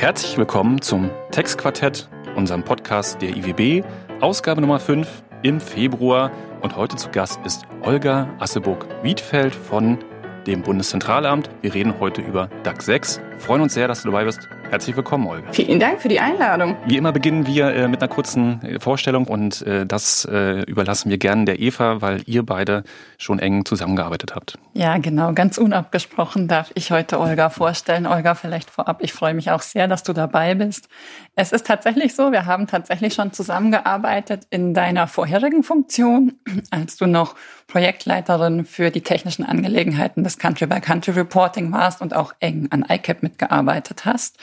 Herzlich 0.00 0.38
willkommen 0.38 0.80
zum 0.80 1.10
Textquartett, 1.30 2.08
unserem 2.34 2.64
Podcast 2.64 3.20
der 3.20 3.36
IWB, 3.36 3.84
Ausgabe 4.22 4.62
Nummer 4.62 4.80
5 4.80 5.06
im 5.42 5.60
Februar. 5.60 6.32
Und 6.62 6.74
heute 6.74 6.96
zu 6.96 7.10
Gast 7.10 7.38
ist 7.44 7.64
Olga 7.82 8.26
Asseburg-Wiedfeld 8.38 9.54
von 9.54 9.98
dem 10.46 10.62
Bundeszentralamt. 10.62 11.50
Wir 11.60 11.74
reden 11.74 12.00
heute 12.00 12.22
über 12.22 12.48
DAX 12.62 12.86
6. 12.86 13.20
Freuen 13.40 13.62
uns 13.62 13.74
sehr, 13.74 13.88
dass 13.88 14.02
du 14.02 14.10
dabei 14.10 14.24
bist. 14.24 14.48
Herzlich 14.68 14.94
willkommen, 14.94 15.26
Olga. 15.26 15.50
Vielen 15.50 15.80
Dank 15.80 16.00
für 16.00 16.08
die 16.08 16.20
Einladung. 16.20 16.76
Wie 16.86 16.96
immer 16.96 17.10
beginnen 17.10 17.46
wir 17.46 17.74
äh, 17.74 17.88
mit 17.88 18.00
einer 18.00 18.08
kurzen 18.08 18.62
äh, 18.62 18.78
Vorstellung 18.78 19.26
und 19.26 19.62
äh, 19.62 19.84
das 19.84 20.26
äh, 20.30 20.62
überlassen 20.62 21.10
wir 21.10 21.18
gerne 21.18 21.46
der 21.46 21.58
Eva, 21.58 22.00
weil 22.02 22.22
ihr 22.26 22.44
beide 22.44 22.84
schon 23.18 23.40
eng 23.40 23.64
zusammengearbeitet 23.64 24.36
habt. 24.36 24.58
Ja, 24.74 24.98
genau. 24.98 25.32
Ganz 25.32 25.58
unabgesprochen 25.58 26.46
darf 26.46 26.70
ich 26.74 26.92
heute 26.92 27.18
Olga 27.18 27.50
vorstellen. 27.50 28.06
Olga, 28.06 28.36
vielleicht 28.36 28.70
vorab. 28.70 29.02
Ich 29.02 29.12
freue 29.12 29.34
mich 29.34 29.50
auch 29.50 29.62
sehr, 29.62 29.88
dass 29.88 30.04
du 30.04 30.12
dabei 30.12 30.54
bist. 30.54 30.88
Es 31.34 31.50
ist 31.50 31.66
tatsächlich 31.66 32.14
so, 32.14 32.30
wir 32.30 32.46
haben 32.46 32.68
tatsächlich 32.68 33.14
schon 33.14 33.32
zusammengearbeitet 33.32 34.46
in 34.50 34.74
deiner 34.74 35.08
vorherigen 35.08 35.64
Funktion, 35.64 36.34
als 36.70 36.96
du 36.96 37.06
noch 37.06 37.34
Projektleiterin 37.66 38.64
für 38.64 38.90
die 38.90 39.00
technischen 39.00 39.44
Angelegenheiten 39.44 40.22
des 40.22 40.38
Country-by-Country 40.38 41.12
Reporting 41.12 41.72
warst 41.72 42.02
und 42.02 42.14
auch 42.14 42.34
eng 42.40 42.68
an 42.70 42.84
ICAP 42.88 43.29
mitgearbeitet 43.30 44.04
hast. 44.04 44.38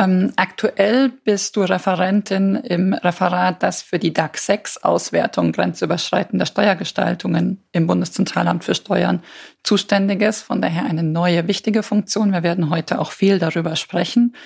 Ähm, 0.00 0.32
aktuell 0.36 1.08
bist 1.08 1.56
du 1.56 1.62
Referentin 1.62 2.54
im 2.54 2.92
Referat, 2.92 3.64
das 3.64 3.82
für 3.82 3.98
die 3.98 4.12
DAX 4.12 4.46
6 4.46 4.84
Auswertung 4.84 5.50
grenzüberschreitender 5.50 6.46
Steuergestaltungen 6.46 7.64
im 7.72 7.88
Bundeszentralamt 7.88 8.62
für 8.62 8.76
Steuern 8.76 9.22
zuständig 9.64 10.22
ist. 10.22 10.42
Von 10.42 10.62
daher 10.62 10.84
eine 10.84 11.02
neue 11.02 11.48
wichtige 11.48 11.82
Funktion. 11.82 12.32
Wir 12.32 12.44
werden 12.44 12.70
heute 12.70 13.00
auch 13.00 13.10
viel 13.10 13.40
darüber 13.40 13.74
sprechen. 13.74 14.36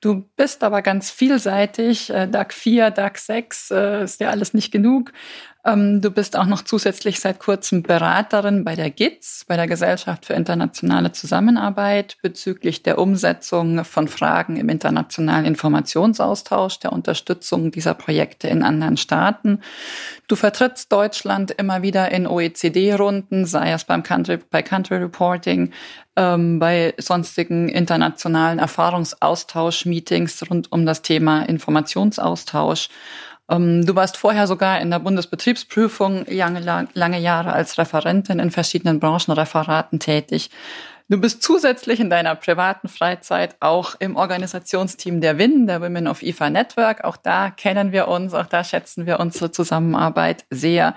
Du 0.00 0.24
bist 0.36 0.64
aber 0.64 0.80
ganz 0.80 1.10
vielseitig. 1.10 2.10
Äh, 2.10 2.26
DAX 2.26 2.54
4, 2.54 2.90
DAX 2.90 3.26
6 3.26 3.70
äh, 3.70 4.04
ist 4.04 4.20
ja 4.20 4.30
alles 4.30 4.54
nicht 4.54 4.70
genug. 4.70 5.12
Ähm, 5.66 6.02
du 6.02 6.10
bist 6.10 6.36
auch 6.36 6.44
noch 6.44 6.62
zusätzlich 6.62 7.20
seit 7.20 7.38
kurzem 7.38 7.82
Beraterin 7.82 8.64
bei 8.64 8.74
der 8.74 8.90
GITS, 8.90 9.46
bei 9.48 9.56
der 9.56 9.66
Gesellschaft 9.66 10.26
für 10.26 10.34
internationale 10.34 11.12
Zusammenarbeit, 11.12 12.18
bezüglich 12.22 12.82
der 12.82 12.98
Umsetzung 12.98 13.82
von 13.84 14.06
Fragen 14.06 14.56
im 14.56 14.68
internationalen 14.68 15.46
Informationsaustausch, 15.46 16.80
der 16.80 16.92
Unterstützung 16.92 17.70
dieser 17.70 17.94
Projekte 17.94 18.48
in 18.48 18.62
anderen 18.62 18.98
Staaten. 18.98 19.60
Du 20.28 20.36
vertrittst 20.36 20.92
Deutschland 20.92 21.50
immer 21.52 21.80
wieder 21.80 22.10
in 22.12 22.26
OECD-Runden, 22.26 23.46
sei 23.46 23.72
es 23.72 23.84
beim 23.84 24.02
Country, 24.02 24.38
bei 24.50 24.62
Country 24.62 24.96
Reporting, 24.96 25.72
ähm, 26.16 26.58
bei 26.58 26.92
sonstigen 26.98 27.70
internationalen 27.70 28.58
Erfahrungsaustausch-Meetings 28.58 30.50
rund 30.50 30.70
um 30.70 30.84
das 30.84 31.00
Thema 31.00 31.42
Informationsaustausch. 31.42 32.90
Ähm, 33.50 33.84
du 33.84 33.94
warst 33.94 34.16
vorher 34.16 34.46
sogar 34.46 34.80
in 34.80 34.90
der 34.90 34.98
Bundesbetriebsprüfung 34.98 36.24
lange, 36.28 36.88
lange 36.94 37.18
Jahre 37.18 37.52
als 37.52 37.78
Referentin 37.78 38.38
in 38.38 38.50
verschiedenen 38.50 39.00
Branchenreferaten 39.00 39.98
tätig. 39.98 40.50
Du 41.10 41.20
bist 41.20 41.42
zusätzlich 41.42 42.00
in 42.00 42.08
deiner 42.08 42.34
privaten 42.34 42.88
Freizeit 42.88 43.56
auch 43.60 43.94
im 43.98 44.16
Organisationsteam 44.16 45.20
der 45.20 45.36
WIN, 45.36 45.66
der 45.66 45.82
Women 45.82 46.08
of 46.08 46.22
IFA 46.22 46.48
Network. 46.48 47.04
Auch 47.04 47.18
da 47.18 47.50
kennen 47.50 47.92
wir 47.92 48.08
uns, 48.08 48.32
auch 48.32 48.46
da 48.46 48.64
schätzen 48.64 49.04
wir 49.04 49.20
unsere 49.20 49.50
Zusammenarbeit 49.50 50.46
sehr. 50.48 50.94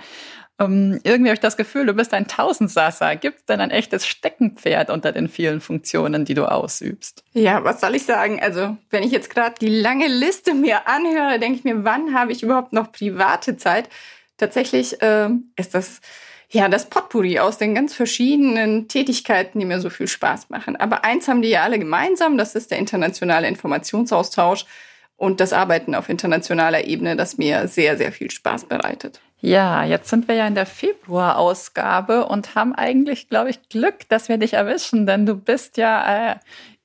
Ähm, 0.60 1.00
irgendwie 1.04 1.30
habe 1.30 1.36
ich 1.36 1.40
das 1.40 1.58
Gefühl, 1.58 1.86
du 1.86 1.94
bist 1.94 2.14
ein 2.14 2.28
Tausendsasser. 2.28 3.16
Gibt 3.16 3.40
es 3.40 3.46
denn 3.46 3.62
ein 3.62 3.72
echtes 3.72 4.08
Steckenpferd 4.08 4.90
unter 4.90 5.12
den 5.12 5.30
vielen 5.30 5.62
Funktionen, 5.62 6.26
die 6.26 6.34
du 6.34 6.46
ausübst? 6.46 7.24
Ja, 7.34 7.64
was 7.64 7.80
soll 7.80 7.96
ich 7.96 8.06
sagen? 8.06 8.40
Also, 8.42 8.78
wenn 8.90 9.04
ich 9.04 9.12
jetzt 9.12 9.30
gerade 9.30 9.56
die 9.62 9.70
lange 9.70 10.08
Liste 10.08 10.54
mir 10.54 10.88
anhöre, 10.88 11.40
denke 11.40 11.60
ich 11.60 11.64
mir, 11.64 11.84
wann 11.84 12.14
habe 12.14 12.32
ich 12.32 12.42
überhaupt 12.42 12.74
noch 12.74 12.92
private 12.92 13.58
Zeit? 13.58 13.90
Tatsächlich 14.38 15.02
äh, 15.02 15.30
ist 15.56 15.76
das 15.76 16.02
ja 16.50 16.70
das 16.70 16.90
Potpourri 16.90 17.40
aus 17.40 17.58
den 17.58 17.76
ganz 17.76 17.94
verschiedenen 17.94 18.88
Tätigkeiten, 18.88 19.60
die 19.60 19.66
mir 19.66 19.80
so 19.80 19.90
viel 19.90 20.08
Spaß 20.08 20.50
machen. 20.50 20.76
Aber 20.76 21.04
eins 21.04 21.28
haben 21.28 21.42
die 21.42 21.50
ja 21.50 21.64
alle 21.64 21.78
gemeinsam, 21.78 22.38
das 22.38 22.56
ist 22.56 22.72
der 22.72 22.80
internationale 22.80 23.48
Informationsaustausch 23.48 24.66
und 25.18 25.40
das 25.40 25.52
Arbeiten 25.52 25.94
auf 25.94 26.10
internationaler 26.10 26.86
Ebene, 26.86 27.16
das 27.16 27.38
mir 27.38 27.68
sehr, 27.68 27.98
sehr 27.98 28.12
viel 28.12 28.32
Spaß 28.32 28.66
bereitet. 28.66 29.20
Ja, 29.40 29.84
jetzt 29.84 30.10
sind 30.10 30.28
wir 30.28 30.36
ja 30.36 30.48
in 30.48 30.56
der 30.56 30.66
Februar-Ausgabe 30.66 32.26
und 32.26 32.56
haben 32.56 32.74
eigentlich, 32.74 33.30
glaube 33.30 33.52
ich, 33.52 33.70
Glück, 33.70 34.10
dass 34.10 34.30
wir 34.30 34.38
dich 34.40 34.54
erwischen, 34.54 35.06
denn 35.06 35.28
du 35.28 35.36
bist 35.36 35.78
ja 35.78 36.32
äh, 36.32 36.36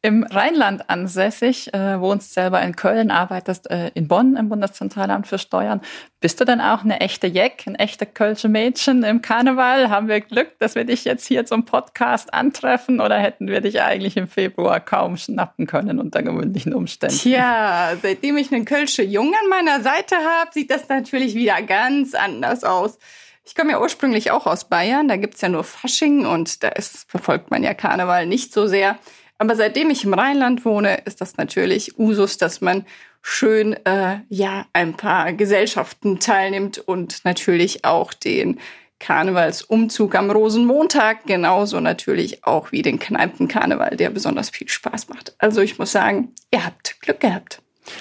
im 0.04 0.24
Rheinland 0.24 0.90
ansässig, 0.90 1.72
äh, 1.72 2.00
wohnst 2.00 2.34
selber 2.34 2.60
in 2.60 2.74
Köln, 2.74 3.12
arbeitest 3.12 3.70
äh, 3.70 3.92
in 3.94 4.08
Bonn 4.08 4.34
im 4.36 4.48
Bundeszentralamt 4.48 5.28
für 5.28 5.38
Steuern. 5.38 5.80
Bist 6.20 6.40
du 6.40 6.44
denn 6.44 6.60
auch 6.60 6.82
eine 6.82 7.00
echte 7.00 7.28
Jeck, 7.28 7.62
ein 7.66 7.76
echte 7.76 8.04
Kölsche 8.04 8.48
Mädchen 8.48 9.04
im 9.04 9.22
Karneval? 9.22 9.90
Haben 9.90 10.08
wir 10.08 10.20
Glück, 10.20 10.58
dass 10.58 10.74
wir 10.74 10.84
dich 10.84 11.04
jetzt 11.04 11.28
hier 11.28 11.46
zum 11.46 11.64
Podcast 11.64 12.34
antreffen 12.34 13.00
oder 13.00 13.16
hätten 13.16 13.46
wir 13.46 13.60
dich 13.60 13.80
eigentlich 13.80 14.16
im 14.16 14.26
Februar 14.26 14.80
kaum 14.80 15.16
schnappen 15.16 15.68
können 15.68 16.00
unter 16.00 16.24
gewöhnlichen 16.24 16.74
Umständen? 16.74 17.16
Tja, 17.16 17.92
seitdem 18.02 18.36
ich 18.38 18.52
einen 18.52 18.64
Kölsche 18.64 19.04
Jung 19.04 19.32
an 19.40 19.48
meiner 19.48 19.82
Seite 19.82 20.16
habe, 20.16 20.50
sieht 20.52 20.72
das 20.72 20.88
natürlich 20.88 21.36
wieder 21.36 21.62
ganz 21.62 22.14
anders 22.14 22.64
aus. 22.64 22.98
Ich 23.44 23.54
komme 23.54 23.70
ja 23.72 23.80
ursprünglich 23.80 24.32
auch 24.32 24.46
aus 24.46 24.68
Bayern, 24.68 25.06
da 25.06 25.16
gibt's 25.16 25.40
ja 25.40 25.48
nur 25.48 25.62
Fasching 25.62 26.26
und 26.26 26.64
da 26.64 26.68
ist, 26.68 27.08
verfolgt 27.08 27.52
man 27.52 27.62
ja 27.62 27.74
Karneval 27.74 28.26
nicht 28.26 28.52
so 28.52 28.66
sehr. 28.66 28.98
Aber 29.42 29.56
seitdem 29.56 29.90
ich 29.90 30.04
im 30.04 30.14
Rheinland 30.14 30.64
wohne, 30.64 30.98
ist 31.04 31.20
das 31.20 31.36
natürlich 31.36 31.98
Usus, 31.98 32.38
dass 32.38 32.60
man 32.60 32.86
schön 33.22 33.72
äh, 33.84 34.20
ja 34.28 34.66
ein 34.72 34.96
paar 34.96 35.32
Gesellschaften 35.32 36.20
teilnimmt 36.20 36.78
und 36.78 37.24
natürlich 37.24 37.84
auch 37.84 38.14
den 38.14 38.60
Karnevalsumzug 39.00 40.14
am 40.14 40.30
Rosenmontag, 40.30 41.26
genauso 41.26 41.80
natürlich 41.80 42.44
auch 42.44 42.70
wie 42.70 42.82
den 42.82 43.00
Kneipenkarneval, 43.00 43.96
der 43.96 44.10
besonders 44.10 44.48
viel 44.48 44.68
Spaß 44.68 45.08
macht. 45.08 45.34
Also 45.38 45.60
ich 45.60 45.76
muss 45.76 45.90
sagen, 45.90 46.32
ihr 46.52 46.64
habt 46.64 47.00
Glück 47.00 47.18
gehabt. 47.18 47.60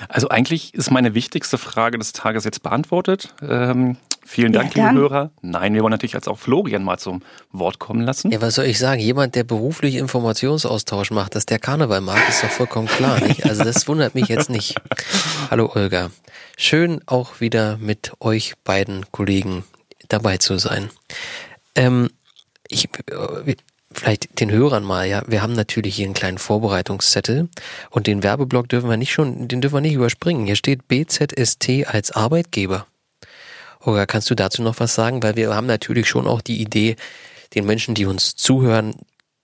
Also 0.10 0.30
eigentlich 0.30 0.74
ist 0.74 0.92
meine 0.92 1.14
wichtigste 1.14 1.58
Frage 1.58 1.98
des 1.98 2.14
Tages 2.14 2.44
jetzt 2.44 2.64
beantwortet. 2.64 3.34
Ähm, 3.42 3.98
vielen 4.26 4.54
Dank, 4.54 4.76
ja, 4.76 4.90
liebe 4.90 5.02
Hörer. 5.02 5.32
Nein, 5.42 5.74
wir 5.74 5.82
wollen 5.82 5.92
natürlich 5.92 6.14
jetzt 6.14 6.28
auch 6.28 6.40
Florian 6.40 6.84
mal 6.84 6.98
zum 6.98 7.22
Wort 7.52 7.80
kommen 7.80 8.02
lassen. 8.02 8.32
Ja, 8.32 8.42
was 8.42 8.56
soll 8.56 8.66
ich 8.66 8.80
sagen? 8.80 9.02
Jemand, 9.02 9.36
der 9.36 9.44
beruflich 9.44 9.96
Informationsaustausch 9.96 11.12
macht, 11.12 11.36
dass 11.36 11.46
der 11.46 11.60
Karneval 11.60 12.02
mag, 12.02 12.20
ist 12.30 12.44
doch 12.44 12.50
vollkommen 12.50 12.88
klar. 12.88 13.20
Nicht? 13.22 13.46
Also 13.46 13.64
das 13.64 13.88
wundert 13.88 14.16
mich 14.16 14.28
jetzt 14.28 14.50
nicht. 14.50 14.76
Hallo 15.50 15.72
Olga. 15.74 16.12
Schön 16.58 17.02
auch 17.06 17.40
wieder 17.40 17.78
mit 17.78 18.12
euch 18.20 18.54
beiden 18.64 19.06
Kollegen 19.12 19.64
dabei 20.08 20.38
zu 20.38 20.58
sein. 20.58 20.90
Ähm, 21.76 22.10
ich, 22.68 22.90
vielleicht 23.94 24.40
den 24.40 24.52
Hörern 24.52 24.84
mal, 24.84 25.08
ja, 25.08 25.24
wir 25.28 25.42
haben 25.42 25.54
natürlich 25.54 25.96
hier 25.96 26.06
einen 26.06 26.14
kleinen 26.14 26.38
Vorbereitungszettel 26.38 27.50
und 27.90 28.08
den 28.08 28.24
Werbeblock 28.24 28.70
dürfen 28.70 28.90
wir 28.90 28.98
nicht 28.98 29.12
schon, 29.12 29.48
den 29.48 29.62
dürfen 29.62 29.76
wir 29.76 29.82
nicht 29.82 29.94
überspringen. 29.94 30.46
Hier 30.46 30.56
steht 30.56 30.88
BZST 30.88 31.88
als 31.88 32.12
Arbeitgeber. 32.12 32.88
Olga, 33.80 34.06
kannst 34.06 34.30
du 34.30 34.36
dazu 34.36 34.62
noch 34.62 34.80
was 34.80 34.94
sagen? 34.94 35.24
Weil 35.24 35.36
wir 35.36 35.56
haben 35.56 35.68
natürlich 35.68 36.08
schon 36.08 36.28
auch 36.28 36.42
die 36.42 36.62
Idee, 36.62 36.96
den 37.56 37.66
Menschen, 37.66 37.96
die 37.96 38.06
uns 38.06 38.36
zuhören, 38.36 38.96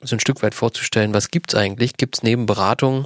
so 0.01 0.15
ein 0.15 0.19
Stück 0.19 0.43
weit 0.43 0.53
vorzustellen, 0.53 1.13
was 1.13 1.31
gibt's 1.31 1.55
eigentlich? 1.55 1.97
Gibt's 1.97 2.21
neben 2.21 2.45
Beratung 2.45 3.05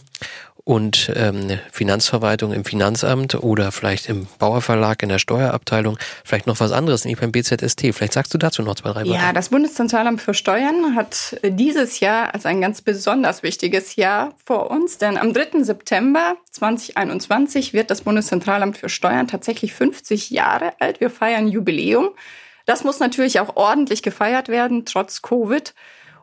und 0.71 1.11
ähm, 1.17 1.59
Finanzverwaltung 1.69 2.53
im 2.53 2.63
Finanzamt 2.63 3.35
oder 3.35 3.73
vielleicht 3.73 4.07
im 4.07 4.25
Bauerverlag 4.39 5.03
in 5.03 5.09
der 5.09 5.19
Steuerabteilung 5.19 5.97
vielleicht 6.23 6.47
noch 6.47 6.61
was 6.61 6.71
anderes, 6.71 7.03
nämlich 7.03 7.19
beim 7.19 7.33
BZST. 7.33 7.93
Vielleicht 7.93 8.13
sagst 8.13 8.33
du 8.33 8.37
dazu 8.37 8.61
noch 8.61 8.75
zwei, 8.75 8.93
drei 8.93 9.01
Worte. 9.01 9.19
Ja, 9.19 9.33
das 9.33 9.49
Bundeszentralamt 9.49 10.21
für 10.21 10.33
Steuern 10.33 10.95
hat 10.95 11.37
dieses 11.43 11.99
Jahr 11.99 12.33
als 12.33 12.45
ein 12.45 12.61
ganz 12.61 12.81
besonders 12.81 13.43
wichtiges 13.43 13.97
Jahr 13.97 14.33
vor 14.45 14.71
uns, 14.71 14.97
denn 14.97 15.17
am 15.17 15.33
3. 15.33 15.61
September 15.61 16.37
2021 16.51 17.73
wird 17.73 17.91
das 17.91 18.03
Bundeszentralamt 18.03 18.77
für 18.77 18.87
Steuern 18.87 19.27
tatsächlich 19.27 19.73
50 19.73 20.29
Jahre 20.29 20.71
alt. 20.79 21.01
Wir 21.01 21.09
feiern 21.09 21.49
Jubiläum. 21.49 22.11
Das 22.65 22.85
muss 22.85 23.01
natürlich 23.01 23.41
auch 23.41 23.57
ordentlich 23.57 24.03
gefeiert 24.03 24.47
werden, 24.47 24.85
trotz 24.85 25.21
Covid. 25.21 25.73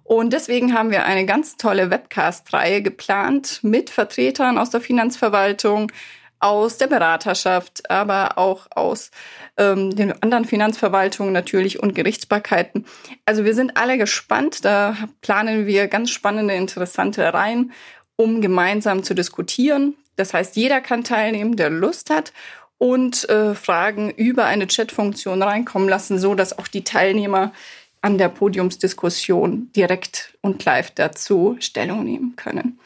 Und 0.09 0.33
deswegen 0.33 0.73
haben 0.73 0.91
wir 0.91 1.05
eine 1.05 1.27
ganz 1.27 1.59
tolle 1.59 1.91
Webcast-Reihe 1.91 2.81
geplant 2.81 3.61
mit 3.61 3.91
Vertretern 3.91 4.57
aus 4.57 4.71
der 4.71 4.81
Finanzverwaltung, 4.81 5.93
aus 6.41 6.79
der 6.79 6.87
Beraterschaft, 6.87 7.91
aber 7.91 8.39
auch 8.39 8.69
aus 8.71 9.11
ähm, 9.59 9.95
den 9.95 10.23
anderen 10.23 10.47
Finanzverwaltungen 10.47 11.35
natürlich 11.35 11.83
und 11.83 11.95
Gerichtsbarkeiten. 11.95 12.87
Also 13.27 13.45
wir 13.45 13.55
sind 13.55 13.77
alle 13.77 13.99
gespannt. 13.99 14.65
Da 14.65 14.97
planen 15.21 15.67
wir 15.67 15.89
ganz 15.89 16.09
spannende, 16.09 16.55
interessante 16.55 17.35
Reihen, 17.35 17.73
um 18.17 18.41
gemeinsam 18.41 19.03
zu 19.03 19.13
diskutieren. 19.13 19.95
Das 20.17 20.33
heißt, 20.33 20.57
jeder 20.57 20.81
kann 20.81 21.05
teilnehmen, 21.05 21.57
der 21.57 21.69
Lust 21.69 22.09
hat 22.09 22.33
und 22.79 23.29
äh, 23.29 23.55
Fragen 23.55 24.11
über 24.11 24.47
eine 24.47 24.69
Chatfunktion 24.69 25.43
reinkommen 25.43 25.89
lassen, 25.89 26.19
so 26.19 26.35
dass 26.35 26.59
auch 26.59 26.69
die 26.69 26.85
Teilnehmer 26.85 27.53
an 28.01 28.19
der 28.19 28.29
Podiumsdiskussion 28.29 29.71
direkt 29.75 30.37
und 30.41 30.65
live 30.65 30.91
dazu 30.93 31.57
Stellung 31.61 32.05
nehmen 32.05 32.37
können. 32.37 32.79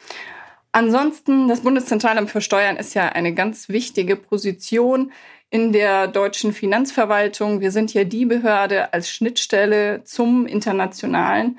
Ansonsten, 0.72 1.48
das 1.48 1.60
Bundeszentralamt 1.60 2.30
für 2.30 2.40
Steuern 2.40 2.76
ist 2.76 2.94
ja 2.94 3.10
eine 3.10 3.34
ganz 3.34 3.68
wichtige 3.68 4.16
Position 4.16 5.12
in 5.50 5.72
der 5.72 6.08
deutschen 6.08 6.54
Finanzverwaltung. 6.54 7.60
Wir 7.60 7.70
sind 7.70 7.92
ja 7.92 8.04
die 8.04 8.24
Behörde 8.24 8.94
als 8.94 9.10
Schnittstelle 9.10 10.02
zum 10.04 10.46
internationalen, 10.46 11.58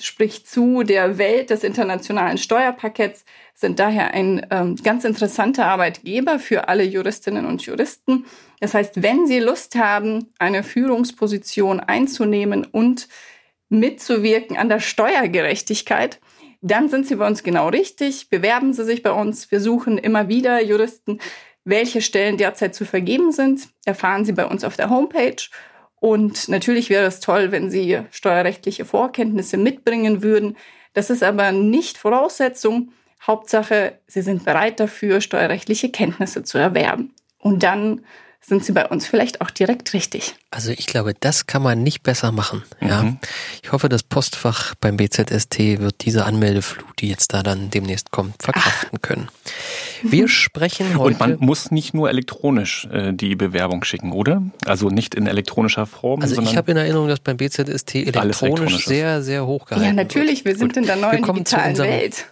sprich 0.00 0.46
zu 0.46 0.82
der 0.82 1.18
Welt 1.18 1.50
des 1.50 1.64
internationalen 1.64 2.38
Steuerpakets, 2.38 3.24
sind 3.54 3.78
daher 3.78 4.14
ein 4.14 4.46
ähm, 4.50 4.76
ganz 4.76 5.04
interessanter 5.04 5.66
Arbeitgeber 5.66 6.38
für 6.38 6.68
alle 6.68 6.82
Juristinnen 6.82 7.46
und 7.46 7.62
Juristen. 7.62 8.24
Das 8.60 8.74
heißt, 8.74 9.02
wenn 9.02 9.26
Sie 9.26 9.38
Lust 9.38 9.74
haben, 9.74 10.32
eine 10.38 10.62
Führungsposition 10.62 11.80
einzunehmen 11.80 12.64
und 12.64 13.08
mitzuwirken 13.68 14.56
an 14.56 14.68
der 14.68 14.80
Steuergerechtigkeit, 14.80 16.20
dann 16.60 16.88
sind 16.88 17.06
Sie 17.06 17.16
bei 17.16 17.26
uns 17.26 17.42
genau 17.42 17.68
richtig. 17.68 18.28
Bewerben 18.28 18.72
Sie 18.72 18.84
sich 18.84 19.02
bei 19.02 19.10
uns. 19.10 19.50
Wir 19.50 19.60
suchen 19.60 19.98
immer 19.98 20.28
wieder 20.28 20.62
Juristen. 20.62 21.18
Welche 21.64 22.02
Stellen 22.02 22.36
derzeit 22.38 22.74
zu 22.74 22.84
vergeben 22.84 23.32
sind, 23.32 23.68
erfahren 23.84 24.24
Sie 24.24 24.32
bei 24.32 24.46
uns 24.46 24.64
auf 24.64 24.76
der 24.76 24.90
Homepage. 24.90 25.36
Und 26.02 26.48
natürlich 26.48 26.90
wäre 26.90 27.06
es 27.06 27.20
toll, 27.20 27.52
wenn 27.52 27.70
Sie 27.70 28.00
steuerrechtliche 28.10 28.84
Vorkenntnisse 28.84 29.56
mitbringen 29.56 30.20
würden. 30.20 30.56
Das 30.94 31.10
ist 31.10 31.22
aber 31.22 31.52
nicht 31.52 31.96
Voraussetzung. 31.96 32.90
Hauptsache, 33.24 34.00
Sie 34.08 34.22
sind 34.22 34.44
bereit 34.44 34.80
dafür, 34.80 35.20
steuerrechtliche 35.20 35.90
Kenntnisse 35.90 36.42
zu 36.42 36.58
erwerben. 36.58 37.14
Und 37.38 37.62
dann 37.62 38.04
sind 38.44 38.64
Sie 38.64 38.72
bei 38.72 38.86
uns 38.86 39.06
vielleicht 39.06 39.40
auch 39.40 39.50
direkt 39.50 39.94
richtig. 39.94 40.34
Also 40.50 40.72
ich 40.72 40.86
glaube, 40.86 41.14
das 41.18 41.46
kann 41.46 41.62
man 41.62 41.82
nicht 41.82 42.02
besser 42.02 42.32
machen. 42.32 42.62
Ja. 42.80 43.02
Mhm. 43.02 43.18
Ich 43.62 43.72
hoffe, 43.72 43.88
das 43.88 44.02
Postfach 44.02 44.74
beim 44.80 44.96
BZST 44.96 45.80
wird 45.80 46.04
diese 46.04 46.24
Anmeldeflut, 46.24 46.84
die 46.98 47.08
jetzt 47.08 47.32
da 47.32 47.42
dann 47.42 47.70
demnächst 47.70 48.10
kommt, 48.10 48.42
verkraften 48.42 48.98
Ach. 48.98 49.02
können. 49.02 49.28
Wir 50.02 50.28
sprechen 50.28 50.98
heute. 50.98 51.14
Und 51.14 51.20
man 51.20 51.36
muss 51.38 51.70
nicht 51.70 51.94
nur 51.94 52.10
elektronisch 52.10 52.86
äh, 52.92 53.12
die 53.12 53.36
Bewerbung 53.36 53.84
schicken, 53.84 54.12
oder? 54.12 54.42
Also 54.66 54.88
nicht 54.88 55.14
in 55.14 55.26
elektronischer 55.26 55.86
Form. 55.86 56.20
Also 56.20 56.42
ich 56.42 56.56
habe 56.56 56.72
in 56.72 56.76
Erinnerung, 56.76 57.08
dass 57.08 57.20
beim 57.20 57.36
BZST 57.36 57.94
elektronisch 57.94 58.84
sehr, 58.84 59.22
sehr 59.22 59.46
hoch 59.46 59.66
gehalten 59.66 59.86
Ja, 59.86 59.92
natürlich. 59.92 60.44
Wir 60.44 60.56
sind 60.56 60.74
Gut. 60.74 60.78
in 60.78 60.86
der 60.86 60.96
neuen 60.96 61.22
digitalen 61.22 61.78
Welt. 61.78 62.26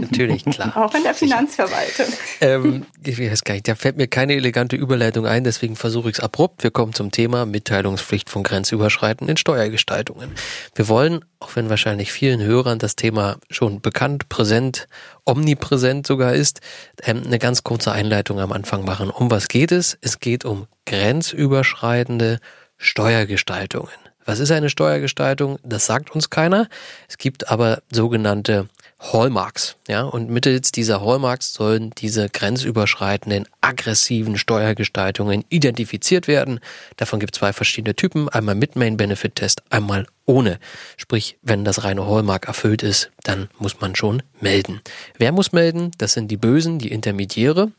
Natürlich, 0.00 0.44
klar. 0.44 0.76
Auch 0.76 0.94
in 0.94 1.02
der 1.02 1.14
Finanzverwaltung. 1.14 2.06
Ähm, 2.40 2.86
ich 3.04 3.18
weiß 3.20 3.44
gar 3.44 3.54
nicht, 3.54 3.68
da 3.68 3.74
fällt 3.74 3.96
mir 3.96 4.08
keine 4.08 4.34
elegante 4.34 4.76
Überleitung 4.76 5.26
ein, 5.26 5.44
deswegen 5.44 5.76
versuche 5.76 6.10
ich 6.10 6.18
es 6.18 6.20
abrupt. 6.20 6.62
Wir 6.62 6.70
kommen 6.70 6.92
zum 6.92 7.10
Thema 7.10 7.46
Mitteilungspflicht 7.46 8.30
von 8.30 8.42
grenzüberschreitenden 8.42 9.36
Steuergestaltungen. 9.36 10.32
Wir 10.74 10.88
wollen, 10.88 11.24
auch 11.40 11.54
wenn 11.56 11.70
wahrscheinlich 11.70 12.12
vielen 12.12 12.40
Hörern 12.40 12.78
das 12.78 12.96
Thema 12.96 13.38
schon 13.50 13.80
bekannt, 13.80 14.28
präsent, 14.28 14.88
omnipräsent 15.24 16.06
sogar 16.06 16.34
ist, 16.34 16.60
ähm, 17.02 17.22
eine 17.24 17.38
ganz 17.38 17.62
kurze 17.62 17.92
Einleitung 17.92 18.40
am 18.40 18.52
Anfang 18.52 18.84
machen. 18.84 19.10
Um 19.10 19.30
was 19.30 19.48
geht 19.48 19.72
es? 19.72 19.98
Es 20.00 20.20
geht 20.20 20.44
um 20.44 20.66
grenzüberschreitende 20.86 22.38
Steuergestaltungen. 22.76 23.90
Was 24.28 24.40
ist 24.40 24.50
eine 24.50 24.68
Steuergestaltung? 24.68 25.58
Das 25.62 25.86
sagt 25.86 26.10
uns 26.14 26.28
keiner. 26.28 26.68
Es 27.08 27.16
gibt 27.16 27.50
aber 27.50 27.80
sogenannte 27.90 28.68
Hallmarks. 29.00 29.76
Ja, 29.86 30.02
und 30.02 30.28
mittels 30.28 30.72
dieser 30.72 31.00
Hallmarks 31.00 31.54
sollen 31.54 31.90
diese 31.98 32.28
grenzüberschreitenden, 32.28 33.46
aggressiven 33.60 34.36
Steuergestaltungen 34.36 35.44
identifiziert 35.48 36.26
werden. 36.26 36.60
Davon 36.96 37.20
gibt 37.20 37.34
es 37.34 37.38
zwei 37.38 37.52
verschiedene 37.52 37.94
Typen. 37.94 38.28
Einmal 38.28 38.54
mit 38.56 38.76
Main 38.76 38.96
Benefit 38.96 39.36
Test, 39.36 39.62
einmal 39.70 40.06
ohne. 40.26 40.58
Sprich, 40.96 41.38
wenn 41.42 41.64
das 41.64 41.84
reine 41.84 42.06
Hallmark 42.06 42.48
erfüllt 42.48 42.82
ist, 42.82 43.10
dann 43.22 43.48
muss 43.58 43.80
man 43.80 43.94
schon 43.94 44.22
melden. 44.40 44.80
Wer 45.16 45.32
muss 45.32 45.52
melden? 45.52 45.92
Das 45.98 46.12
sind 46.12 46.28
die 46.28 46.36
Bösen, 46.36 46.78
die 46.78 46.90
Intermediäre. 46.90 47.70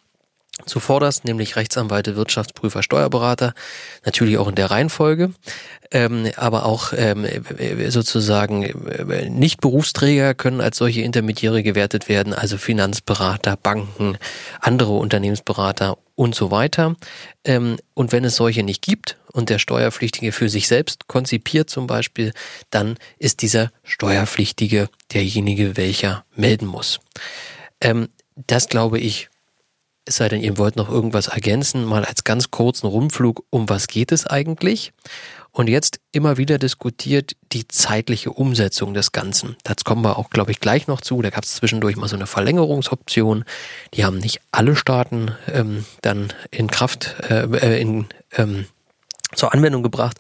Zuvorderst 0.66 1.26
nämlich 1.26 1.56
Rechtsanwälte, 1.56 2.16
Wirtschaftsprüfer, 2.16 2.84
Steuerberater, 2.84 3.54
natürlich 4.06 4.38
auch 4.38 4.48
in 4.48 4.56
der 4.56 4.72
Reihenfolge, 4.72 5.32
ähm, 5.92 6.30
aber 6.36 6.66
auch 6.66 6.94
ähm, 6.96 7.26
sozusagen 7.90 8.64
äh, 8.64 9.30
nicht 9.30 9.62
Berufsträger 9.62 10.34
können 10.34 10.62
als 10.62 10.78
solche 10.78 11.02
Intermediäre 11.02 11.64
gewertet 11.64 12.10
werden, 12.10 12.34
also 12.34 12.58
Finanzberater, 12.58 13.58
Banken, 13.58 14.18
andere 14.60 14.94
Unternehmensberater 14.94 15.98
und 16.16 16.36
so 16.36 16.52
weiter. 16.52 16.96
Ähm, 17.46 17.78
und 17.94 18.12
wenn 18.12 18.26
es 18.26 18.36
solche 18.36 18.64
nicht 18.64 18.82
gibt 18.82 19.18
und 19.32 19.50
der 19.50 19.58
Steuerpflichtige 19.58 20.32
für 20.32 20.50
sich 20.50 20.68
selbst 20.68 21.08
konzipiert 21.08 21.70
zum 21.70 21.88
Beispiel, 21.88 22.34
dann 22.70 22.98
ist 23.18 23.42
dieser 23.42 23.72
Steuerpflichtige 23.84 24.90
derjenige, 25.14 25.78
welcher 25.78 26.26
melden 26.36 26.68
muss. 26.68 27.00
Ähm, 27.82 28.10
das 28.48 28.70
glaube 28.70 29.00
ich 29.00 29.30
es 30.10 30.16
sei 30.16 30.28
denn, 30.28 30.42
ihr 30.42 30.58
wollt 30.58 30.76
noch 30.76 30.90
irgendwas 30.90 31.28
ergänzen, 31.28 31.86
mal 31.86 32.04
als 32.04 32.24
ganz 32.24 32.50
kurzen 32.50 32.88
Rundflug, 32.88 33.46
um 33.52 33.70
was 33.70 33.88
geht 33.88 34.12
es 34.12 34.26
eigentlich? 34.26 34.92
Und 35.52 35.68
jetzt 35.68 36.00
immer 36.12 36.38
wieder 36.38 36.58
diskutiert 36.58 37.36
die 37.52 37.68
zeitliche 37.68 38.32
Umsetzung 38.32 38.96
des 38.96 39.12
Ganzen. 39.12 39.56
Das 39.64 39.84
kommen 39.84 40.04
wir 40.04 40.18
auch, 40.18 40.32
glaube 40.32 40.52
ich, 40.52 40.60
gleich 40.60 40.88
noch 40.88 41.02
zu. 41.02 41.22
Da 41.22 41.30
gab 41.30 41.44
es 41.44 41.56
zwischendurch 41.56 41.96
mal 41.96 42.08
so 42.08 42.16
eine 42.16 42.26
Verlängerungsoption. 42.26 43.46
Die 43.94 44.04
haben 44.04 44.18
nicht 44.18 44.42
alle 44.52 44.76
Staaten 44.76 45.36
ähm, 45.52 45.86
dann 46.02 46.34
in 46.50 46.68
Kraft, 46.68 47.16
äh, 47.30 47.46
äh 47.46 47.80
in, 47.80 48.08
ähm, 48.36 48.66
zur 49.36 49.54
Anwendung 49.54 49.84
gebracht. 49.84 50.20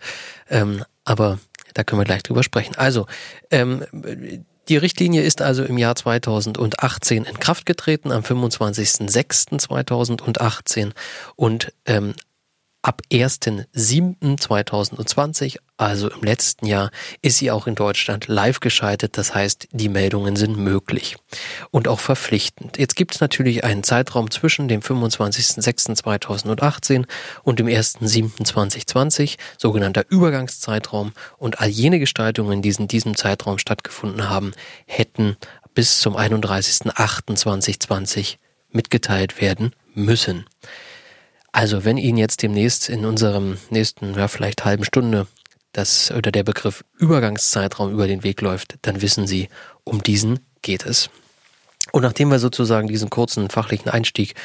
Ähm, 0.49 0.83
aber 1.03 1.39
da 1.73 1.83
können 1.83 2.01
wir 2.01 2.05
gleich 2.05 2.23
drüber 2.23 2.43
sprechen. 2.43 2.75
Also, 2.75 3.07
ähm, 3.49 3.85
die 4.69 4.77
Richtlinie 4.77 5.23
ist 5.23 5.41
also 5.41 5.63
im 5.63 5.77
Jahr 5.77 5.95
2018 5.95 7.25
in 7.25 7.39
Kraft 7.39 7.65
getreten, 7.65 8.11
am 8.11 8.21
25.06.2018 8.21 10.91
und 11.35 11.73
ähm, 11.85 12.13
Ab 12.81 13.01
1.7.2020, 13.11 15.57
also 15.75 16.09
im 16.09 16.23
letzten 16.23 16.65
Jahr, 16.65 16.91
ist 17.21 17.37
sie 17.37 17.51
auch 17.51 17.67
in 17.67 17.75
Deutschland 17.75 18.29
live 18.29 18.61
geschaltet. 18.61 19.17
Das 19.17 19.35
heißt, 19.35 19.67
die 19.73 19.89
Meldungen 19.89 20.37
sind 20.37 20.57
möglich 20.57 21.17
und 21.71 21.89
auch 21.89 21.99
verpflichtend. 21.99 22.77
Jetzt 22.77 22.95
gibt 22.95 23.15
es 23.15 23.21
natürlich 23.21 23.65
einen 23.65 23.83
Zeitraum 23.83 24.31
zwischen 24.31 24.69
dem 24.69 24.79
25.06.2018 24.79 27.05
und 27.43 27.59
dem 27.59 27.67
1.7.2020, 27.67 29.35
sogenannter 29.57 30.05
Übergangszeitraum. 30.07 31.11
Und 31.37 31.59
all 31.59 31.67
jene 31.67 31.99
Gestaltungen, 31.99 32.61
die 32.61 32.69
in 32.69 32.87
diesem 32.87 33.17
Zeitraum 33.17 33.57
stattgefunden 33.57 34.29
haben, 34.29 34.53
hätten 34.85 35.35
bis 35.73 35.99
zum 35.99 36.15
31.08.2020 36.15 38.37
mitgeteilt 38.71 39.41
werden 39.41 39.75
müssen. 39.93 40.45
Also 41.51 41.85
wenn 41.85 41.97
Ihnen 41.97 42.17
jetzt 42.17 42.43
demnächst 42.43 42.89
in 42.89 43.05
unserem 43.05 43.57
nächsten, 43.69 44.13
ja 44.15 44.27
vielleicht 44.27 44.65
halben 44.65 44.85
Stunde 44.85 45.27
das 45.71 46.11
oder 46.11 46.31
der 46.31 46.43
Begriff 46.43 46.83
Übergangszeitraum 46.97 47.91
über 47.91 48.07
den 48.07 48.23
Weg 48.23 48.41
läuft, 48.41 48.75
dann 48.81 49.01
wissen 49.01 49.27
Sie, 49.27 49.49
um 49.83 50.01
diesen 50.01 50.39
geht 50.61 50.85
es. 50.85 51.09
Und 51.91 52.03
nachdem 52.03 52.29
wir 52.29 52.39
sozusagen 52.39 52.87
diesen 52.87 53.09
kurzen 53.09 53.49
fachlichen 53.49 53.89
Einstieg 53.89 54.35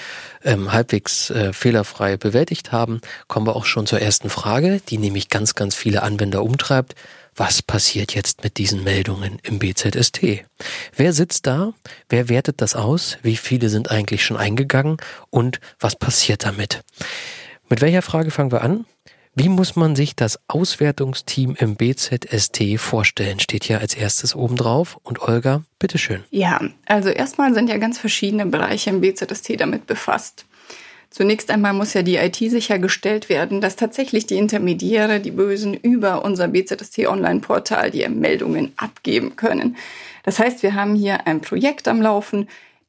ähm, 0.45 0.73
halbwegs 0.73 1.31
äh, 1.31 1.53
fehlerfrei 1.53 2.17
bewältigt 2.17 2.73
haben, 2.73 3.01
kommen 3.29 3.47
wir 3.47 3.57
auch 3.57 3.67
schon 3.67 3.87
zur 3.87 4.01
ersten 4.01 4.31
Frage, 4.31 4.81
die 4.89 4.99
nämlich 4.99 5.29
ganz, 5.29 5.55
ganz 5.55 5.75
viele 5.75 6.03
Anwender 6.03 6.43
umtreibt 6.43 6.95
was 7.37 7.63
passiert 7.63 8.15
jetzt 8.15 8.45
mit 8.45 8.59
diesen 8.59 8.85
Meldungen 8.85 9.39
im 9.43 9.59
BZST? 9.59 10.45
Wer 10.97 11.13
sitzt 11.13 11.47
da? 11.47 11.73
Wer 12.09 12.29
wertet 12.29 12.61
das 12.61 12.75
aus? 12.75 13.19
Wie 13.23 13.37
viele 13.37 13.69
sind 13.69 13.91
eigentlich 13.91 14.25
schon 14.25 14.37
eingegangen? 14.37 14.99
Und 15.31 15.61
was 15.81 15.97
passiert 15.97 16.45
damit? 16.45 16.83
Mit 17.69 17.81
welcher 17.81 18.03
Frage 18.03 18.31
fangen 18.31 18.53
wir 18.53 18.63
an? 18.63 18.85
Wie 19.37 19.49
muss 19.49 19.75
man 19.75 19.97
sich 19.97 20.15
das 20.15 20.39
Auswertungsteam 20.47 21.57
im 21.59 21.75
BZST 21.75 22.79
vorstellen? 22.79 23.41
Steht 23.41 23.65
hier 23.65 23.81
als 23.81 23.95
erstes 23.95 24.37
oben 24.37 24.55
drauf. 24.55 24.97
Und 25.03 25.23
Olga, 25.23 25.65
bitteschön. 25.81 26.23
Ja, 26.31 26.61
also 26.87 27.09
erstmal 27.09 27.53
sind 27.53 27.69
ja 27.69 27.79
ganz 27.79 27.99
verschiedene 27.99 28.47
Bereiche 28.47 28.91
im 28.91 29.01
BZST 29.01 29.59
damit 29.59 29.87
befasst. 29.89 30.47
Zunächst 31.15 31.49
einmal 31.53 31.75
muss 31.75 31.95
ja 31.95 32.03
die 32.03 32.17
IT 32.17 32.35
sichergestellt 32.35 33.29
werden, 33.29 33.61
dass 33.61 33.77
tatsächlich 33.77 34.27
die 34.27 34.37
Intermediäre, 34.37 35.21
die 35.21 35.31
Bösen, 35.31 35.73
über 35.73 36.25
unser 36.25 36.49
BZST 36.49 37.07
Online-Portal 37.07 37.93
die 37.93 38.09
Meldungen 38.09 38.73
abgeben 38.77 39.37
können. 39.37 39.77
Das 40.25 40.41
heißt, 40.41 40.65
wir 40.65 40.75
haben 40.75 40.97
hier 40.97 41.29
ein 41.29 41.41
Projekt 41.41 41.87
am 41.87 42.03
Laufen, 42.03 42.49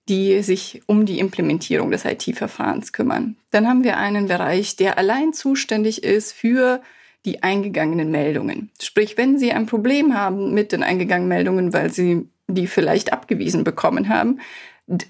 die 0.10 0.42
sich 0.42 0.82
um 0.88 1.06
die 1.06 1.20
Implementierung 1.20 1.92
des 1.92 2.04
IT-Verfahrens 2.04 2.94
kümmern. 2.94 3.36
Dann 3.52 3.68
haben 3.68 3.84
wir 3.84 3.98
einen 3.98 4.28
Bereich, 4.28 4.76
der 4.76 4.98
allein 4.98 5.32
zuständig 5.32 6.04
ist 6.04 6.34
für 6.34 6.82
die 7.26 7.44
eingegangenen 7.44 8.10
Meldungen. 8.10 8.72
Sprich, 8.82 9.20
wenn 9.20 9.38
Sie 9.38 9.52
ein 9.52 9.68
Problem 9.68 10.16
haben 10.16 10.52
mit 10.52 10.72
den 10.72 10.82
eingegangenen 10.82 11.30
Meldungen, 11.30 11.74
weil 11.74 11.94
Sie 11.94 12.28
die 12.48 12.66
vielleicht 12.66 13.14
abgewiesen 13.14 13.64
bekommen 13.64 14.10
haben, 14.10 14.40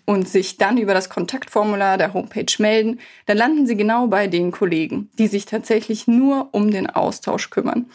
und 0.06 0.28
sich 0.28 0.58
dann 0.58 0.78
über 0.78 0.94
das 0.94 1.10
Kontaktformular 1.10 1.98
der 1.98 2.14
Homepage 2.14 2.54
melden, 2.60 3.00
dann 3.26 3.38
landen 3.38 3.68
Sie 3.68 3.76
genau 3.76 4.08
bei 4.08 4.28
den 4.28 4.52
Kollegen, 4.52 5.10
die 5.18 5.28
sich 5.28 5.46
tatsächlich 5.46 6.08
nur 6.08 6.50
um 6.52 6.72
den 6.72 6.90
Austausch 6.90 7.50
kümmern. 7.50 7.88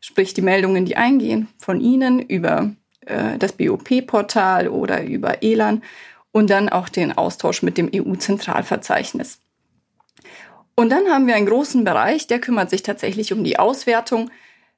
Sprich, 0.00 0.34
die 0.34 0.42
Meldungen, 0.42 0.86
die 0.86 0.96
eingehen 0.96 1.48
von 1.58 1.80
Ihnen 1.80 2.20
über 2.20 2.74
äh, 3.06 3.38
das 3.38 3.52
BOP-Portal 3.52 4.68
oder 4.68 5.04
über 5.04 5.42
ELAN 5.42 5.82
und 6.32 6.50
dann 6.50 6.68
auch 6.68 6.88
den 6.88 7.16
Austausch 7.16 7.62
mit 7.62 7.78
dem 7.78 7.90
EU-Zentralverzeichnis. 7.94 9.40
Und 10.74 10.90
dann 10.90 11.08
haben 11.08 11.26
wir 11.26 11.34
einen 11.34 11.46
großen 11.46 11.84
Bereich, 11.84 12.26
der 12.26 12.40
kümmert 12.40 12.70
sich 12.70 12.82
tatsächlich 12.82 13.32
um 13.32 13.44
die 13.44 13.58
Auswertung. 13.58 14.30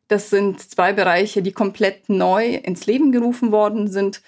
Das 0.08 0.30
sind 0.30 0.60
zwei 0.60 0.92
Bereiche, 0.92 1.42
die 1.42 1.52
komplett 1.52 2.08
neu 2.08 2.54
ins 2.56 2.86
Leben 2.86 3.12
gerufen 3.12 3.52
worden 3.52 3.88
sind. 3.88 4.20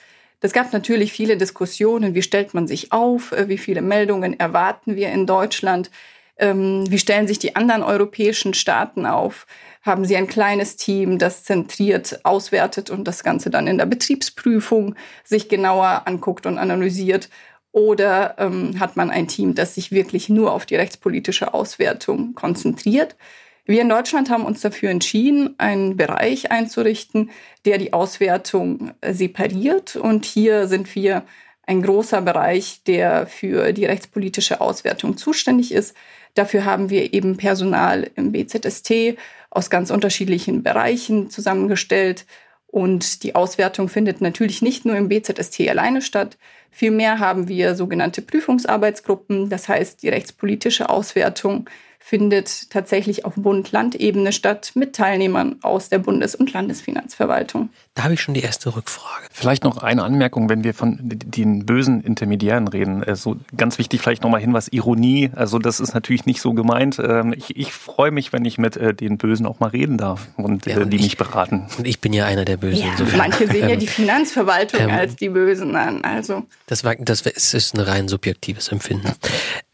Es 0.44 0.52
gab 0.52 0.74
natürlich 0.74 1.10
viele 1.10 1.38
Diskussionen, 1.38 2.14
wie 2.14 2.20
stellt 2.20 2.52
man 2.52 2.66
sich 2.66 2.92
auf, 2.92 3.32
äh, 3.32 3.48
wie 3.48 3.56
viele 3.56 3.80
Meldungen 3.80 4.38
erwarten 4.38 4.94
wir 4.94 5.10
in 5.10 5.26
Deutschland, 5.26 5.90
ähm, 6.36 6.84
wie 6.90 6.98
stellen 6.98 7.26
sich 7.26 7.38
die 7.38 7.56
anderen 7.56 7.82
europäischen 7.82 8.52
Staaten 8.52 9.06
auf, 9.06 9.46
haben 9.80 10.04
sie 10.04 10.18
ein 10.18 10.26
kleines 10.26 10.76
Team, 10.76 11.18
das 11.18 11.44
zentriert 11.44 12.26
auswertet 12.26 12.90
und 12.90 13.08
das 13.08 13.24
Ganze 13.24 13.48
dann 13.48 13.66
in 13.66 13.78
der 13.78 13.86
Betriebsprüfung 13.86 14.96
sich 15.24 15.48
genauer 15.48 16.02
anguckt 16.04 16.44
und 16.44 16.58
analysiert. 16.58 17.30
Oder 17.72 18.34
ähm, 18.36 18.78
hat 18.78 18.96
man 18.96 19.10
ein 19.10 19.28
Team, 19.28 19.54
das 19.54 19.76
sich 19.76 19.92
wirklich 19.92 20.28
nur 20.28 20.52
auf 20.52 20.66
die 20.66 20.76
rechtspolitische 20.76 21.54
Auswertung 21.54 22.34
konzentriert? 22.34 23.16
Wir 23.66 23.80
in 23.80 23.88
Deutschland 23.88 24.28
haben 24.28 24.44
uns 24.44 24.60
dafür 24.60 24.90
entschieden, 24.90 25.54
einen 25.56 25.96
Bereich 25.96 26.50
einzurichten, 26.50 27.30
der 27.64 27.78
die 27.78 27.94
Auswertung 27.94 28.92
separiert. 29.02 29.96
Und 29.96 30.26
hier 30.26 30.68
sind 30.68 30.94
wir 30.94 31.24
ein 31.66 31.80
großer 31.80 32.20
Bereich, 32.20 32.82
der 32.86 33.26
für 33.26 33.72
die 33.72 33.86
rechtspolitische 33.86 34.60
Auswertung 34.60 35.16
zuständig 35.16 35.72
ist. 35.72 35.96
Dafür 36.34 36.66
haben 36.66 36.90
wir 36.90 37.14
eben 37.14 37.38
Personal 37.38 38.10
im 38.16 38.32
BZST 38.32 39.16
aus 39.48 39.70
ganz 39.70 39.90
unterschiedlichen 39.90 40.62
Bereichen 40.62 41.30
zusammengestellt. 41.30 42.26
Und 42.66 43.22
die 43.22 43.34
Auswertung 43.34 43.88
findet 43.88 44.20
natürlich 44.20 44.60
nicht 44.60 44.84
nur 44.84 44.96
im 44.96 45.08
BZST 45.08 45.60
alleine 45.70 46.02
statt. 46.02 46.36
Vielmehr 46.70 47.18
haben 47.18 47.48
wir 47.48 47.76
sogenannte 47.76 48.20
Prüfungsarbeitsgruppen, 48.20 49.48
das 49.48 49.68
heißt 49.68 50.02
die 50.02 50.08
rechtspolitische 50.08 50.90
Auswertung 50.90 51.70
findet 52.06 52.68
tatsächlich 52.68 53.24
auf 53.24 53.32
Bund-Land-Ebene 53.34 54.32
statt 54.32 54.72
mit 54.74 54.94
Teilnehmern 54.94 55.56
aus 55.62 55.88
der 55.88 56.00
Bundes- 56.00 56.34
und 56.34 56.52
Landesfinanzverwaltung. 56.52 57.70
Da 57.94 58.04
habe 58.04 58.12
ich 58.12 58.20
schon 58.20 58.34
die 58.34 58.42
erste 58.42 58.76
Rückfrage. 58.76 59.24
Vielleicht 59.32 59.64
noch 59.64 59.78
eine 59.78 60.02
Anmerkung, 60.02 60.50
wenn 60.50 60.64
wir 60.64 60.74
von 60.74 60.98
den 61.00 61.64
bösen 61.64 62.02
Intermediären 62.02 62.68
reden. 62.68 63.02
Also 63.02 63.36
ganz 63.56 63.78
wichtig 63.78 64.02
vielleicht 64.02 64.22
nochmal 64.22 64.42
hin, 64.42 64.52
was 64.52 64.68
Ironie. 64.68 65.30
Also 65.34 65.58
das 65.58 65.80
ist 65.80 65.94
natürlich 65.94 66.26
nicht 66.26 66.42
so 66.42 66.52
gemeint. 66.52 66.98
Ähm, 67.02 67.32
ich, 67.34 67.56
ich 67.56 67.72
freue 67.72 68.10
mich, 68.10 68.34
wenn 68.34 68.44
ich 68.44 68.58
mit 68.58 68.76
äh, 68.76 68.92
den 68.92 69.16
Bösen 69.16 69.46
auch 69.46 69.60
mal 69.60 69.70
reden 69.70 69.96
darf 69.96 70.28
und, 70.36 70.66
ja, 70.66 70.76
und 70.76 70.90
die 70.90 70.96
ich, 70.96 71.04
mich 71.04 71.16
beraten. 71.16 71.68
Und 71.78 71.86
ich 71.86 72.02
bin 72.02 72.12
ja 72.12 72.26
einer 72.26 72.44
der 72.44 72.58
Bösen. 72.58 72.84
Ja, 72.84 73.16
manche 73.16 73.46
sehen 73.46 73.66
ja 73.66 73.76
die 73.76 73.86
Finanzverwaltung 73.86 74.78
ähm, 74.78 74.90
als 74.90 75.16
die 75.16 75.30
Bösen 75.30 75.74
an. 75.74 76.04
Also 76.04 76.42
das, 76.66 76.84
war, 76.84 76.96
das 76.96 77.22
ist 77.22 77.74
ein 77.74 77.80
rein 77.80 78.08
subjektives 78.08 78.68
Empfinden. 78.68 79.12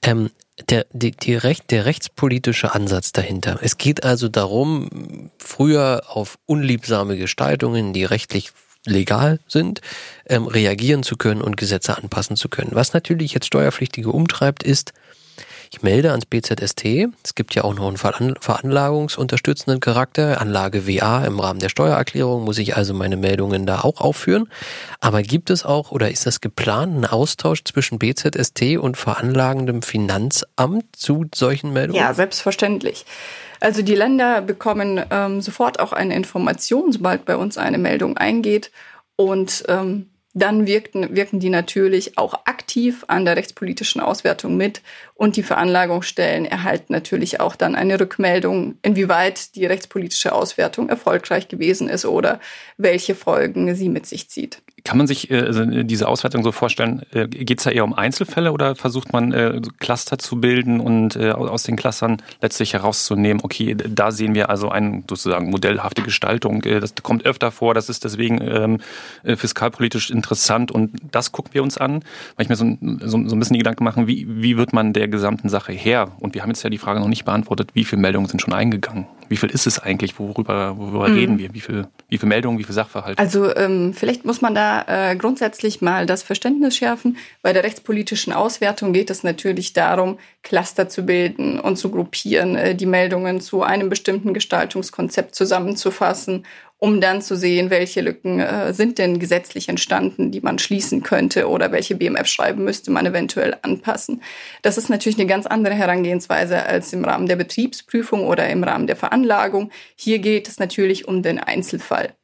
Ähm, 0.05 0.31
der, 0.69 0.87
die, 0.93 1.13
die 1.13 1.35
Recht, 1.35 1.71
der 1.71 1.87
rechtspolitische 1.87 2.75
Ansatz 2.75 3.13
dahinter. 3.13 3.59
Es 3.63 3.79
geht 3.79 4.05
also 4.05 4.29
darum, 4.29 5.31
früher 5.39 6.03
auf 6.09 6.39
unliebsame 6.47 7.17
Gestaltungen, 7.17 7.93
die 7.93 8.05
rechtlich 8.05 8.53
legal 8.87 9.41
sind, 9.47 9.81
ähm, 10.27 10.47
reagieren 10.47 11.03
zu 11.03 11.17
können 11.17 11.43
und 11.43 11.57
Gesetze 11.57 11.97
anpassen 11.97 12.37
zu 12.37 12.49
können. 12.49 12.71
Was 12.73 12.93
natürlich 12.93 13.35
jetzt 13.35 13.47
Steuerpflichtige 13.47 14.11
umtreibt, 14.11 14.63
ist, 14.63 14.93
ich 15.73 15.83
melde 15.83 16.11
ans 16.11 16.27
BZST. 16.27 16.85
Es 17.23 17.37
gibt 17.37 17.55
ja 17.55 17.63
auch 17.63 17.75
noch 17.75 17.87
einen 17.87 17.97
veranlagungsunterstützenden 18.41 19.79
Charakter. 19.79 20.41
Anlage 20.41 20.89
WA 20.89 21.25
im 21.25 21.39
Rahmen 21.39 21.61
der 21.61 21.69
Steuererklärung 21.69 22.45
muss 22.45 22.59
ich 22.59 22.77
also 22.77 22.93
meine 22.93 23.17
Meldungen 23.17 23.67
da 23.67 23.83
auch 23.83 24.01
aufführen. 24.01 24.49
Aber 24.99 25.23
gibt 25.23 25.49
es 25.49 25.65
auch 25.65 25.93
oder 25.93 26.11
ist 26.11 26.27
das 26.27 26.41
geplant 26.41 26.99
ein 26.99 27.07
Austausch 27.07 27.63
zwischen 27.63 28.01
BZST 28.01 28.79
und 28.79 28.97
veranlagendem 28.97 29.83
Finanzamt 29.83 30.85
zu 30.97 31.27
solchen 31.33 31.73
Meldungen? 31.73 32.03
Ja, 32.03 32.15
selbstverständlich. 32.15 33.07
Also 33.61 33.83
die 33.83 33.95
Länder 33.95 34.43
bekommen 34.43 35.01
ähm, 35.11 35.41
sofort 35.41 35.79
auch 35.79 35.93
eine 35.93 36.17
Information, 36.17 36.91
sobald 36.91 37.25
bei 37.25 37.37
uns 37.37 37.59
eine 37.59 37.79
Meldung 37.79 38.17
eingeht. 38.17 38.73
Und 39.15 39.65
ähm, 39.69 40.10
dann 40.33 40.67
wirkten, 40.67 41.17
wirken 41.17 41.41
die 41.41 41.49
natürlich 41.49 42.17
auch 42.17 42.47
aktiv 42.47 43.05
an 43.09 43.25
der 43.25 43.37
rechtspolitischen 43.37 44.01
Auswertung 44.01 44.57
mit 44.57 44.81
und 45.15 45.37
die 45.37 45.43
Veranlagungsstellen 45.43 46.45
erhalten 46.47 46.93
natürlich 46.93 47.41
auch 47.41 47.57
dann 47.57 47.75
eine 47.75 47.99
Rückmeldung, 47.99 48.79
inwieweit 48.83 49.57
die 49.57 49.67
rechtspolitische 49.67 50.33
Auswertung 50.33 50.89
erfolgreich 50.89 51.49
gewesen 51.49 51.89
ist 51.89 52.05
oder 52.05 52.41
welche 52.77 53.17
Folgen 53.17 53.75
sie 53.75 53.89
mit 53.89 54.07
sich 54.07 54.31
zieht. 54.31 54.63
Kann 54.85 54.99
man 54.99 55.07
sich 55.07 55.31
äh, 55.31 55.41
also 55.41 55.65
diese 55.65 56.09
Auswertung 56.09 56.43
so 56.43 56.53
vorstellen, 56.53 57.03
äh, 57.13 57.27
geht 57.27 57.59
es 57.59 57.65
da 57.65 57.71
eher 57.71 57.85
um 57.85 57.95
Einzelfälle 57.95 58.53
oder 58.53 58.75
versucht 58.75 59.13
man 59.13 59.33
äh, 59.33 59.61
Cluster 59.79 60.19
zu 60.19 60.41
bilden 60.41 60.81
und 60.81 61.17
äh, 61.17 61.33
aus 61.33 61.65
den 61.65 61.77
Clustern 61.77 62.23
letztlich 62.41 62.73
herauszunehmen, 62.73 63.43
okay, 63.43 63.75
da 63.75 64.11
sehen 64.11 64.35
wir 64.35 64.51
also 64.51 64.71
eine 64.71 65.03
sozusagen 65.09 65.51
modellhafte 65.51 66.03
Gestaltung, 66.03 66.63
äh, 66.65 66.81
das 66.81 66.95
kommt 67.03 67.27
öfter 67.27 67.51
vor, 67.51 67.75
das 67.75 67.89
ist 67.89 68.05
deswegen 68.05 68.41
ähm, 68.41 68.79
äh, 69.23 69.37
fiskalpolitisch 69.37 70.11
interessant 70.11 70.71
und 70.71 70.93
das 71.11 71.33
gucken 71.33 71.55
wir 71.55 71.63
uns 71.63 71.79
an, 71.79 72.03
weil 72.37 72.45
ich 72.45 72.49
mir 72.49 72.57
so, 72.57 72.65
so, 73.01 73.29
so 73.29 73.37
ein 73.37 73.39
bisschen 73.39 73.55
die 73.55 73.61
Gedanken 73.61 73.85
machen, 73.85 74.07
wie, 74.07 74.27
wie 74.29 74.57
wird 74.57 74.73
man 74.73 74.93
der 74.93 75.09
gesamten 75.09 75.49
Sache 75.49 75.73
her? 75.73 76.13
Und 76.21 76.35
wir 76.35 76.43
haben 76.43 76.51
jetzt 76.51 76.63
ja 76.63 76.71
die 76.71 76.79
Frage 76.79 77.01
noch 77.01 77.09
nicht 77.09 77.25
beantwortet, 77.25 77.71
wie 77.75 77.85
viele 77.85 78.03
Meldungen 78.03 78.29
sind 78.29 78.41
schon 78.41 78.55
eingegangen? 78.55 79.07
Wie 79.31 79.37
viel 79.37 79.51
ist 79.51 79.65
es 79.69 79.79
eigentlich? 79.79 80.19
Worüber, 80.19 80.77
worüber 80.77 81.09
mhm. 81.09 81.15
reden 81.15 81.39
wir? 81.39 81.55
Wie 81.55 81.61
viel, 81.61 81.87
wie 82.09 82.19
viele 82.19 82.29
Meldungen, 82.29 82.59
wie 82.59 82.65
viele 82.65 82.75
Sachverhalte? 82.75 83.23
Also 83.23 83.55
ähm, 83.55 83.95
vielleicht 83.95 84.25
muss 84.25 84.41
man 84.41 84.57
da 84.57 84.85
äh, 84.89 85.15
grundsätzlich 85.15 85.81
mal 85.81 86.05
das 86.05 86.25
Verständnis 86.25 86.77
schärfen. 86.77 87.17
Bei 87.41 87.53
der 87.53 87.63
rechtspolitischen 87.63 88.33
Auswertung 88.33 88.93
geht 88.93 89.09
es 89.09 89.23
natürlich 89.23 89.73
darum, 89.73 90.19
Cluster 90.43 90.89
zu 90.89 91.07
bilden 91.07 91.61
und 91.61 91.77
zu 91.77 91.93
gruppieren, 91.93 92.57
äh, 92.57 92.75
die 92.75 92.87
Meldungen 92.87 93.41
zu 93.41 93.63
einem 93.63 93.89
bestimmten 93.89 94.35
Gestaltungskonzept 94.35 95.37
zusammenzufassen 95.37 96.45
um 96.81 97.01
dann 97.01 97.21
zu 97.21 97.37
sehen, 97.37 97.71
welche 97.71 98.01
Lücken 98.01 98.41
äh, 98.41 98.73
sind 98.73 98.99
denn 98.99 99.19
gesetzlich 99.19 99.69
entstanden, 99.69 100.33
die 100.33 100.41
man 100.41 100.59
schließen 100.59 101.03
könnte 101.03 101.49
oder 101.49 101.73
welche 101.73 101.95
BMF-Schreiben 101.95 102.65
müsste 102.65 102.91
man 102.91 103.05
eventuell 103.05 103.57
anpassen. 103.61 104.23
Das 104.63 104.79
ist 104.79 104.89
natürlich 104.89 105.19
eine 105.19 105.29
ganz 105.29 105.47
andere 105.47 105.75
Herangehensweise 105.75 106.65
als 106.65 106.93
im 106.95 107.05
Rahmen 107.05 107.27
der 107.27 107.37
Betriebsprüfung 107.37 108.27
oder 108.27 108.49
im 108.49 108.65
Rahmen 108.65 108.87
der 108.87 108.97
Veranlagung. 108.97 109.71
Hier 109.95 110.21
geht 110.21 110.49
es 110.49 110.59
natürlich 110.59 111.07
um 111.07 111.23
den 111.23 111.39
Einzelfall. 111.39 112.15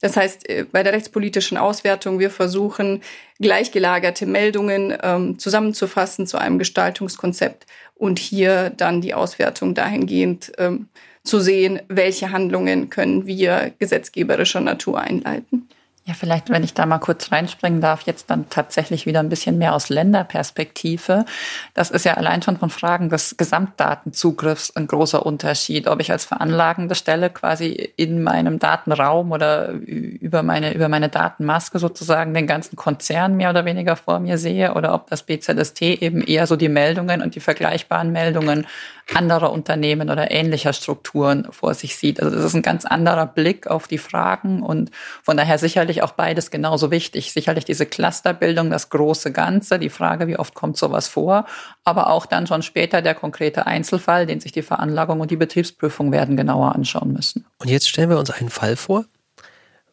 Das 0.00 0.16
heißt, 0.16 0.48
äh, 0.48 0.64
bei 0.64 0.82
der 0.82 0.94
rechtspolitischen 0.94 1.58
Auswertung, 1.58 2.18
wir 2.18 2.30
versuchen, 2.30 3.02
gleichgelagerte 3.40 4.24
Meldungen 4.24 4.96
ähm, 5.02 5.38
zusammenzufassen 5.38 6.26
zu 6.26 6.38
einem 6.38 6.58
Gestaltungskonzept 6.58 7.66
und 7.94 8.18
hier 8.18 8.70
dann 8.70 9.02
die 9.02 9.12
Auswertung 9.12 9.74
dahingehend 9.74 10.52
ähm, 10.56 10.88
zu 11.28 11.40
sehen, 11.40 11.80
welche 11.88 12.32
Handlungen 12.32 12.90
können 12.90 13.26
wir 13.26 13.72
gesetzgeberischer 13.78 14.60
Natur 14.60 15.00
einleiten. 15.00 15.68
Ja, 16.08 16.14
vielleicht, 16.14 16.48
wenn 16.48 16.64
ich 16.64 16.72
da 16.72 16.86
mal 16.86 17.00
kurz 17.00 17.30
reinspringen 17.32 17.82
darf, 17.82 18.06
jetzt 18.06 18.30
dann 18.30 18.48
tatsächlich 18.48 19.04
wieder 19.04 19.20
ein 19.20 19.28
bisschen 19.28 19.58
mehr 19.58 19.74
aus 19.74 19.90
Länderperspektive. 19.90 21.26
Das 21.74 21.90
ist 21.90 22.06
ja 22.06 22.14
allein 22.14 22.40
schon 22.40 22.56
von 22.56 22.70
Fragen 22.70 23.10
des 23.10 23.36
Gesamtdatenzugriffs 23.36 24.74
ein 24.74 24.86
großer 24.86 25.26
Unterschied, 25.26 25.86
ob 25.86 26.00
ich 26.00 26.10
als 26.10 26.24
veranlagende 26.24 26.94
Stelle 26.94 27.28
quasi 27.28 27.92
in 27.96 28.22
meinem 28.22 28.58
Datenraum 28.58 29.32
oder 29.32 29.68
über 29.68 30.42
meine, 30.42 30.72
über 30.72 30.88
meine 30.88 31.10
Datenmaske 31.10 31.78
sozusagen 31.78 32.32
den 32.32 32.46
ganzen 32.46 32.76
Konzern 32.76 33.36
mehr 33.36 33.50
oder 33.50 33.66
weniger 33.66 33.94
vor 33.94 34.18
mir 34.18 34.38
sehe 34.38 34.72
oder 34.72 34.94
ob 34.94 35.10
das 35.10 35.24
BZST 35.24 35.82
eben 35.82 36.22
eher 36.22 36.46
so 36.46 36.56
die 36.56 36.70
Meldungen 36.70 37.20
und 37.20 37.34
die 37.34 37.40
vergleichbaren 37.40 38.12
Meldungen 38.12 38.66
anderer 39.14 39.52
Unternehmen 39.52 40.10
oder 40.10 40.30
ähnlicher 40.30 40.72
Strukturen 40.72 41.46
vor 41.50 41.74
sich 41.74 41.96
sieht. 41.96 42.22
Also 42.22 42.34
das 42.34 42.44
ist 42.44 42.54
ein 42.54 42.62
ganz 42.62 42.84
anderer 42.84 43.26
Blick 43.26 43.66
auf 43.66 43.88
die 43.88 43.98
Fragen 43.98 44.62
und 44.62 44.90
von 45.22 45.36
daher 45.36 45.58
sicherlich 45.58 45.97
auch 46.02 46.12
beides 46.12 46.50
genauso 46.50 46.90
wichtig. 46.90 47.32
Sicherlich 47.32 47.64
diese 47.64 47.86
Clusterbildung, 47.86 48.70
das 48.70 48.90
große 48.90 49.32
Ganze, 49.32 49.78
die 49.78 49.90
Frage, 49.90 50.26
wie 50.26 50.38
oft 50.38 50.54
kommt 50.54 50.76
sowas 50.76 51.08
vor, 51.08 51.46
aber 51.84 52.08
auch 52.08 52.26
dann 52.26 52.46
schon 52.46 52.62
später 52.62 53.02
der 53.02 53.14
konkrete 53.14 53.66
Einzelfall, 53.66 54.26
den 54.26 54.40
sich 54.40 54.52
die 54.52 54.62
Veranlagung 54.62 55.20
und 55.20 55.30
die 55.30 55.36
Betriebsprüfung 55.36 56.12
werden 56.12 56.36
genauer 56.36 56.74
anschauen 56.74 57.12
müssen. 57.12 57.46
Und 57.58 57.70
jetzt 57.70 57.88
stellen 57.88 58.10
wir 58.10 58.18
uns 58.18 58.30
einen 58.30 58.50
Fall 58.50 58.76
vor, 58.76 59.04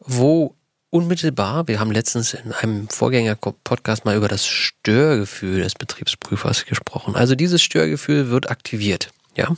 wo 0.00 0.54
unmittelbar, 0.90 1.68
wir 1.68 1.80
haben 1.80 1.90
letztens 1.90 2.34
in 2.34 2.52
einem 2.52 2.88
Vorgänger-Podcast 2.88 4.04
mal 4.04 4.16
über 4.16 4.28
das 4.28 4.46
Störgefühl 4.46 5.62
des 5.62 5.74
Betriebsprüfers 5.74 6.64
gesprochen. 6.64 7.16
Also 7.16 7.34
dieses 7.34 7.62
Störgefühl 7.62 8.30
wird 8.30 8.50
aktiviert. 8.50 9.10
Ja, 9.36 9.54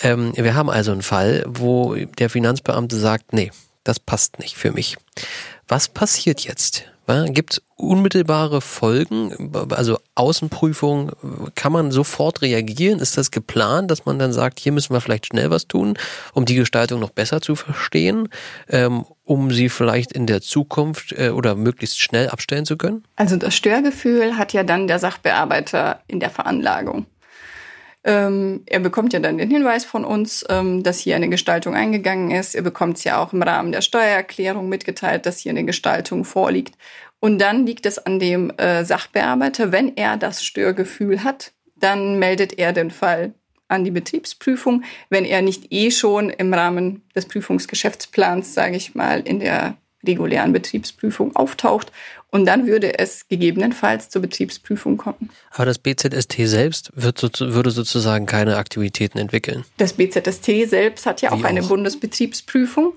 ähm, 0.00 0.32
wir 0.34 0.54
haben 0.54 0.70
also 0.70 0.92
einen 0.92 1.02
Fall, 1.02 1.44
wo 1.46 1.94
der 1.94 2.30
Finanzbeamte 2.30 2.96
sagt, 2.96 3.34
nee, 3.34 3.50
das 3.84 4.00
passt 4.00 4.38
nicht 4.38 4.56
für 4.56 4.72
mich. 4.72 4.96
Was 5.68 5.88
passiert 5.88 6.40
jetzt? 6.40 6.84
Gibt 7.26 7.54
es 7.54 7.62
unmittelbare 7.76 8.62
Folgen? 8.62 9.52
Also 9.70 9.98
Außenprüfung, 10.14 11.12
kann 11.54 11.72
man 11.72 11.90
sofort 11.90 12.40
reagieren? 12.40 12.98
Ist 12.98 13.18
das 13.18 13.30
geplant, 13.30 13.90
dass 13.90 14.06
man 14.06 14.18
dann 14.18 14.32
sagt, 14.32 14.58
hier 14.58 14.72
müssen 14.72 14.94
wir 14.94 15.02
vielleicht 15.02 15.26
schnell 15.26 15.50
was 15.50 15.66
tun, 15.66 15.98
um 16.32 16.46
die 16.46 16.54
Gestaltung 16.54 17.00
noch 17.00 17.10
besser 17.10 17.42
zu 17.42 17.56
verstehen, 17.56 18.30
ähm, 18.70 19.04
um 19.24 19.50
sie 19.50 19.68
vielleicht 19.68 20.12
in 20.12 20.26
der 20.26 20.40
Zukunft 20.40 21.12
äh, 21.12 21.28
oder 21.28 21.56
möglichst 21.56 22.00
schnell 22.00 22.30
abstellen 22.30 22.64
zu 22.64 22.78
können? 22.78 23.04
Also 23.16 23.36
das 23.36 23.54
Störgefühl 23.54 24.38
hat 24.38 24.54
ja 24.54 24.62
dann 24.62 24.86
der 24.86 24.98
Sachbearbeiter 24.98 26.00
in 26.06 26.20
der 26.20 26.30
Veranlagung. 26.30 27.04
Ähm, 28.04 28.62
er 28.66 28.80
bekommt 28.80 29.14
ja 29.14 29.18
dann 29.18 29.38
den 29.38 29.50
Hinweis 29.50 29.84
von 29.84 30.04
uns, 30.04 30.44
ähm, 30.50 30.82
dass 30.82 30.98
hier 30.98 31.16
eine 31.16 31.30
Gestaltung 31.30 31.74
eingegangen 31.74 32.30
ist. 32.30 32.54
Er 32.54 32.62
bekommt 32.62 32.98
es 32.98 33.04
ja 33.04 33.22
auch 33.22 33.32
im 33.32 33.42
Rahmen 33.42 33.72
der 33.72 33.80
Steuererklärung 33.80 34.68
mitgeteilt, 34.68 35.24
dass 35.24 35.38
hier 35.38 35.50
eine 35.50 35.64
Gestaltung 35.64 36.24
vorliegt. 36.24 36.76
Und 37.20 37.38
dann 37.38 37.64
liegt 37.64 37.86
es 37.86 37.98
an 37.98 38.18
dem 38.18 38.50
äh, 38.58 38.84
Sachbearbeiter, 38.84 39.72
wenn 39.72 39.96
er 39.96 40.18
das 40.18 40.44
Störgefühl 40.44 41.24
hat, 41.24 41.52
dann 41.76 42.18
meldet 42.18 42.58
er 42.58 42.74
den 42.74 42.90
Fall 42.90 43.32
an 43.68 43.84
die 43.84 43.90
Betriebsprüfung, 43.90 44.84
wenn 45.08 45.24
er 45.24 45.40
nicht 45.40 45.72
eh 45.72 45.90
schon 45.90 46.28
im 46.28 46.52
Rahmen 46.52 47.02
des 47.16 47.26
Prüfungsgeschäftsplans, 47.26 48.52
sage 48.52 48.76
ich 48.76 48.94
mal, 48.94 49.20
in 49.20 49.40
der 49.40 49.78
regulären 50.06 50.52
Betriebsprüfung 50.52 51.34
auftaucht 51.34 51.90
und 52.34 52.46
dann 52.46 52.66
würde 52.66 52.98
es 52.98 53.28
gegebenenfalls 53.28 54.10
zur 54.10 54.20
Betriebsprüfung 54.20 54.96
kommen. 54.96 55.30
Aber 55.52 55.66
das 55.66 55.78
BZST 55.78 56.48
selbst 56.48 56.90
wird 56.96 57.22
würde 57.38 57.70
sozusagen 57.70 58.26
keine 58.26 58.56
Aktivitäten 58.56 59.18
entwickeln. 59.18 59.64
Das 59.76 59.92
BZST 59.92 60.68
selbst 60.68 61.06
hat 61.06 61.22
ja 61.22 61.30
auch, 61.30 61.38
auch 61.38 61.44
eine 61.44 61.62
Bundesbetriebsprüfung. 61.62 62.94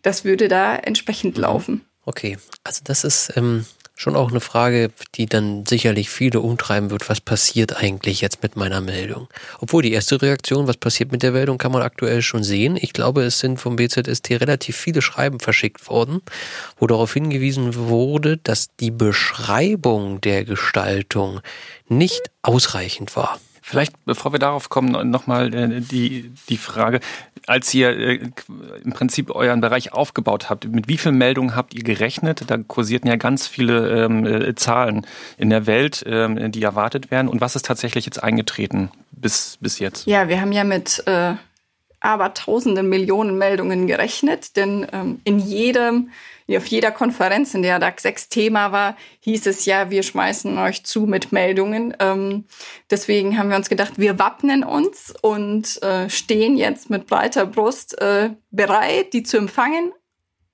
Das 0.00 0.24
würde 0.24 0.48
da 0.48 0.74
entsprechend 0.74 1.36
mhm. 1.36 1.42
laufen. 1.42 1.80
Okay, 2.06 2.38
also 2.64 2.80
das 2.82 3.04
ist 3.04 3.30
ähm, 3.36 3.66
schon 3.98 4.14
auch 4.14 4.30
eine 4.30 4.40
Frage, 4.40 4.92
die 5.16 5.26
dann 5.26 5.66
sicherlich 5.66 6.08
viele 6.08 6.40
umtreiben 6.40 6.90
wird. 6.90 7.08
Was 7.08 7.20
passiert 7.20 7.76
eigentlich 7.76 8.20
jetzt 8.20 8.44
mit 8.44 8.54
meiner 8.54 8.80
Meldung? 8.80 9.26
Obwohl 9.58 9.82
die 9.82 9.92
erste 9.92 10.22
Reaktion, 10.22 10.68
was 10.68 10.76
passiert 10.76 11.10
mit 11.10 11.24
der 11.24 11.32
Meldung, 11.32 11.58
kann 11.58 11.72
man 11.72 11.82
aktuell 11.82 12.22
schon 12.22 12.44
sehen. 12.44 12.78
Ich 12.80 12.92
glaube, 12.92 13.22
es 13.22 13.40
sind 13.40 13.58
vom 13.58 13.74
BZST 13.74 14.30
relativ 14.40 14.76
viele 14.76 15.02
Schreiben 15.02 15.40
verschickt 15.40 15.88
worden, 15.88 16.22
wo 16.78 16.86
darauf 16.86 17.12
hingewiesen 17.12 17.74
wurde, 17.74 18.36
dass 18.36 18.68
die 18.76 18.92
Beschreibung 18.92 20.20
der 20.20 20.44
Gestaltung 20.44 21.40
nicht 21.88 22.30
ausreichend 22.42 23.16
war. 23.16 23.40
Vielleicht, 23.68 23.92
bevor 24.06 24.32
wir 24.32 24.38
darauf 24.38 24.70
kommen, 24.70 25.10
nochmal 25.10 25.52
äh, 25.52 25.80
die, 25.82 26.32
die 26.48 26.56
Frage, 26.56 27.00
als 27.48 27.72
ihr 27.74 27.90
äh, 27.90 28.20
im 28.84 28.92
Prinzip 28.92 29.34
euren 29.34 29.60
Bereich 29.60 29.92
aufgebaut 29.92 30.50
habt, 30.50 30.66
mit 30.68 30.88
wie 30.88 30.98
vielen 30.98 31.16
Meldungen 31.16 31.56
habt 31.56 31.74
ihr 31.74 31.82
gerechnet? 31.82 32.44
Da 32.46 32.58
kursierten 32.58 33.08
ja 33.08 33.16
ganz 33.16 33.46
viele 33.46 34.04
ähm, 34.04 34.26
äh, 34.26 34.54
Zahlen 34.54 35.06
in 35.36 35.50
der 35.50 35.66
Welt, 35.66 36.04
ähm, 36.06 36.52
die 36.52 36.62
erwartet 36.62 37.10
werden. 37.10 37.28
Und 37.28 37.40
was 37.40 37.56
ist 37.56 37.64
tatsächlich 37.64 38.04
jetzt 38.04 38.22
eingetreten 38.22 38.90
bis, 39.12 39.58
bis 39.60 39.78
jetzt? 39.78 40.06
Ja, 40.06 40.28
wir 40.28 40.40
haben 40.40 40.52
ja 40.52 40.64
mit 40.64 41.02
äh, 41.06 41.34
aber 42.00 42.34
tausenden 42.34 42.88
Millionen 42.88 43.38
Meldungen 43.38 43.86
gerechnet, 43.86 44.56
denn 44.56 44.86
ähm, 44.92 45.20
in 45.24 45.38
jedem 45.38 46.10
auf 46.56 46.66
jeder 46.66 46.90
Konferenz, 46.90 47.52
in 47.52 47.62
der 47.62 47.78
DAX 47.78 48.02
6 48.04 48.30
Thema 48.30 48.72
war, 48.72 48.96
hieß 49.20 49.46
es 49.46 49.66
ja, 49.66 49.90
wir 49.90 50.02
schmeißen 50.02 50.56
euch 50.56 50.84
zu 50.84 51.02
mit 51.02 51.30
Meldungen. 51.30 51.94
Ähm, 52.00 52.44
deswegen 52.90 53.36
haben 53.38 53.50
wir 53.50 53.56
uns 53.56 53.68
gedacht, 53.68 53.98
wir 53.98 54.18
wappnen 54.18 54.64
uns 54.64 55.12
und 55.20 55.82
äh, 55.82 56.08
stehen 56.08 56.56
jetzt 56.56 56.88
mit 56.88 57.06
breiter 57.06 57.44
Brust 57.44 58.00
äh, 58.00 58.30
bereit, 58.50 59.12
die 59.12 59.22
zu 59.22 59.36
empfangen. 59.36 59.92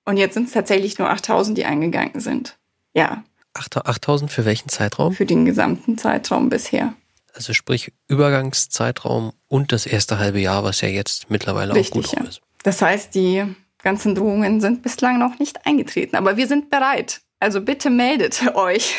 Und 0.05 0.17
jetzt 0.17 0.35
sind 0.35 0.49
es 0.49 0.53
tatsächlich 0.53 0.99
nur 0.99 1.09
8000, 1.11 1.57
die 1.57 1.65
eingegangen 1.65 2.21
sind. 2.21 2.59
Ja. 2.93 3.23
8000 3.55 4.33
für 4.33 4.45
welchen 4.45 4.69
Zeitraum? 4.69 5.13
Für 5.13 5.27
den 5.27 5.45
gesamten 5.45 5.97
Zeitraum 5.97 6.49
bisher. 6.49 6.95
Also 7.35 7.53
sprich 7.53 7.93
Übergangszeitraum 8.09 9.33
und 9.47 9.71
das 9.71 9.87
erste 9.87 10.19
halbe 10.19 10.41
Jahr, 10.41 10.65
was 10.65 10.81
ja 10.81 10.89
jetzt 10.89 11.31
mittlerweile 11.31 11.75
Richtig, 11.75 12.05
auch 12.05 12.11
gut 12.11 12.19
ja. 12.19 12.29
ist. 12.29 12.41
Das 12.65 12.83
heißt, 12.83 13.15
die 13.15 13.45
ganzen 13.85 14.15
Drohungen 14.15 14.61
sind 14.61 14.83
bislang 14.83 15.19
noch 15.19 15.39
nicht 15.39 15.67
eingetreten. 15.67 16.17
Aber 16.17 16.37
wir 16.37 16.49
sind 16.49 16.71
bereit. 16.71 17.21
Also 17.39 17.61
bitte 17.61 17.91
meldet 17.91 18.55
euch. 18.57 18.95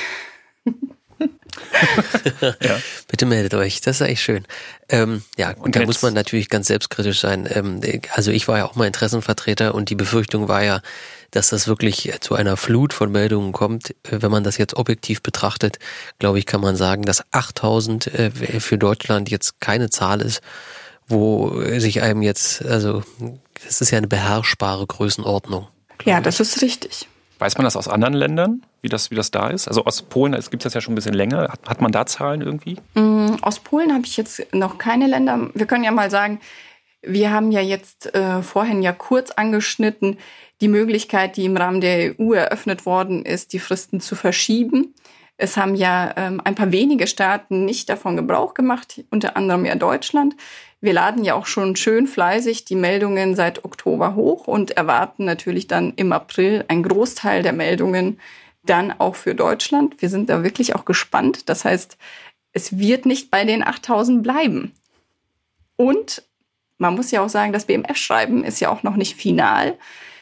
ja. 2.62 2.80
Bitte 3.08 3.26
meldet 3.26 3.54
euch, 3.54 3.82
das 3.82 4.02
ist 4.02 4.08
echt 4.08 4.22
schön. 4.22 4.46
Ähm, 4.90 5.24
ja, 5.38 5.54
und 5.58 5.76
da 5.76 5.84
muss 5.86 6.02
man 6.02 6.14
natürlich 6.14 6.50
ganz 6.50 6.68
selbstkritisch 6.68 7.20
sein. 7.20 7.48
Ähm, 7.50 7.82
also 8.14 8.32
ich 8.32 8.48
war 8.48 8.60
ja 8.60 8.66
auch 8.66 8.76
mal 8.76 8.88
Interessenvertreter 8.88 9.74
und 9.74 9.90
die 9.90 9.96
Befürchtung 9.96 10.48
war 10.48 10.64
ja, 10.64 10.82
dass 11.32 11.50
das 11.50 11.68
wirklich 11.68 12.12
zu 12.22 12.36
einer 12.36 12.56
Flut 12.56 12.94
von 12.94 13.12
Meldungen 13.12 13.52
kommt. 13.52 13.96
Wenn 14.04 14.32
man 14.32 14.44
das 14.44 14.58
jetzt 14.58 14.76
objektiv 14.76 15.22
betrachtet, 15.22 15.80
glaube 16.20 16.40
ich, 16.40 16.46
kann 16.46 16.62
man 16.62 16.76
sagen, 16.76 17.04
dass 17.04 17.24
8000 17.32 18.08
äh, 18.08 18.32
für 18.32 18.78
Deutschland 18.78 19.30
jetzt 19.30 19.60
keine 19.60 19.90
Zahl 19.90 20.22
ist, 20.22 20.42
wo 21.08 21.62
sich 21.78 22.02
einem 22.02 22.22
jetzt, 22.22 22.64
also 22.66 23.04
das 23.64 23.82
ist 23.82 23.92
ja 23.92 23.98
eine 23.98 24.08
beherrschbare 24.08 24.86
Größenordnung. 24.86 25.68
Ja, 26.04 26.22
das 26.22 26.40
ist 26.40 26.62
richtig. 26.62 27.08
Weiß 27.38 27.58
man 27.58 27.66
das 27.66 27.76
aus 27.76 27.88
anderen 27.88 28.14
Ländern, 28.14 28.62
wie 28.82 28.90
das, 28.90 29.12
wie 29.12 29.16
das 29.16 29.30
da 29.30 29.50
ist? 29.50 29.68
Also 29.68 29.84
aus 29.84 30.02
Polen 30.02 30.34
gibt 30.34 30.54
es 30.54 30.64
das 30.64 30.74
ja 30.74 30.82
schon 30.82 30.94
ein 30.94 30.96
bisschen 30.96 31.14
länger. 31.14 31.50
Hat, 31.50 31.60
hat 31.68 31.82
man 31.82 31.92
da 31.92 32.06
Zahlen 32.06 32.42
irgendwie? 32.42 32.78
Mm, 32.94 33.36
aus 33.42 33.60
Polen 33.60 33.94
habe 33.94 34.06
ich 34.06 34.16
jetzt 34.16 34.54
noch 34.54 34.78
keine 34.78 35.08
Länder. 35.08 35.50
Wir 35.54 35.66
können 35.66 35.84
ja 35.84 35.92
mal 35.92 36.10
sagen, 36.10 36.40
wir 37.02 37.32
haben 37.32 37.52
ja 37.52 37.62
jetzt 37.62 38.14
äh, 38.16 38.42
vorhin 38.42 38.82
ja 38.82 38.94
kurz 38.94 39.32
angeschnitten, 39.32 40.18
die 40.62 40.68
Möglichkeit, 40.70 41.36
die 41.36 41.46
im 41.46 41.58
Rahmen 41.58 41.82
der 41.82 42.20
EU 42.20 42.34
eröffnet 42.34 42.86
worden 42.86 43.26
ist, 43.26 43.54
die 43.54 43.60
Fristen 43.60 44.00
zu 44.00 44.16
verschieben. 44.16 44.94
Es 45.38 45.58
haben 45.58 45.76
ja 45.76 46.14
ähm, 46.16 46.42
ein 46.44 46.56
paar 46.56 46.72
wenige 46.72 47.08
Staaten 47.08 47.66
nicht 47.66 47.90
davon 47.90 48.16
Gebrauch 48.16 48.54
gemacht, 48.54 49.04
unter 49.12 49.36
anderem 49.36 49.66
ja 49.66 49.76
Deutschland. 49.76 50.36
Wir 50.86 50.94
laden 50.94 51.24
ja 51.24 51.34
auch 51.34 51.48
schon 51.48 51.76
schön 51.76 52.06
fleißig 52.06 52.64
die 52.64 52.76
Meldungen 52.76 53.36
seit 53.36 53.66
Oktober 53.66 54.14
hoch 54.14 54.46
und 54.46 54.70
erwarten 54.70 55.26
natürlich 55.26 55.66
dann 55.66 55.94
im 55.96 56.14
April 56.14 56.64
einen 56.68 56.84
Großteil 56.84 57.42
der 57.42 57.54
Meldungen 57.54 58.20
dann 58.62 58.94
auch 59.00 59.16
für 59.16 59.34
Deutschland. 59.34 60.00
Wir 60.00 60.10
sind 60.10 60.30
da 60.30 60.44
wirklich 60.44 60.76
auch 60.76 60.86
gespannt. 60.86 61.50
Das 61.50 61.66
heißt, 61.66 61.98
es 62.54 62.78
wird 62.78 63.08
nicht 63.08 63.32
bei 63.32 63.46
den 63.46 63.66
8000 63.66 64.22
bleiben. 64.22 64.74
Und 65.76 66.22
man 66.78 66.94
muss 66.94 67.10
ja 67.10 67.26
auch 67.26 67.30
sagen, 67.30 67.52
das 67.52 67.66
BMF-Schreiben 67.66 68.44
ist 68.44 68.60
ja 68.60 68.70
auch 68.70 68.84
noch 68.84 68.96
nicht 68.96 69.16
final. 69.16 69.80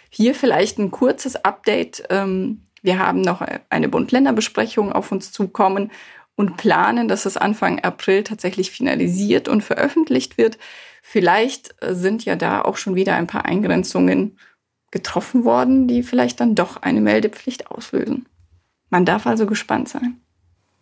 Hier 0.10 0.34
vielleicht 0.34 0.80
ein 0.80 0.92
kurzes 0.92 1.36
Update. 1.44 2.06
Ähm, 2.10 2.62
wir 2.82 3.00
haben 3.00 3.20
noch 3.20 3.46
eine 3.70 3.90
Bund-Länder-Besprechung 3.90 4.94
auf 4.94 5.12
uns 5.12 5.34
zukommen 5.34 5.92
und 6.36 6.58
planen, 6.58 7.08
dass 7.08 7.26
es 7.26 7.38
Anfang 7.38 7.80
April 7.80 8.24
tatsächlich 8.24 8.72
finalisiert 8.72 9.48
und 9.48 9.64
veröffentlicht 9.64 10.38
wird. 10.38 10.58
Vielleicht 11.02 11.76
äh, 11.82 11.94
sind 11.94 12.26
ja 12.26 12.36
da 12.36 12.62
auch 12.62 12.78
schon 12.78 12.96
wieder 12.96 13.16
ein 13.16 13.28
paar 13.28 13.46
Eingrenzungen 13.46 14.38
getroffen 14.92 15.44
worden, 15.44 15.88
die 15.88 16.04
vielleicht 16.04 16.40
dann 16.40 16.56
doch 16.56 16.78
eine 16.78 17.02
Meldepflicht 17.02 17.72
auslösen. 17.72 18.28
Man 18.90 19.06
darf 19.06 19.26
also 19.26 19.46
gespannt 19.46 19.90
sein. 19.90 20.23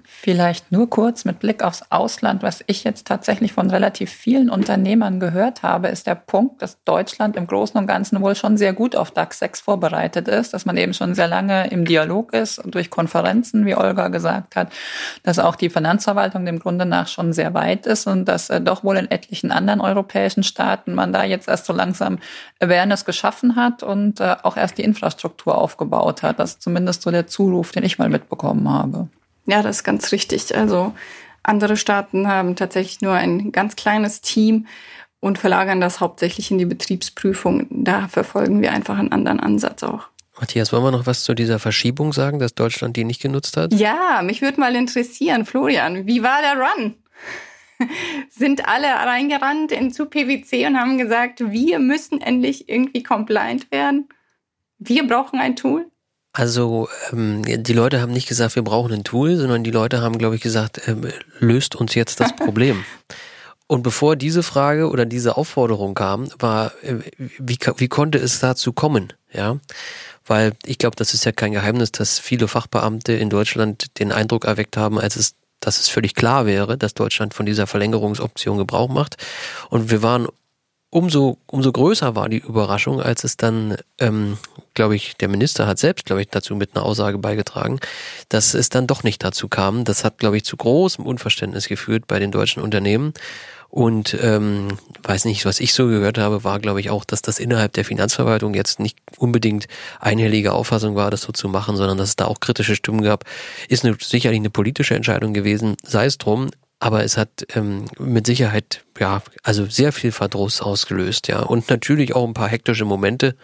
Vielleicht 0.04 0.71
nur 0.71 0.89
kurz 0.89 1.25
mit 1.25 1.39
Blick 1.39 1.63
aufs 1.63 1.84
Ausland. 1.89 2.43
Was 2.43 2.63
ich 2.67 2.84
jetzt 2.84 3.08
tatsächlich 3.08 3.54
von 3.54 3.69
relativ 3.69 4.12
vielen 4.12 4.49
Unternehmern 4.49 5.19
gehört 5.19 5.63
habe, 5.63 5.88
ist 5.88 6.06
der 6.06 6.15
Punkt, 6.15 6.62
dass 6.62 6.84
Deutschland 6.84 7.36
im 7.36 7.47
Großen 7.47 7.77
und 7.80 7.88
Ganzen 7.88 8.21
wohl 8.21 8.36
schon 8.36 8.58
sehr 8.58 8.73
gut 8.73 8.95
auf 8.95 9.12
DAX 9.12 9.39
6 9.39 9.62
vorbereitet 9.62 10.27
ist, 10.27 10.54
dass 10.54 10.65
man 10.65 10.77
eben 10.77 10.93
schon 10.93 11.15
sehr 11.15 11.27
lange 11.27 11.67
im 11.69 11.86
Dialog 11.86 12.34
ist 12.34 12.60
und 12.60 12.75
durch 12.75 12.89
Konferenzen, 12.89 13.65
wie 13.65 13.75
Olga 13.75 14.10
gesagt 14.10 14.56
hat, 14.56 14.71
dass 15.23 15.39
auch 15.39 15.56
die 15.56 15.69
Finanzverwaltung 15.69 16.45
dem 16.45 16.60
Grunde 16.60 16.86
nach 16.86 17.08
schon 17.08 17.34
sehr 17.34 17.54
weit 17.54 17.86
ist 17.86 18.08
und 18.08 18.25
dass 18.25 18.49
äh, 18.49 18.62
doch 18.62 18.84
wohl 18.84 18.97
in 18.97 19.10
etlichen 19.10 19.51
anderen 19.51 19.82
europäischen 19.82 20.43
Staaten 20.43 20.93
man 20.93 21.13
da 21.13 21.23
jetzt 21.23 21.47
erst 21.47 21.65
so 21.65 21.73
langsam 21.73 22.19
Awareness 22.60 23.06
geschaffen 23.06 23.56
hat 23.56 23.84
und 23.84 24.19
äh, 24.19 24.36
auch 24.43 24.58
erst 24.58 24.77
die 24.77 24.84
Infrastruktur 24.84 25.58
aufgebaut 25.58 26.21
hat. 26.23 26.39
Das 26.39 26.51
ist 26.51 26.62
zumindest 26.62 27.01
so 27.01 27.12
der 27.12 27.27
Zuruf, 27.27 27.71
den 27.71 27.84
ich 27.84 27.97
mal 27.97 28.10
mitbekommen 28.10 28.69
habe. 28.69 29.08
Ja, 29.52 29.62
das 29.62 29.78
ist 29.78 29.84
ganz 29.84 30.14
richtig. 30.14 30.56
Also 30.56 30.94
andere 31.44 31.76
Staaten 31.76 32.30
haben 32.30 32.56
tatsächlich 32.56 33.02
nur 33.02 33.12
ein 33.12 33.52
ganz 33.52 33.76
kleines 33.76 34.22
Team 34.22 34.66
und 35.20 35.38
verlagern 35.38 35.82
das 35.82 36.00
hauptsächlich 36.00 36.52
in 36.52 36.58
die 36.58 36.66
Betriebsprüfung. 36.66 37.68
Da 37.70 38.08
verfolgen 38.08 38.62
wir 38.62 38.72
einfach 38.72 38.98
einen 38.98 39.12
anderen 39.12 39.42
Ansatz 39.42 39.84
auch. 39.84 40.08
Matthias, 40.40 40.72
wollen 40.72 40.86
wir 40.86 40.92
noch 40.92 41.06
was 41.06 41.26
zu 41.26 41.34
dieser 41.34 41.60
Verschiebung 41.60 42.14
sagen, 42.14 42.40
dass 42.40 42.56
Deutschland 42.56 42.96
die 42.96 43.04
nicht 43.04 43.22
genutzt 43.22 43.58
hat? 43.58 43.74
Ja, 43.74 44.22
mich 44.24 44.42
würde 44.42 44.62
mal 44.62 44.74
interessieren, 44.74 45.46
Florian, 45.46 46.08
wie 46.08 46.24
war 46.24 46.40
der 46.42 46.56
Run? 46.56 46.96
Sind 48.30 48.70
alle 48.70 48.88
reingerannt 48.88 49.74
in 49.74 49.92
zu 49.92 50.06
PwC 50.06 50.66
und 50.66 50.80
haben 50.80 50.98
gesagt, 50.98 51.42
wir 51.52 51.80
müssen 51.80 52.22
endlich 52.22 52.70
irgendwie 52.70 53.04
compliant 53.04 53.70
werden? 53.70 54.08
Wir 54.80 55.06
brauchen 55.06 55.42
ein 55.42 55.58
Tool? 55.58 55.90
Also 56.34 56.88
ähm, 57.12 57.44
die 57.44 57.74
Leute 57.74 58.02
haben 58.02 58.13
nicht 58.13 58.28
gesagt, 58.28 58.56
wir 58.56 58.63
brauchen 58.63 58.94
ein 58.94 59.04
Tool, 59.04 59.36
sondern 59.36 59.63
die 59.63 59.72
Leute 59.72 60.02
haben, 60.02 60.17
glaube 60.17 60.36
ich, 60.36 60.41
gesagt, 60.41 60.82
ähm, 60.88 61.08
löst 61.39 61.76
uns 61.76 61.94
jetzt 61.96 62.20
das 62.20 62.36
Problem. 62.36 62.86
Und 63.67 63.84
bevor 63.84 64.15
diese 64.15 64.44
Frage 64.44 64.89
oder 64.89 65.06
diese 65.06 65.38
Aufforderung 65.38 65.94
kam, 65.94 66.30
war, 66.39 66.74
äh, 66.84 66.96
wie, 67.17 67.58
wie 67.78 67.88
konnte 67.88 68.17
es 68.17 68.39
dazu 68.39 68.74
kommen? 68.74 69.13
Ja, 69.34 69.60
weil 70.26 70.54
ich 70.65 70.78
glaube, 70.78 70.96
das 70.96 71.13
ist 71.13 71.26
ja 71.26 71.32
kein 71.32 71.54
Geheimnis, 71.54 71.91
dass 71.91 72.20
viele 72.20 72.48
Fachbeamte 72.48 73.13
in 73.13 73.30
Deutschland 73.30 74.00
den 74.00 74.12
Eindruck 74.12 74.46
erweckt 74.46 74.78
haben, 74.78 75.00
als 75.00 75.15
es 75.15 75.36
dass 75.62 75.80
es 75.80 75.89
völlig 75.89 76.15
klar 76.15 76.46
wäre, 76.46 76.78
dass 76.78 76.96
Deutschland 76.96 77.34
von 77.34 77.46
dieser 77.46 77.67
Verlängerungsoption 77.67 78.58
Gebrauch 78.58 78.89
macht. 78.89 79.17
Und 79.70 79.91
wir 79.91 80.02
waren 80.02 80.28
umso, 80.91 81.38
umso 81.47 81.71
größer 81.71 82.15
war 82.15 82.30
die 82.30 82.38
Überraschung, 82.38 83.01
als 83.01 83.23
es 83.23 83.38
dann, 83.38 83.77
ähm, 83.97 84.38
glaube 84.75 84.95
ich, 84.95 85.15
der 85.17 85.30
Minister 85.30 85.65
hat 85.65 85.80
selbst, 85.80 86.06
glaube 86.06 86.21
ich, 86.21 86.27
dazu 86.27 86.56
mit 86.56 86.75
einer 86.75 86.86
Aussage 86.86 87.17
beigetragen, 87.17 87.80
dass 88.30 88.54
es 88.54 88.69
dann 88.69 88.88
doch 88.88 89.04
nicht 89.04 89.23
dazu 89.23 89.47
kam. 89.47 89.86
Das 89.86 90.04
hat, 90.04 90.19
glaube 90.19 90.38
ich, 90.38 90.45
zu 90.45 90.58
großem 90.58 91.06
Unverständnis 91.06 91.67
geführt 91.67 92.08
bei 92.08 92.19
den 92.19 92.32
deutschen 92.32 92.62
Unternehmen. 92.62 93.13
Und 93.69 94.17
ähm, 94.21 94.67
weiß 95.01 95.23
nicht, 95.23 95.45
was 95.45 95.62
ich 95.62 95.73
so 95.73 95.88
gehört 95.88 96.17
habe, 96.17 96.43
war, 96.43 96.60
glaube 96.60 96.82
ich, 96.82 96.89
auch, 96.89 97.06
dass 97.06 97.21
das 97.21 97.39
innerhalb 97.39 97.71
der 97.71 97.86
Finanzverwaltung 97.86 98.54
jetzt 98.54 98.82
nicht 98.82 98.97
unbedingt 99.17 99.67
einhellige 100.01 100.51
Auffassung 100.51 100.95
war, 100.95 101.10
das 101.10 101.21
so 101.21 101.32
zu 101.32 101.47
machen, 101.47 101.77
sondern 101.77 101.97
dass 101.97 102.10
es 102.10 102.15
da 102.17 102.25
auch 102.25 102.41
kritische 102.41 102.75
Stimmen 102.75 103.01
gab. 103.01 103.23
Ist 103.69 103.86
eine, 103.86 103.95
sicherlich 103.97 104.41
eine 104.41 104.49
politische 104.49 104.95
Entscheidung 104.95 105.34
gewesen, 105.34 105.77
sei 105.84 106.06
es 106.06 106.17
drum. 106.17 106.49
Aber 106.82 107.04
es 107.04 107.15
hat 107.15 107.46
ähm, 107.54 107.86
mit 108.00 108.26
Sicherheit, 108.26 108.84
ja, 109.00 109.22
also 109.44 109.67
sehr 109.67 109.94
viel 109.94 110.12
Verdruss 110.12 110.62
ausgelöst, 110.62 111.28
ja. 111.28 111.41
Und 111.41 111.70
natürlich 111.70 112.15
auch 112.15 112.28
ein 112.28 112.34
paar 112.34 112.50
hektische 112.50 112.86
Momente, 112.86 113.36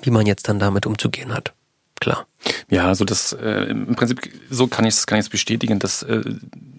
wie 0.00 0.10
man 0.10 0.24
jetzt 0.24 0.48
dann 0.48 0.58
damit 0.58 0.86
umzugehen 0.86 1.34
hat. 1.34 1.52
Klar. 2.00 2.27
Ja, 2.70 2.86
also 2.86 3.04
das 3.04 3.32
äh, 3.32 3.64
im 3.70 3.94
Prinzip 3.94 4.20
so 4.50 4.66
kann 4.66 4.84
ich 4.84 4.94
es 4.94 5.06
kann 5.06 5.18
ich 5.18 5.30
bestätigen, 5.30 5.78
dass 5.78 6.02
äh, 6.02 6.22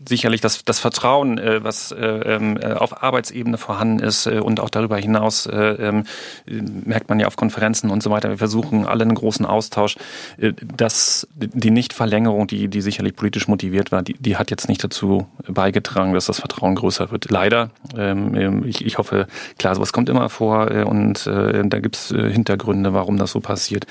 sicherlich 0.07 0.41
das 0.41 0.63
das 0.65 0.79
Vertrauen, 0.79 1.37
äh, 1.37 1.63
was 1.63 1.91
äh, 1.91 1.97
ähm, 1.97 2.57
äh, 2.57 2.73
auf 2.73 3.03
Arbeitsebene 3.03 3.57
vorhanden 3.57 3.99
ist 3.99 4.25
äh, 4.25 4.39
und 4.39 4.59
auch 4.59 4.69
darüber 4.69 4.97
hinaus 4.97 5.45
äh, 5.45 5.55
äh, 5.55 6.03
merkt 6.45 7.09
man 7.09 7.19
ja 7.19 7.27
auf 7.27 7.35
Konferenzen 7.35 7.89
und 7.89 8.03
so 8.03 8.09
weiter. 8.09 8.29
Wir 8.29 8.37
versuchen 8.37 8.85
alle 8.85 9.03
einen 9.03 9.15
großen 9.15 9.45
Austausch. 9.45 9.97
Äh, 10.37 10.53
dass 10.77 11.27
die 11.35 11.71
Nichtverlängerung, 11.71 12.47
die 12.47 12.67
die 12.67 12.81
sicherlich 12.81 13.15
politisch 13.15 13.47
motiviert 13.47 13.91
war, 13.91 14.01
die, 14.01 14.13
die 14.13 14.37
hat 14.37 14.51
jetzt 14.51 14.69
nicht 14.69 14.83
dazu 14.83 15.27
beigetragen, 15.47 16.13
dass 16.13 16.25
das 16.25 16.39
Vertrauen 16.39 16.75
größer 16.75 17.11
wird. 17.11 17.29
Leider. 17.31 17.71
Ähm, 17.97 18.35
ähm 18.35 18.65
ich, 18.65 18.85
ich 18.85 18.97
hoffe, 18.97 19.27
klar, 19.57 19.75
sowas 19.75 19.93
kommt 19.93 20.09
immer 20.09 20.29
vor 20.29 20.71
äh, 20.71 20.83
und 20.83 21.27
äh, 21.27 21.63
da 21.65 21.79
gibt's 21.79 22.11
äh, 22.11 22.29
Hintergründe, 22.31 22.93
warum 22.93 23.17
das 23.17 23.31
so 23.31 23.39
passiert. 23.39 23.85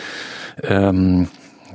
Ähm, 0.62 1.28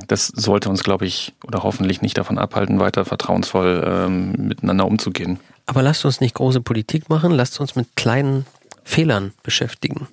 das 0.08 0.28
sollte 0.28 0.70
uns, 0.70 0.84
glaube 0.84 1.06
ich, 1.06 1.34
oder 1.46 1.64
hoffentlich 1.64 2.02
nicht 2.02 2.18
davon 2.18 2.38
abhalten, 2.38 2.80
weiter 2.80 3.06
vertrauensvoll 3.06 3.84
ähm, 3.86 4.34
miteinander 4.48 4.86
umzugehen. 4.86 5.40
Aber 5.66 5.82
lasst 5.82 6.06
uns 6.06 6.22
nicht 6.22 6.36
große 6.36 6.62
Politik 6.62 7.10
machen, 7.10 7.32
lasst 7.32 7.60
uns 7.60 7.76
mit 7.76 7.96
kleinen 7.96 8.46
Fehlern 8.84 9.34
beschäftigen. 9.44 10.08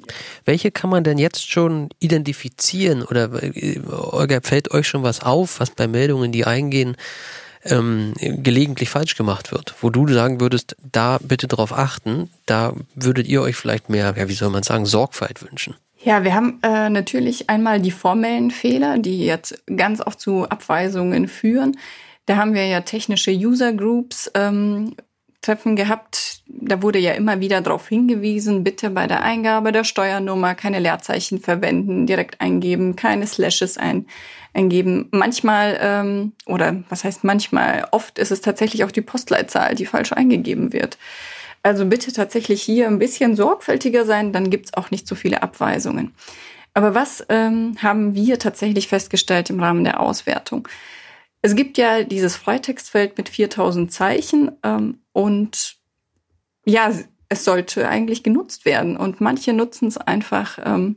Welche 0.44 0.70
kann 0.70 0.90
man 0.90 1.02
denn 1.02 1.18
jetzt 1.18 1.50
schon 1.50 1.88
identifizieren 1.98 3.02
oder 3.02 3.42
äh, 3.42 3.80
Olga, 3.90 4.40
fällt 4.42 4.70
euch 4.70 4.86
schon 4.86 5.02
was 5.02 5.20
auf, 5.20 5.60
was 5.60 5.70
bei 5.70 5.88
Meldungen, 5.88 6.32
die 6.32 6.46
eingehen, 6.46 6.96
ähm, 7.64 8.14
gelegentlich 8.18 8.88
falsch 8.88 9.16
gemacht 9.16 9.52
wird, 9.52 9.74
wo 9.80 9.90
du 9.90 10.08
sagen 10.08 10.40
würdest, 10.40 10.76
da 10.92 11.18
bitte 11.20 11.46
drauf 11.46 11.76
achten, 11.76 12.30
da 12.46 12.74
würdet 12.94 13.26
ihr 13.26 13.42
euch 13.42 13.56
vielleicht 13.56 13.90
mehr, 13.90 14.14
ja, 14.16 14.28
wie 14.28 14.34
soll 14.34 14.50
man 14.50 14.62
sagen, 14.62 14.86
Sorgfalt 14.86 15.42
wünschen? 15.42 15.74
Ja, 16.02 16.24
wir 16.24 16.34
haben 16.34 16.58
äh, 16.62 16.88
natürlich 16.88 17.50
einmal 17.50 17.78
die 17.78 17.90
formellen 17.90 18.50
Fehler, 18.50 18.98
die 18.98 19.24
jetzt 19.24 19.62
ganz 19.76 20.00
oft 20.00 20.18
zu 20.18 20.48
Abweisungen 20.48 21.28
führen. 21.28 21.76
Da 22.24 22.36
haben 22.36 22.54
wir 22.54 22.66
ja 22.66 22.80
technische 22.80 23.32
User 23.32 23.74
Groups 23.74 24.30
ähm, 24.34 24.94
Treffen 25.42 25.76
gehabt. 25.76 26.42
Da 26.46 26.82
wurde 26.82 26.98
ja 26.98 27.12
immer 27.12 27.40
wieder 27.40 27.60
darauf 27.60 27.88
hingewiesen, 27.88 28.64
bitte 28.64 28.88
bei 28.90 29.06
der 29.06 29.22
Eingabe 29.22 29.72
der 29.72 29.84
Steuernummer 29.84 30.54
keine 30.54 30.78
Leerzeichen 30.78 31.38
verwenden, 31.38 32.06
direkt 32.06 32.40
eingeben, 32.40 32.96
keine 32.96 33.26
Slashes 33.26 33.76
ein, 33.76 34.06
eingeben. 34.54 35.08
Manchmal, 35.10 35.78
ähm, 35.82 36.32
oder 36.46 36.82
was 36.88 37.04
heißt 37.04 37.24
manchmal, 37.24 37.88
oft 37.90 38.18
ist 38.18 38.30
es 38.30 38.40
tatsächlich 38.40 38.84
auch 38.84 38.90
die 38.90 39.02
Postleitzahl, 39.02 39.74
die 39.74 39.86
falsch 39.86 40.12
eingegeben 40.12 40.72
wird. 40.72 40.96
Also 41.62 41.84
bitte 41.84 42.12
tatsächlich 42.12 42.62
hier 42.62 42.86
ein 42.86 42.98
bisschen 42.98 43.36
sorgfältiger 43.36 44.06
sein, 44.06 44.32
dann 44.32 44.50
gibt's 44.50 44.74
auch 44.74 44.90
nicht 44.90 45.06
so 45.06 45.14
viele 45.14 45.42
Abweisungen. 45.42 46.14
Aber 46.72 46.94
was 46.94 47.24
ähm, 47.28 47.76
haben 47.82 48.14
wir 48.14 48.38
tatsächlich 48.38 48.88
festgestellt 48.88 49.50
im 49.50 49.60
Rahmen 49.60 49.84
der 49.84 50.00
Auswertung? 50.00 50.68
Es 51.42 51.56
gibt 51.56 51.78
ja 51.78 52.04
dieses 52.04 52.36
Freitextfeld 52.36 53.18
mit 53.18 53.28
4000 53.28 53.92
Zeichen 53.92 54.52
ähm, 54.62 55.00
und 55.12 55.76
ja, 56.64 56.92
es 57.28 57.44
sollte 57.44 57.88
eigentlich 57.88 58.22
genutzt 58.22 58.64
werden. 58.64 58.96
Und 58.96 59.20
manche 59.20 59.52
nutzen 59.52 59.88
es 59.88 59.96
einfach 59.96 60.58
ähm, 60.64 60.96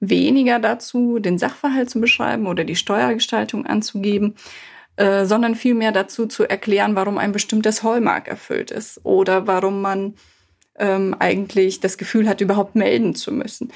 weniger 0.00 0.58
dazu, 0.58 1.18
den 1.18 1.38
Sachverhalt 1.38 1.90
zu 1.90 2.00
beschreiben 2.00 2.46
oder 2.46 2.64
die 2.64 2.76
Steuergestaltung 2.76 3.66
anzugeben, 3.66 4.34
äh, 4.96 5.24
sondern 5.24 5.54
vielmehr 5.54 5.92
dazu 5.92 6.26
zu 6.26 6.44
erklären, 6.44 6.94
warum 6.94 7.18
ein 7.18 7.32
bestimmtes 7.32 7.82
Hallmark 7.82 8.28
erfüllt 8.28 8.70
ist 8.70 9.00
oder 9.04 9.46
warum 9.46 9.80
man 9.80 10.14
ähm, 10.78 11.16
eigentlich 11.18 11.80
das 11.80 11.98
Gefühl 11.98 12.28
hat, 12.28 12.40
überhaupt 12.40 12.74
melden 12.74 13.14
zu 13.14 13.32
müssen. 13.32 13.72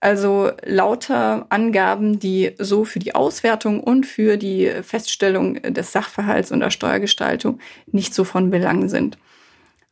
Also 0.00 0.50
lauter 0.64 1.46
Angaben, 1.50 2.18
die 2.18 2.54
so 2.58 2.84
für 2.84 3.00
die 3.00 3.14
Auswertung 3.14 3.80
und 3.80 4.06
für 4.06 4.38
die 4.38 4.70
Feststellung 4.82 5.60
des 5.60 5.92
Sachverhalts 5.92 6.52
und 6.52 6.60
der 6.60 6.70
Steuergestaltung 6.70 7.58
nicht 7.92 8.14
so 8.14 8.24
von 8.24 8.50
Belang 8.50 8.88
sind. 8.88 9.18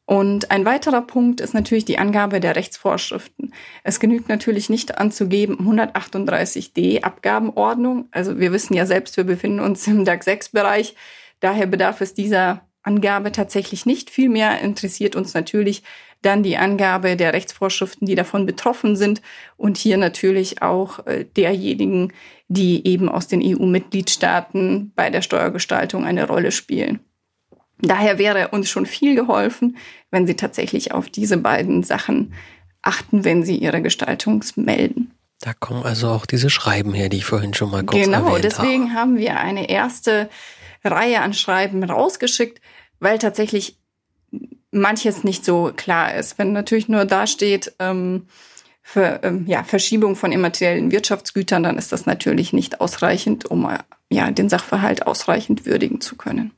Und 0.09 0.51
ein 0.51 0.65
weiterer 0.65 1.03
Punkt 1.03 1.43
ist 1.43 1.53
natürlich 1.53 1.85
die 1.85 1.99
Angabe 1.99 2.41
der 2.41 2.57
Rechtsvorschriften. 2.57 3.53
Es 3.85 4.01
genügt 4.01 4.31
natürlich 4.31 4.71
nicht 4.71 4.97
anzugeben 4.97 5.59
138d 5.59 7.03
Abgabenordnung. 7.03 8.09
Also 8.11 8.39
wir 8.39 8.51
wissen 8.51 8.73
ja 8.73 8.87
selbst, 8.87 9.19
wir 9.19 9.25
befinden 9.25 9.61
uns 9.61 9.87
im 9.87 10.07
DAX 10.07 10.25
6 10.25 10.49
Bereich. 10.49 10.97
Daher 11.41 11.67
bedarf 11.67 12.01
es 12.01 12.15
dieser 12.15 12.63
Angabe 12.83 13.33
tatsächlich 13.33 13.85
nicht. 13.85 14.09
Vielmehr 14.09 14.63
interessiert 14.63 15.15
uns 15.15 15.35
natürlich 15.35 15.83
dann 16.23 16.43
die 16.43 16.57
Angabe 16.57 17.15
der 17.15 17.35
Rechtsvorschriften, 17.35 18.07
die 18.07 18.15
davon 18.15 18.47
betroffen 18.47 18.97
sind 18.97 19.21
und 19.59 19.77
hier 19.77 19.99
natürlich 19.99 20.63
auch 20.63 21.07
äh, 21.07 21.27
derjenigen, 21.37 22.15
die 22.49 22.87
eben 22.87 23.11
aus 23.11 23.29
den 23.29 23.43
EU-Mitgliedstaaten 23.45 24.91
bei 24.97 25.11
der 25.11 25.21
Steuergestaltung 25.21 26.07
eine 26.07 26.27
Rolle 26.27 26.51
spielen. 26.51 27.01
Daher 27.81 28.19
wäre 28.19 28.49
uns 28.49 28.69
schon 28.69 28.87
viel 28.87 29.15
geholfen, 29.15 29.77
wenn 30.11 30.27
Sie 30.27 30.35
tatsächlich 30.35 30.93
auf 30.93 31.09
diese 31.09 31.37
beiden 31.37 31.83
Sachen 31.83 32.33
achten, 32.83 33.25
wenn 33.25 33.45
Sie 33.45 33.57
Ihre 33.57 33.83
Gestaltung 33.83 34.45
melden. 34.57 35.13
Da 35.41 35.53
kommen 35.55 35.85
also 35.85 36.09
auch 36.09 36.27
diese 36.27 36.51
Schreiben 36.51 36.93
her, 36.93 37.09
die 37.09 37.19
ich 37.19 37.25
vorhin 37.25 37.55
schon 37.55 37.71
mal 37.71 37.85
kurz 37.85 38.05
genau, 38.05 38.19
erwähnt 38.19 38.33
habe. 38.35 38.41
Genau, 38.41 38.57
deswegen 38.57 38.95
haben 38.95 39.17
wir 39.19 39.39
eine 39.39 39.69
erste 39.69 40.29
Reihe 40.85 41.21
an 41.21 41.33
Schreiben 41.33 41.85
rausgeschickt, 41.85 42.61
weil 42.99 43.19
tatsächlich 43.19 43.79
manches 44.73 45.23
nicht 45.23 45.45
so 45.45 45.73
klar 45.77 46.15
ist. 46.15 46.39
Wenn 46.39 46.53
natürlich 46.53 46.89
nur 46.89 47.05
da 47.05 47.27
steht, 47.27 47.75
ähm, 47.79 48.27
für 48.83 49.21
ähm, 49.23 49.45
ja, 49.47 49.65
Verschiebung 49.65 50.17
von 50.17 50.33
immateriellen 50.33 50.91
Wirtschaftsgütern, 50.91 51.63
dann 51.63 51.77
ist 51.77 51.93
das 51.93 52.07
natürlich 52.07 52.55
nicht 52.55 52.81
ausreichend, 52.81 53.45
um 53.45 53.69
äh, 53.69 53.79
ja, 54.11 54.31
den 54.31 54.49
Sachverhalt 54.49 55.07
ausreichend 55.07 55.67
würdigen 55.67 56.01
zu 56.01 56.17
können. 56.17 56.53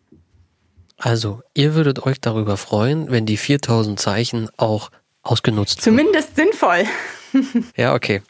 Also, 1.02 1.42
ihr 1.54 1.74
würdet 1.74 2.04
euch 2.04 2.20
darüber 2.20 2.56
freuen, 2.56 3.10
wenn 3.10 3.24
die 3.24 3.38
4000 3.38 3.98
Zeichen 3.98 4.48
auch 4.58 4.90
ausgenutzt 5.22 5.80
Zumindest 5.80 6.36
würden. 6.36 6.50
sinnvoll. 6.52 6.84
ja, 7.76 7.94
okay. 7.94 8.22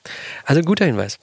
Also 0.45 0.61
guter 0.63 0.85
Hinweis. 0.85 1.19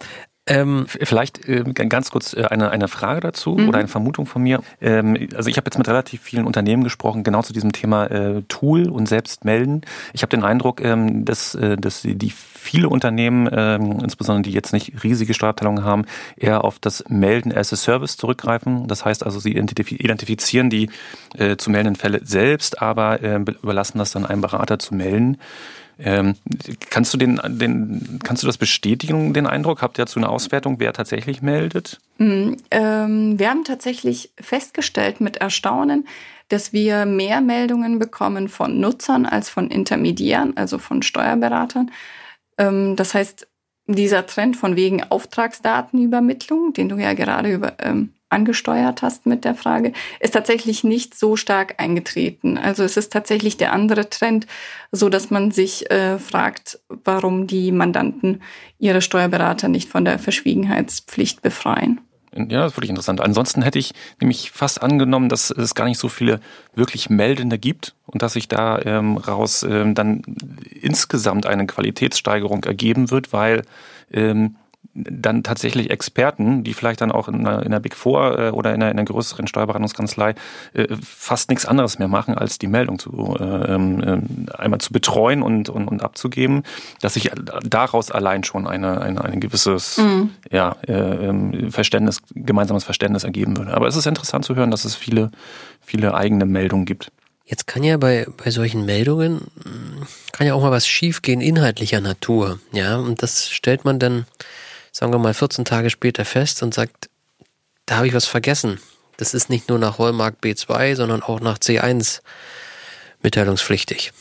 Ähm, 0.47 0.85
Vielleicht 0.87 1.47
äh, 1.47 1.63
ganz 1.63 2.11
kurz 2.11 2.33
äh, 2.33 2.45
eine, 2.45 2.71
eine 2.71 2.87
Frage 2.87 3.19
dazu 3.19 3.55
mhm. 3.55 3.69
oder 3.69 3.79
eine 3.79 3.87
Vermutung 3.87 4.25
von 4.25 4.41
mir. 4.41 4.61
Ähm, 4.81 5.27
also 5.35 5.49
ich 5.49 5.57
habe 5.57 5.67
jetzt 5.67 5.77
mit 5.77 5.87
relativ 5.87 6.21
vielen 6.21 6.45
Unternehmen 6.45 6.83
gesprochen, 6.83 7.23
genau 7.23 7.41
zu 7.41 7.53
diesem 7.53 7.73
Thema 7.73 8.05
äh, 8.07 8.41
Tool 8.47 8.89
und 8.89 9.07
Selbstmelden. 9.07 9.81
Ich 10.13 10.21
habe 10.21 10.29
den 10.29 10.43
Eindruck, 10.43 10.81
ähm, 10.81 11.25
dass, 11.25 11.53
äh, 11.55 11.77
dass 11.77 12.01
die 12.03 12.31
viele 12.31 12.89
Unternehmen, 12.89 13.49
ähm, 13.51 13.99
insbesondere 14.01 14.43
die 14.43 14.51
jetzt 14.51 14.73
nicht 14.73 15.03
riesige 15.03 15.33
Steuerabteilungen 15.33 15.83
haben, 15.83 16.05
eher 16.35 16.63
auf 16.63 16.79
das 16.79 17.03
Melden 17.07 17.55
as 17.55 17.71
a 17.71 17.75
Service 17.75 18.17
zurückgreifen. 18.17 18.87
Das 18.87 19.05
heißt 19.05 19.25
also, 19.25 19.39
sie 19.39 19.53
identifizieren 19.53 20.69
die 20.69 20.89
äh, 21.37 21.57
zu 21.57 21.69
meldenden 21.69 21.95
Fälle 21.95 22.21
selbst, 22.23 22.81
aber 22.81 23.21
äh, 23.21 23.35
überlassen 23.35 23.99
das 23.99 24.11
dann 24.11 24.25
einem 24.25 24.41
Berater 24.41 24.79
zu 24.79 24.95
melden. 24.95 25.37
Ähm, 25.99 26.35
kannst 26.89 27.13
du 27.13 27.17
den, 27.17 27.39
den, 27.45 28.19
kannst 28.23 28.43
du 28.43 28.47
das 28.47 28.57
bestätigen, 28.57 29.33
den 29.33 29.47
Eindruck? 29.47 29.81
Habt 29.81 29.97
ihr 29.97 30.05
dazu 30.05 30.19
eine 30.19 30.29
Auswertung, 30.29 30.79
wer 30.79 30.93
tatsächlich 30.93 31.41
meldet? 31.41 31.99
Mm, 32.17 32.53
ähm, 32.71 33.39
wir 33.39 33.49
haben 33.49 33.63
tatsächlich 33.63 34.31
festgestellt 34.39 35.21
mit 35.21 35.37
Erstaunen, 35.37 36.07
dass 36.49 36.71
wir 36.71 37.05
mehr 37.05 37.41
Meldungen 37.41 37.99
bekommen 37.99 38.47
von 38.47 38.79
Nutzern 38.79 39.25
als 39.25 39.49
von 39.49 39.69
Intermediären, 39.69 40.55
also 40.55 40.77
von 40.77 41.01
Steuerberatern. 41.01 41.91
Ähm, 42.57 42.95
das 42.95 43.13
heißt, 43.13 43.47
dieser 43.87 44.25
Trend 44.25 44.57
von 44.57 44.75
wegen 44.75 45.03
Auftragsdatenübermittlung, 45.03 46.73
den 46.73 46.89
du 46.89 46.97
ja 46.97 47.13
gerade 47.13 47.51
über, 47.51 47.73
ähm, 47.79 48.13
angesteuert 48.29 49.01
hast 49.01 49.25
mit 49.25 49.45
der 49.45 49.55
Frage, 49.55 49.93
ist 50.19 50.33
tatsächlich 50.33 50.83
nicht 50.83 51.17
so 51.17 51.35
stark 51.35 51.75
eingetreten. 51.77 52.57
Also 52.57 52.83
es 52.83 52.97
ist 52.97 53.13
tatsächlich 53.13 53.57
der 53.57 53.73
andere 53.73 54.09
Trend, 54.09 54.47
so 54.91 55.09
dass 55.09 55.29
man 55.29 55.51
sich 55.51 55.89
äh, 55.91 56.19
fragt, 56.19 56.79
warum 56.89 57.47
die 57.47 57.71
Mandanten 57.71 58.41
ihre 58.79 59.01
Steuerberater 59.01 59.69
nicht 59.69 59.89
von 59.89 60.05
der 60.05 60.19
Verschwiegenheitspflicht 60.19 61.41
befreien. 61.41 62.01
Ja, 62.35 62.61
das 62.61 62.73
ist 62.73 62.77
wirklich 62.77 62.89
interessant. 62.89 63.21
Ansonsten 63.21 63.61
hätte 63.61 63.79
ich 63.79 63.93
nämlich 64.19 64.51
fast 64.51 64.81
angenommen, 64.81 65.29
dass 65.29 65.49
es 65.49 65.73
gar 65.73 65.85
nicht 65.85 65.97
so 65.97 66.07
viele 66.07 66.39
wirklich 66.75 67.09
Meldende 67.09 67.57
gibt 67.57 67.95
und 68.05 68.21
dass 68.21 68.33
sich 68.33 68.47
da 68.47 68.79
ähm, 68.79 69.17
raus 69.17 69.63
ähm, 69.63 69.95
dann 69.95 70.21
insgesamt 70.69 71.45
eine 71.45 71.65
Qualitätssteigerung 71.65 72.63
ergeben 72.63 73.09
wird, 73.09 73.33
weil 73.33 73.63
ähm, 74.11 74.57
dann 74.97 75.43
tatsächlich 75.43 75.91
Experten, 75.91 76.63
die 76.63 76.73
vielleicht 76.73 77.01
dann 77.01 77.11
auch 77.11 77.27
in 77.27 77.45
einer, 77.45 77.59
in 77.59 77.67
einer 77.67 77.79
Big 77.79 77.95
Four 77.95 78.39
äh, 78.39 78.49
oder 78.49 78.73
in 78.73 78.81
einer, 78.81 78.91
in 78.91 78.97
einer 78.97 79.05
größeren 79.05 79.47
Steuerberatungskanzlei 79.47 80.33
äh, 80.73 80.87
fast 81.01 81.49
nichts 81.49 81.65
anderes 81.65 81.99
mehr 81.99 82.07
machen, 82.07 82.35
als 82.35 82.57
die 82.57 82.67
Meldung 82.67 82.97
zu 82.97 83.35
äh, 83.39 83.43
ähm, 83.43 84.47
einmal 84.57 84.79
zu 84.79 84.91
betreuen 84.91 85.43
und, 85.43 85.69
und, 85.69 85.87
und 85.87 86.01
abzugeben, 86.01 86.63
dass 87.01 87.13
sich 87.13 87.31
daraus 87.63 88.11
allein 88.11 88.43
schon 88.43 88.67
eine, 88.67 89.01
eine, 89.01 89.23
ein 89.23 89.39
gewisses 89.39 89.97
mhm. 89.97 90.31
ja, 90.51 90.75
äh, 90.87 90.93
ähm, 90.93 91.71
Verständnis, 91.71 92.21
gemeinsames 92.33 92.83
Verständnis 92.83 93.23
ergeben 93.23 93.57
würde. 93.57 93.73
Aber 93.73 93.87
es 93.87 93.95
ist 93.95 94.07
interessant 94.07 94.45
zu 94.45 94.55
hören, 94.55 94.71
dass 94.71 94.85
es 94.85 94.95
viele, 94.95 95.29
viele 95.81 96.15
eigene 96.15 96.45
Meldungen 96.45 96.85
gibt. 96.85 97.11
Jetzt 97.45 97.65
kann 97.65 97.83
ja 97.83 97.95
bei, 97.95 98.27
bei 98.43 98.51
solchen 98.51 98.85
Meldungen, 98.85 99.47
kann 100.33 100.47
ja 100.47 100.53
auch 100.53 100.61
mal 100.61 100.71
was 100.71 100.85
schiefgehen 100.85 101.39
inhaltlicher 101.39 102.01
Natur. 102.01 102.59
Ja, 102.73 102.97
und 102.97 103.23
das 103.23 103.49
stellt 103.49 103.85
man 103.85 103.99
dann 103.99 104.25
sagen 104.97 105.13
wir 105.13 105.19
mal 105.19 105.35
14 105.35 105.63
Tage 105.63 105.91
später 105.91 106.25
fest 106.25 106.63
und 106.63 106.73
sagt, 106.73 107.11
da 107.85 107.97
habe 107.97 108.07
ich 108.07 108.15
was 108.15 108.25
vergessen. 108.25 108.79
Das 109.17 109.35
ist 109.35 109.47
nicht 109.47 109.69
nur 109.69 109.77
nach 109.77 109.99
Hallmark 109.99 110.37
B2, 110.41 110.95
sondern 110.95 111.21
auch 111.21 111.39
nach 111.39 111.59
C1 111.59 112.21
mitteilungspflichtig. 113.21 114.11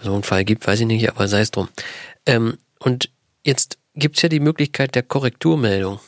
So 0.00 0.14
einen 0.14 0.22
Fall 0.22 0.44
gibt, 0.44 0.64
weiß 0.68 0.78
ich 0.80 0.86
nicht, 0.86 1.08
aber 1.08 1.26
sei 1.26 1.40
es 1.40 1.50
drum. 1.50 1.68
Ähm, 2.26 2.58
und 2.78 3.10
jetzt 3.42 3.78
gibt 3.96 4.16
es 4.16 4.22
ja 4.22 4.28
die 4.28 4.38
Möglichkeit 4.38 4.94
der 4.94 5.02
Korrekturmeldung. 5.02 5.98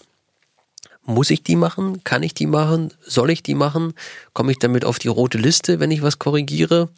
Muss 1.02 1.30
ich 1.30 1.42
die 1.42 1.56
machen? 1.56 2.04
Kann 2.04 2.22
ich 2.22 2.32
die 2.32 2.46
machen? 2.46 2.94
Soll 3.00 3.30
ich 3.30 3.42
die 3.42 3.56
machen? 3.56 3.92
Komme 4.34 4.52
ich 4.52 4.60
damit 4.60 4.84
auf 4.84 5.00
die 5.00 5.08
rote 5.08 5.38
Liste, 5.38 5.80
wenn 5.80 5.90
ich 5.90 6.02
was 6.02 6.20
korrigiere? 6.20 6.90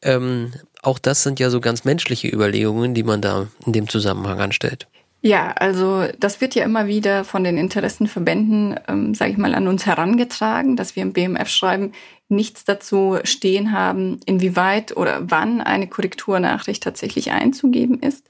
Ähm, 0.00 0.54
auch 0.80 0.98
das 0.98 1.22
sind 1.22 1.38
ja 1.38 1.50
so 1.50 1.60
ganz 1.60 1.84
menschliche 1.84 2.28
Überlegungen, 2.28 2.94
die 2.94 3.02
man 3.02 3.20
da 3.20 3.48
in 3.66 3.74
dem 3.74 3.90
Zusammenhang 3.90 4.40
anstellt. 4.40 4.88
Ja, 5.24 5.52
also 5.52 6.08
das 6.18 6.40
wird 6.40 6.56
ja 6.56 6.64
immer 6.64 6.88
wieder 6.88 7.24
von 7.24 7.44
den 7.44 7.56
Interessenverbänden, 7.56 8.74
ähm, 8.88 9.14
sage 9.14 9.30
ich 9.30 9.38
mal, 9.38 9.54
an 9.54 9.68
uns 9.68 9.86
herangetragen, 9.86 10.74
dass 10.74 10.96
wir 10.96 11.04
im 11.04 11.12
BMF-Schreiben 11.12 11.92
nichts 12.28 12.64
dazu 12.64 13.18
stehen 13.22 13.70
haben, 13.70 14.18
inwieweit 14.26 14.96
oder 14.96 15.20
wann 15.30 15.60
eine 15.60 15.86
Korrekturnachricht 15.86 16.82
tatsächlich 16.82 17.30
einzugeben 17.30 18.00
ist. 18.00 18.28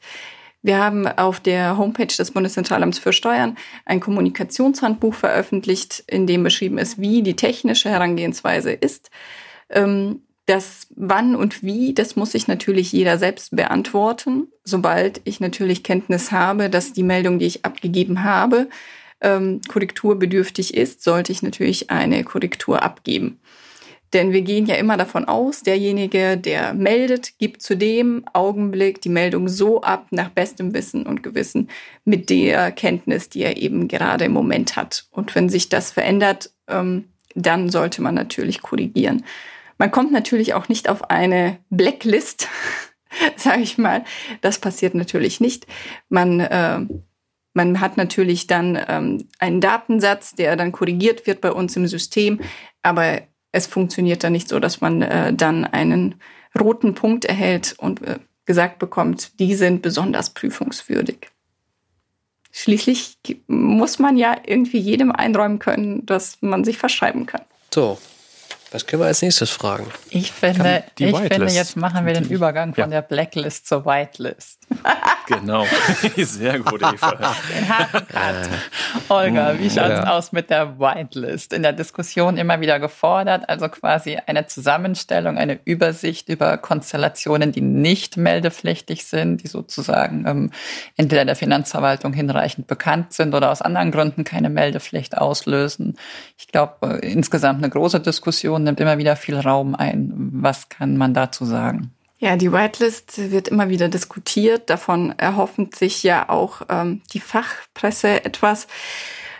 Wir 0.60 0.78
haben 0.78 1.06
auf 1.08 1.40
der 1.40 1.78
Homepage 1.78 2.14
des 2.14 2.30
Bundeszentralamts 2.30 2.98
für 2.98 3.14
Steuern 3.14 3.56
ein 3.86 4.00
Kommunikationshandbuch 4.00 5.14
veröffentlicht, 5.14 6.04
in 6.06 6.26
dem 6.26 6.42
beschrieben 6.42 6.76
ist, 6.76 7.00
wie 7.00 7.22
die 7.22 7.36
technische 7.36 7.88
Herangehensweise 7.88 8.70
ist. 8.70 9.10
Ähm, 9.70 10.20
das 10.46 10.88
Wann 10.96 11.36
und 11.36 11.62
Wie, 11.62 11.94
das 11.94 12.16
muss 12.16 12.32
sich 12.32 12.48
natürlich 12.48 12.92
jeder 12.92 13.18
selbst 13.18 13.54
beantworten. 13.54 14.48
Sobald 14.64 15.20
ich 15.24 15.40
natürlich 15.40 15.84
Kenntnis 15.84 16.32
habe, 16.32 16.68
dass 16.68 16.92
die 16.92 17.04
Meldung, 17.04 17.38
die 17.38 17.46
ich 17.46 17.64
abgegeben 17.64 18.24
habe, 18.24 18.68
ähm, 19.20 19.60
korrekturbedürftig 19.68 20.74
ist, 20.74 21.02
sollte 21.02 21.30
ich 21.30 21.42
natürlich 21.42 21.90
eine 21.90 22.24
Korrektur 22.24 22.82
abgeben. 22.82 23.38
Denn 24.12 24.32
wir 24.32 24.42
gehen 24.42 24.66
ja 24.66 24.74
immer 24.74 24.98
davon 24.98 25.24
aus, 25.24 25.62
derjenige, 25.62 26.36
der 26.36 26.74
meldet, 26.74 27.38
gibt 27.38 27.62
zu 27.62 27.76
dem 27.76 28.24
Augenblick 28.34 29.00
die 29.00 29.08
Meldung 29.08 29.48
so 29.48 29.80
ab, 29.80 30.08
nach 30.10 30.28
bestem 30.28 30.74
Wissen 30.74 31.06
und 31.06 31.22
Gewissen, 31.22 31.70
mit 32.04 32.28
der 32.28 32.72
Kenntnis, 32.72 33.30
die 33.30 33.42
er 33.42 33.56
eben 33.56 33.88
gerade 33.88 34.26
im 34.26 34.32
Moment 34.32 34.76
hat. 34.76 35.06
Und 35.12 35.34
wenn 35.34 35.48
sich 35.48 35.70
das 35.70 35.92
verändert, 35.92 36.50
ähm, 36.68 37.04
dann 37.34 37.70
sollte 37.70 38.02
man 38.02 38.14
natürlich 38.14 38.60
korrigieren. 38.60 39.24
Man 39.82 39.90
kommt 39.90 40.12
natürlich 40.12 40.54
auch 40.54 40.68
nicht 40.68 40.88
auf 40.88 41.10
eine 41.10 41.58
Blacklist, 41.68 42.46
sage 43.36 43.62
ich 43.62 43.78
mal. 43.78 44.04
Das 44.40 44.60
passiert 44.60 44.94
natürlich 44.94 45.40
nicht. 45.40 45.66
Man, 46.08 46.38
äh, 46.38 46.78
man 47.52 47.80
hat 47.80 47.96
natürlich 47.96 48.46
dann 48.46 48.78
ähm, 48.86 49.26
einen 49.40 49.60
Datensatz, 49.60 50.36
der 50.36 50.54
dann 50.54 50.70
korrigiert 50.70 51.26
wird 51.26 51.40
bei 51.40 51.50
uns 51.50 51.74
im 51.74 51.88
System, 51.88 52.38
aber 52.82 53.22
es 53.50 53.66
funktioniert 53.66 54.22
dann 54.22 54.30
nicht 54.30 54.48
so, 54.48 54.60
dass 54.60 54.80
man 54.80 55.02
äh, 55.02 55.34
dann 55.34 55.64
einen 55.64 56.14
roten 56.56 56.94
Punkt 56.94 57.24
erhält 57.24 57.74
und 57.76 58.02
äh, 58.02 58.20
gesagt 58.44 58.78
bekommt, 58.78 59.40
die 59.40 59.56
sind 59.56 59.82
besonders 59.82 60.30
prüfungswürdig. 60.30 61.28
Schließlich 62.52 63.16
muss 63.48 63.98
man 63.98 64.16
ja 64.16 64.36
irgendwie 64.46 64.78
jedem 64.78 65.10
einräumen 65.10 65.58
können, 65.58 66.06
dass 66.06 66.38
man 66.40 66.62
sich 66.62 66.78
verschreiben 66.78 67.26
kann. 67.26 67.42
So, 67.74 67.98
was 68.72 68.86
können 68.86 69.02
wir 69.02 69.06
als 69.06 69.22
nächstes 69.22 69.50
fragen? 69.50 69.86
Ich 70.08 70.32
finde, 70.32 70.84
ich 70.98 71.16
finde 71.16 71.52
jetzt 71.52 71.76
machen 71.76 72.06
wir 72.06 72.14
den 72.14 72.28
Übergang 72.28 72.74
von 72.74 72.84
ja. 72.84 72.88
der 72.88 73.02
Blacklist 73.02 73.66
zur 73.66 73.84
Whitelist. 73.84 74.58
genau. 75.26 75.66
Sehr 76.16 76.58
gut, 76.58 76.80
Eva. 76.82 77.12
Den 77.12 78.48
Olga, 79.08 79.58
wie 79.58 79.68
schaut 79.68 79.90
es 79.90 80.04
ja. 80.04 80.10
aus 80.10 80.32
mit 80.32 80.50
der 80.50 80.78
Whitelist? 80.78 81.52
In 81.52 81.62
der 81.62 81.72
Diskussion 81.72 82.36
immer 82.36 82.60
wieder 82.60 82.80
gefordert, 82.80 83.48
also 83.48 83.68
quasi 83.68 84.18
eine 84.26 84.46
Zusammenstellung, 84.46 85.36
eine 85.36 85.60
Übersicht 85.64 86.28
über 86.28 86.56
Konstellationen, 86.56 87.52
die 87.52 87.60
nicht 87.60 88.16
meldepflichtig 88.16 89.04
sind, 89.04 89.42
die 89.42 89.48
sozusagen 89.48 90.24
ähm, 90.26 90.50
entweder 90.96 91.24
der 91.24 91.36
Finanzverwaltung 91.36 92.12
hinreichend 92.12 92.66
bekannt 92.66 93.12
sind 93.12 93.34
oder 93.34 93.50
aus 93.50 93.60
anderen 93.62 93.90
Gründen 93.90 94.24
keine 94.24 94.48
Meldepflicht 94.48 95.18
auslösen. 95.18 95.98
Ich 96.38 96.48
glaube, 96.48 97.00
äh, 97.02 97.12
insgesamt 97.12 97.62
eine 97.62 97.70
große 97.70 98.00
Diskussion 98.00 98.61
nimmt 98.62 98.80
immer 98.80 98.98
wieder 98.98 99.16
viel 99.16 99.38
Raum 99.38 99.74
ein. 99.74 100.12
Was 100.32 100.68
kann 100.68 100.96
man 100.96 101.14
dazu 101.14 101.44
sagen? 101.44 101.92
Ja, 102.18 102.36
die 102.36 102.52
Whitelist 102.52 103.32
wird 103.32 103.48
immer 103.48 103.68
wieder 103.68 103.88
diskutiert. 103.88 104.70
Davon 104.70 105.12
erhoffen 105.18 105.70
sich 105.72 106.04
ja 106.04 106.28
auch 106.28 106.62
ähm, 106.68 107.02
die 107.12 107.18
Fachpresse 107.18 108.24
etwas. 108.24 108.68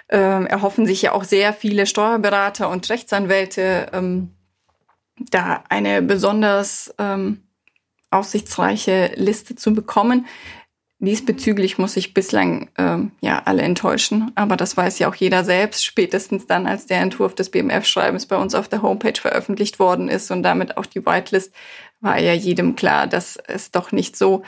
Ähm, 0.08 0.46
erhoffen 0.46 0.85
sich 0.85 1.00
ja 1.02 1.12
auch 1.12 1.24
sehr 1.24 1.52
viele 1.52 1.87
Steuerberater 1.87 2.68
und 2.68 2.90
Rechtsanwälte, 2.90 3.87
ähm, 3.92 4.35
da 5.30 5.62
eine 5.68 6.02
besonders 6.02 6.92
ähm, 6.98 7.42
aussichtsreiche 8.11 9.12
Liste 9.14 9.54
zu 9.54 9.72
bekommen. 9.74 10.26
Diesbezüglich 11.04 11.78
muss 11.78 11.96
ich 11.96 12.14
bislang 12.14 12.70
ähm, 12.78 13.10
ja 13.20 13.42
alle 13.44 13.62
enttäuschen, 13.62 14.30
aber 14.36 14.56
das 14.56 14.76
weiß 14.76 15.00
ja 15.00 15.08
auch 15.08 15.16
jeder 15.16 15.42
selbst, 15.42 15.84
spätestens 15.84 16.46
dann, 16.46 16.64
als 16.64 16.86
der 16.86 17.00
Entwurf 17.00 17.34
des 17.34 17.50
BMF-Schreibens 17.50 18.26
bei 18.26 18.36
uns 18.36 18.54
auf 18.54 18.68
der 18.68 18.82
Homepage 18.82 19.20
veröffentlicht 19.20 19.80
worden 19.80 20.08
ist 20.08 20.30
und 20.30 20.44
damit 20.44 20.76
auch 20.76 20.86
die 20.86 21.04
Whitelist, 21.04 21.52
war 22.00 22.20
ja 22.20 22.34
jedem 22.34 22.76
klar, 22.76 23.08
dass 23.08 23.36
es 23.36 23.72
doch 23.72 23.90
nicht 23.90 24.16
so 24.16 24.44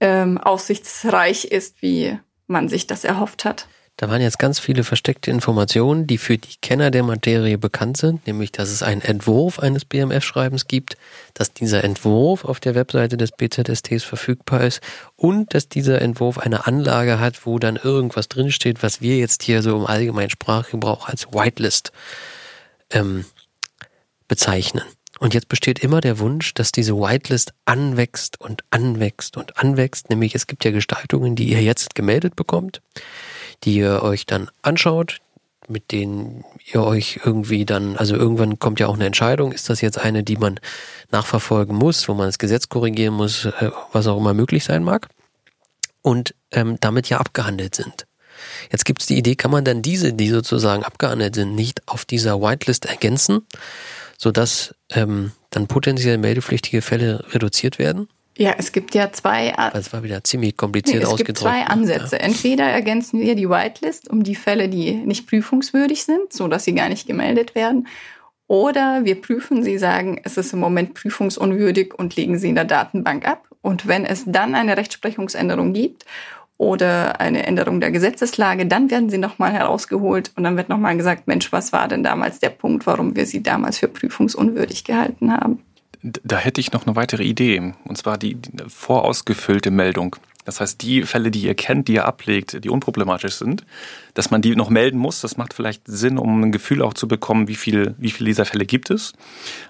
ähm, 0.00 0.38
aussichtsreich 0.38 1.44
ist, 1.44 1.82
wie 1.82 2.18
man 2.48 2.68
sich 2.68 2.88
das 2.88 3.04
erhofft 3.04 3.44
hat. 3.44 3.68
Da 4.00 4.08
waren 4.08 4.22
jetzt 4.22 4.38
ganz 4.38 4.58
viele 4.58 4.82
versteckte 4.82 5.30
Informationen, 5.30 6.06
die 6.06 6.16
für 6.16 6.38
die 6.38 6.56
Kenner 6.62 6.90
der 6.90 7.02
Materie 7.02 7.58
bekannt 7.58 7.98
sind, 7.98 8.26
nämlich 8.26 8.50
dass 8.50 8.70
es 8.70 8.82
einen 8.82 9.02
Entwurf 9.02 9.58
eines 9.58 9.84
BMF-Schreibens 9.84 10.66
gibt, 10.68 10.96
dass 11.34 11.52
dieser 11.52 11.84
Entwurf 11.84 12.46
auf 12.46 12.60
der 12.60 12.74
Webseite 12.74 13.18
des 13.18 13.30
BZSTs 13.32 14.02
verfügbar 14.04 14.62
ist 14.62 14.80
und 15.16 15.52
dass 15.52 15.68
dieser 15.68 16.00
Entwurf 16.00 16.38
eine 16.38 16.66
Anlage 16.66 17.20
hat, 17.20 17.44
wo 17.44 17.58
dann 17.58 17.76
irgendwas 17.76 18.28
drinsteht, 18.28 18.82
was 18.82 19.02
wir 19.02 19.18
jetzt 19.18 19.42
hier 19.42 19.60
so 19.60 19.76
im 19.76 19.84
allgemeinen 19.84 20.30
Sprachgebrauch 20.30 21.06
als 21.06 21.34
Whitelist 21.34 21.92
ähm, 22.88 23.26
bezeichnen. 24.28 24.84
Und 25.18 25.34
jetzt 25.34 25.48
besteht 25.48 25.80
immer 25.80 26.00
der 26.00 26.18
Wunsch, 26.20 26.54
dass 26.54 26.72
diese 26.72 26.96
Whitelist 26.96 27.52
anwächst 27.66 28.40
und 28.40 28.64
anwächst 28.70 29.36
und 29.36 29.58
anwächst. 29.58 30.08
Nämlich 30.08 30.34
es 30.34 30.46
gibt 30.46 30.64
ja 30.64 30.70
Gestaltungen, 30.70 31.36
die 31.36 31.50
ihr 31.50 31.62
jetzt 31.62 31.94
gemeldet 31.94 32.34
bekommt 32.34 32.80
die 33.64 33.76
ihr 33.76 34.02
euch 34.02 34.26
dann 34.26 34.50
anschaut, 34.62 35.20
mit 35.68 35.92
denen 35.92 36.44
ihr 36.72 36.82
euch 36.82 37.20
irgendwie 37.24 37.64
dann, 37.64 37.96
also 37.96 38.16
irgendwann 38.16 38.58
kommt 38.58 38.80
ja 38.80 38.88
auch 38.88 38.94
eine 38.94 39.06
Entscheidung, 39.06 39.52
ist 39.52 39.70
das 39.70 39.80
jetzt 39.80 39.98
eine, 39.98 40.22
die 40.22 40.36
man 40.36 40.58
nachverfolgen 41.10 41.76
muss, 41.76 42.08
wo 42.08 42.14
man 42.14 42.26
das 42.26 42.38
Gesetz 42.38 42.68
korrigieren 42.68 43.14
muss, 43.14 43.44
äh, 43.44 43.70
was 43.92 44.06
auch 44.06 44.18
immer 44.18 44.34
möglich 44.34 44.64
sein 44.64 44.82
mag, 44.82 45.08
und 46.02 46.34
ähm, 46.50 46.76
damit 46.80 47.08
ja 47.08 47.18
abgehandelt 47.18 47.74
sind. 47.74 48.06
Jetzt 48.72 48.84
gibt 48.84 49.02
es 49.02 49.06
die 49.06 49.18
Idee, 49.18 49.36
kann 49.36 49.50
man 49.50 49.64
dann 49.64 49.82
diese, 49.82 50.12
die 50.12 50.28
sozusagen 50.28 50.82
abgehandelt 50.82 51.34
sind, 51.34 51.54
nicht 51.54 51.86
auf 51.86 52.04
dieser 52.04 52.40
Whitelist 52.40 52.86
ergänzen, 52.86 53.46
sodass 54.16 54.74
ähm, 54.90 55.32
dann 55.50 55.66
potenziell 55.66 56.18
meldepflichtige 56.18 56.82
Fälle 56.82 57.24
reduziert 57.32 57.78
werden? 57.78 58.08
Ja, 58.40 58.54
es 58.56 58.72
gibt 58.72 58.94
ja 58.94 59.12
zwei. 59.12 59.52
Das 59.74 59.92
war 59.92 60.02
wieder 60.02 60.24
ziemlich 60.24 60.56
kompliziert 60.56 61.02
nee, 61.02 61.02
es 61.02 61.10
ausgedrückt. 61.10 61.40
Es 61.40 61.44
gibt 61.44 61.50
zwei 61.50 61.58
ne? 61.58 61.68
Ansätze. 61.68 62.16
Ja. 62.16 62.22
Entweder 62.22 62.64
ergänzen 62.64 63.20
wir 63.20 63.34
die 63.34 63.50
Whitelist 63.50 64.08
um 64.08 64.22
die 64.22 64.34
Fälle, 64.34 64.70
die 64.70 64.94
nicht 64.94 65.28
prüfungswürdig 65.28 66.04
sind, 66.04 66.32
so 66.32 66.48
dass 66.48 66.64
sie 66.64 66.74
gar 66.74 66.88
nicht 66.88 67.06
gemeldet 67.06 67.54
werden. 67.54 67.86
Oder 68.46 69.04
wir 69.04 69.20
prüfen 69.20 69.62
sie, 69.62 69.76
sagen, 69.76 70.22
es 70.24 70.38
ist 70.38 70.54
im 70.54 70.58
Moment 70.58 70.94
prüfungsunwürdig 70.94 71.92
und 71.92 72.16
legen 72.16 72.38
sie 72.38 72.48
in 72.48 72.54
der 72.54 72.64
Datenbank 72.64 73.28
ab. 73.28 73.46
Und 73.60 73.86
wenn 73.86 74.06
es 74.06 74.24
dann 74.24 74.54
eine 74.54 74.78
Rechtsprechungsänderung 74.78 75.74
gibt 75.74 76.06
oder 76.56 77.20
eine 77.20 77.44
Änderung 77.44 77.78
der 77.78 77.90
Gesetzeslage, 77.90 78.64
dann 78.64 78.90
werden 78.90 79.10
sie 79.10 79.18
nochmal 79.18 79.52
herausgeholt 79.52 80.32
und 80.34 80.44
dann 80.44 80.56
wird 80.56 80.70
nochmal 80.70 80.96
gesagt, 80.96 81.26
Mensch, 81.26 81.52
was 81.52 81.74
war 81.74 81.88
denn 81.88 82.02
damals 82.02 82.38
der 82.38 82.48
Punkt, 82.48 82.86
warum 82.86 83.16
wir 83.16 83.26
sie 83.26 83.42
damals 83.42 83.76
für 83.76 83.88
prüfungsunwürdig 83.88 84.84
gehalten 84.84 85.30
haben? 85.30 85.62
Da 86.02 86.38
hätte 86.38 86.60
ich 86.60 86.72
noch 86.72 86.86
eine 86.86 86.96
weitere 86.96 87.24
Idee, 87.24 87.74
und 87.84 87.98
zwar 87.98 88.16
die, 88.16 88.34
die 88.34 88.64
vorausgefüllte 88.68 89.70
Meldung. 89.70 90.16
Das 90.46 90.60
heißt, 90.60 90.80
die 90.80 91.02
Fälle, 91.02 91.30
die 91.30 91.42
ihr 91.42 91.54
kennt, 91.54 91.88
die 91.88 91.94
ihr 91.94 92.06
ablegt, 92.06 92.64
die 92.64 92.70
unproblematisch 92.70 93.34
sind, 93.34 93.64
dass 94.14 94.30
man 94.30 94.40
die 94.40 94.56
noch 94.56 94.70
melden 94.70 94.98
muss, 94.98 95.20
das 95.20 95.36
macht 95.36 95.52
vielleicht 95.52 95.82
Sinn, 95.84 96.16
um 96.16 96.42
ein 96.42 96.52
Gefühl 96.52 96.82
auch 96.82 96.94
zu 96.94 97.06
bekommen, 97.06 97.46
wie 97.46 97.54
viel, 97.54 97.94
wie 97.98 98.10
viele 98.10 98.28
dieser 98.28 98.46
Fälle 98.46 98.64
gibt 98.64 98.90
es. 98.90 99.12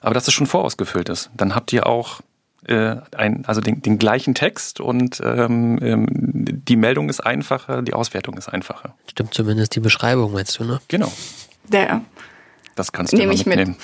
Aber 0.01 0.15
dass 0.15 0.29
es 0.29 0.35
schon 0.35 0.47
vorausgefüllt 0.47 1.09
ist, 1.09 1.31
dann 1.37 1.55
habt 1.55 1.73
ihr 1.73 1.87
auch 1.87 2.21
äh, 2.67 2.97
ein, 3.17 3.45
also 3.47 3.61
den, 3.61 3.83
den 3.83 3.99
gleichen 3.99 4.35
Text 4.35 4.81
und 4.81 5.21
ähm, 5.25 5.79
ähm, 5.83 6.07
die 6.11 6.77
Meldung 6.77 7.09
ist 7.09 7.21
einfacher, 7.21 7.83
die 7.83 7.95
Auswertung 7.95 8.37
ist 8.37 8.49
einfacher. 8.49 8.95
Stimmt 9.11 9.35
zumindest 9.35 9.75
die 9.75 9.81
Beschreibung, 9.81 10.33
meinst 10.33 10.59
du, 10.59 10.65
ne? 10.65 10.81
Genau. 10.89 11.13
Der. 11.69 12.03
Das 12.77 12.93
kannst 12.93 13.13
du 13.13 13.17
Nehm 13.17 13.31
ich 13.33 13.45
mitnehmen. 13.45 13.73
Mit. 13.73 13.81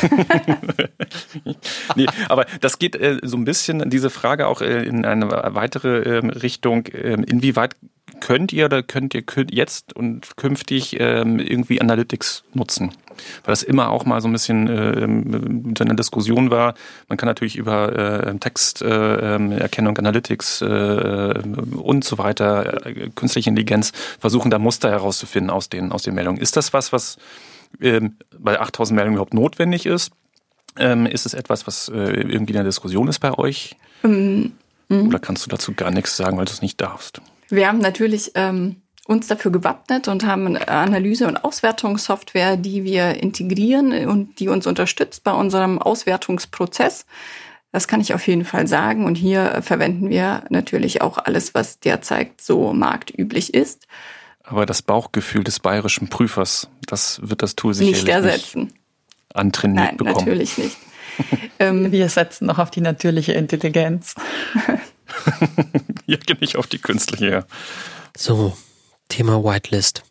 nee, 1.96 2.06
aber 2.28 2.46
das 2.60 2.78
geht 2.78 2.96
äh, 2.96 3.18
so 3.22 3.36
ein 3.36 3.44
bisschen 3.44 3.90
diese 3.90 4.10
Frage 4.10 4.46
auch 4.46 4.60
äh, 4.60 4.84
in 4.84 5.04
eine 5.04 5.30
weitere 5.30 6.18
äh, 6.18 6.26
Richtung. 6.26 6.84
Ähm, 6.92 7.24
inwieweit 7.24 7.76
könnt 8.20 8.52
ihr 8.52 8.66
oder 8.66 8.82
könnt 8.82 9.14
ihr 9.14 9.24
jetzt 9.50 9.94
und 9.94 10.36
künftig 10.36 10.96
ähm, 11.00 11.38
irgendwie 11.38 11.80
Analytics 11.80 12.44
nutzen? 12.52 12.92
Weil 13.44 13.52
das 13.52 13.62
immer 13.62 13.90
auch 13.90 14.04
mal 14.04 14.20
so 14.20 14.28
ein 14.28 14.32
bisschen 14.32 14.68
äh, 14.68 15.02
in 15.02 15.74
einer 15.78 15.94
Diskussion 15.94 16.50
war. 16.50 16.74
Man 17.08 17.18
kann 17.18 17.26
natürlich 17.26 17.56
über 17.56 18.26
äh, 18.26 18.38
Texterkennung, 18.38 19.96
äh, 19.96 19.98
Analytics 19.98 20.62
äh, 20.62 21.42
und 21.76 22.04
so 22.04 22.18
weiter, 22.18 22.86
äh, 22.86 23.10
künstliche 23.14 23.50
Intelligenz 23.50 23.92
versuchen, 24.18 24.50
da 24.50 24.58
Muster 24.58 24.90
herauszufinden 24.90 25.50
aus 25.50 25.68
den, 25.68 25.92
aus 25.92 26.02
den 26.02 26.14
Meldungen. 26.14 26.40
Ist 26.40 26.56
das 26.56 26.72
was, 26.72 26.92
was 26.92 27.18
ähm, 27.80 28.16
bei 28.38 28.58
8000 28.58 28.96
Meldungen 28.96 29.16
überhaupt 29.16 29.34
notwendig 29.34 29.86
ist? 29.86 30.12
Ähm, 30.76 31.06
ist 31.06 31.26
es 31.26 31.34
etwas, 31.34 31.66
was 31.66 31.88
äh, 31.88 31.98
irgendwie 31.98 32.52
in 32.52 32.58
der 32.58 32.64
Diskussion 32.64 33.08
ist 33.08 33.18
bei 33.18 33.36
euch? 33.36 33.76
Mhm. 34.02 34.52
Oder 34.88 35.20
kannst 35.20 35.46
du 35.46 35.50
dazu 35.50 35.72
gar 35.74 35.90
nichts 35.90 36.16
sagen, 36.16 36.36
weil 36.36 36.46
du 36.46 36.52
es 36.52 36.62
nicht 36.62 36.80
darfst? 36.80 37.20
Wir 37.48 37.68
haben 37.68 37.78
natürlich 37.78 38.32
ähm, 38.34 38.76
uns 39.06 39.26
dafür 39.28 39.50
gewappnet 39.50 40.08
und 40.08 40.26
haben 40.26 40.46
eine 40.46 40.68
Analyse- 40.68 41.26
und 41.26 41.44
Auswertungssoftware, 41.44 42.56
die 42.56 42.84
wir 42.84 43.22
integrieren 43.22 43.92
und 44.06 44.38
die 44.40 44.48
uns 44.48 44.66
unterstützt 44.66 45.24
bei 45.24 45.32
unserem 45.32 45.80
Auswertungsprozess. 45.80 47.06
Das 47.72 47.86
kann 47.86 48.00
ich 48.00 48.14
auf 48.14 48.26
jeden 48.26 48.44
Fall 48.44 48.66
sagen. 48.66 49.04
Und 49.04 49.14
hier 49.14 49.62
verwenden 49.62 50.10
wir 50.10 50.44
natürlich 50.48 51.02
auch 51.02 51.18
alles, 51.18 51.54
was 51.54 51.78
derzeit 51.78 52.40
so 52.40 52.72
marktüblich 52.72 53.54
ist. 53.54 53.86
Aber 54.50 54.66
das 54.66 54.82
Bauchgefühl 54.82 55.44
des 55.44 55.60
bayerischen 55.60 56.08
Prüfers, 56.08 56.68
das 56.84 57.20
wird 57.22 57.40
das 57.40 57.54
Tool 57.54 57.72
sicherlich 57.72 58.02
nicht 58.02 58.12
ersetzen. 58.12 58.62
Nicht 58.62 58.74
antrainiert 59.32 59.86
Nein, 59.86 59.96
bekommen. 59.96 60.26
natürlich 60.26 60.58
nicht. 60.58 60.76
ähm, 61.60 61.92
wir 61.92 62.08
setzen 62.08 62.46
noch 62.46 62.58
auf 62.58 62.72
die 62.72 62.80
natürliche 62.80 63.32
Intelligenz. 63.32 64.16
ja, 66.06 66.18
nicht 66.40 66.56
auf 66.56 66.66
die 66.66 66.78
künstliche. 66.78 67.30
Ja. 67.30 67.44
So, 68.16 68.56
Thema 69.08 69.44
Whitelist. 69.44 70.02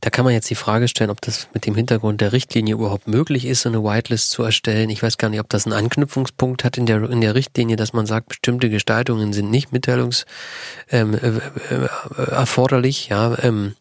Da 0.00 0.10
kann 0.10 0.24
man 0.24 0.32
jetzt 0.32 0.48
die 0.48 0.54
Frage 0.54 0.88
stellen, 0.88 1.10
ob 1.10 1.20
das 1.20 1.48
mit 1.52 1.66
dem 1.66 1.74
Hintergrund 1.74 2.20
der 2.20 2.32
Richtlinie 2.32 2.74
überhaupt 2.74 3.06
möglich 3.06 3.44
ist, 3.44 3.62
so 3.62 3.68
eine 3.68 3.84
Whitelist 3.84 4.30
zu 4.30 4.42
erstellen. 4.42 4.88
Ich 4.88 5.02
weiß 5.02 5.18
gar 5.18 5.28
nicht, 5.28 5.40
ob 5.40 5.48
das 5.48 5.66
einen 5.66 5.74
Anknüpfungspunkt 5.74 6.64
hat 6.64 6.78
in 6.78 6.86
der, 6.86 7.08
in 7.10 7.20
der 7.20 7.34
Richtlinie, 7.34 7.76
dass 7.76 7.92
man 7.92 8.06
sagt, 8.06 8.28
bestimmte 8.28 8.70
Gestaltungen 8.70 9.32
sind 9.32 9.50
nicht 9.50 9.72
mitteilungs 9.72 10.24
ähm, 10.90 11.14
äh, 11.14 11.28
äh, 11.74 11.88
erforderlich. 12.30 13.08
Ja, 13.08 13.36
ähm, 13.42 13.74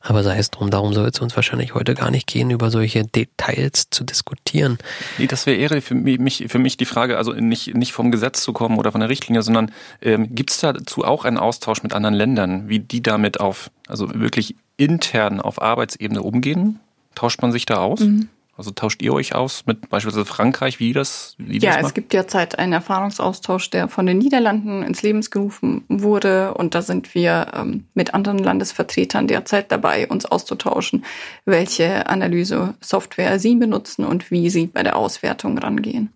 aber 0.00 0.22
sei 0.22 0.38
es 0.38 0.50
drum, 0.50 0.70
darum 0.70 0.94
soll 0.94 1.08
es 1.08 1.20
uns 1.20 1.36
wahrscheinlich 1.36 1.74
heute 1.74 1.94
gar 1.94 2.10
nicht 2.10 2.26
gehen, 2.26 2.50
über 2.50 2.70
solche 2.70 3.04
Details 3.04 3.90
zu 3.90 4.04
diskutieren. 4.04 4.78
Nee, 5.18 5.26
das 5.26 5.44
wäre 5.44 5.58
eher 5.58 5.82
für 5.82 5.94
mich, 5.94 6.46
für 6.48 6.58
mich 6.58 6.76
die 6.76 6.86
Frage, 6.86 7.18
also 7.18 7.32
nicht, 7.32 7.74
nicht 7.74 7.92
vom 7.92 8.10
Gesetz 8.10 8.42
zu 8.42 8.52
kommen 8.52 8.78
oder 8.78 8.92
von 8.92 9.00
der 9.00 9.10
Richtlinie, 9.10 9.42
sondern 9.42 9.72
ähm, 10.00 10.34
gibt 10.34 10.50
es 10.50 10.60
dazu 10.60 11.04
auch 11.04 11.24
einen 11.26 11.36
Austausch 11.36 11.82
mit 11.82 11.92
anderen 11.92 12.14
Ländern, 12.14 12.68
wie 12.68 12.78
die 12.78 13.02
damit 13.02 13.40
auf, 13.40 13.70
also 13.86 14.08
wirklich 14.14 14.54
intern 14.78 15.40
auf 15.40 15.60
Arbeitsebene 15.60 16.22
umgehen? 16.22 16.80
Tauscht 17.14 17.42
man 17.42 17.52
sich 17.52 17.66
da 17.66 17.76
aus? 17.76 18.00
Mhm. 18.00 18.30
Also 18.58 18.72
tauscht 18.72 19.02
ihr 19.02 19.14
euch 19.14 19.36
aus 19.36 19.66
mit 19.66 19.88
beispielsweise 19.88 20.24
Frankreich, 20.24 20.80
wie 20.80 20.92
das? 20.92 21.36
Wie 21.38 21.58
ja, 21.58 21.76
das 21.76 21.88
es 21.88 21.94
gibt 21.94 22.12
derzeit 22.12 22.58
einen 22.58 22.72
Erfahrungsaustausch, 22.72 23.70
der 23.70 23.86
von 23.86 24.04
den 24.04 24.18
Niederlanden 24.18 24.82
ins 24.82 25.02
Leben 25.02 25.20
gerufen 25.20 25.84
wurde. 25.88 26.54
Und 26.54 26.74
da 26.74 26.82
sind 26.82 27.14
wir 27.14 27.52
ähm, 27.54 27.84
mit 27.94 28.14
anderen 28.14 28.38
Landesvertretern 28.38 29.28
derzeit 29.28 29.70
dabei, 29.70 30.08
uns 30.08 30.26
auszutauschen, 30.26 31.04
welche 31.44 32.08
Analyse-Software 32.08 33.38
sie 33.38 33.54
benutzen 33.54 34.04
und 34.04 34.32
wie 34.32 34.50
sie 34.50 34.66
bei 34.66 34.82
der 34.82 34.96
Auswertung 34.96 35.56
rangehen. 35.56 36.12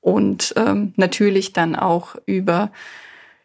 Und 0.00 0.52
ähm, 0.56 0.94
natürlich 0.96 1.52
dann 1.52 1.76
auch 1.76 2.16
über 2.26 2.72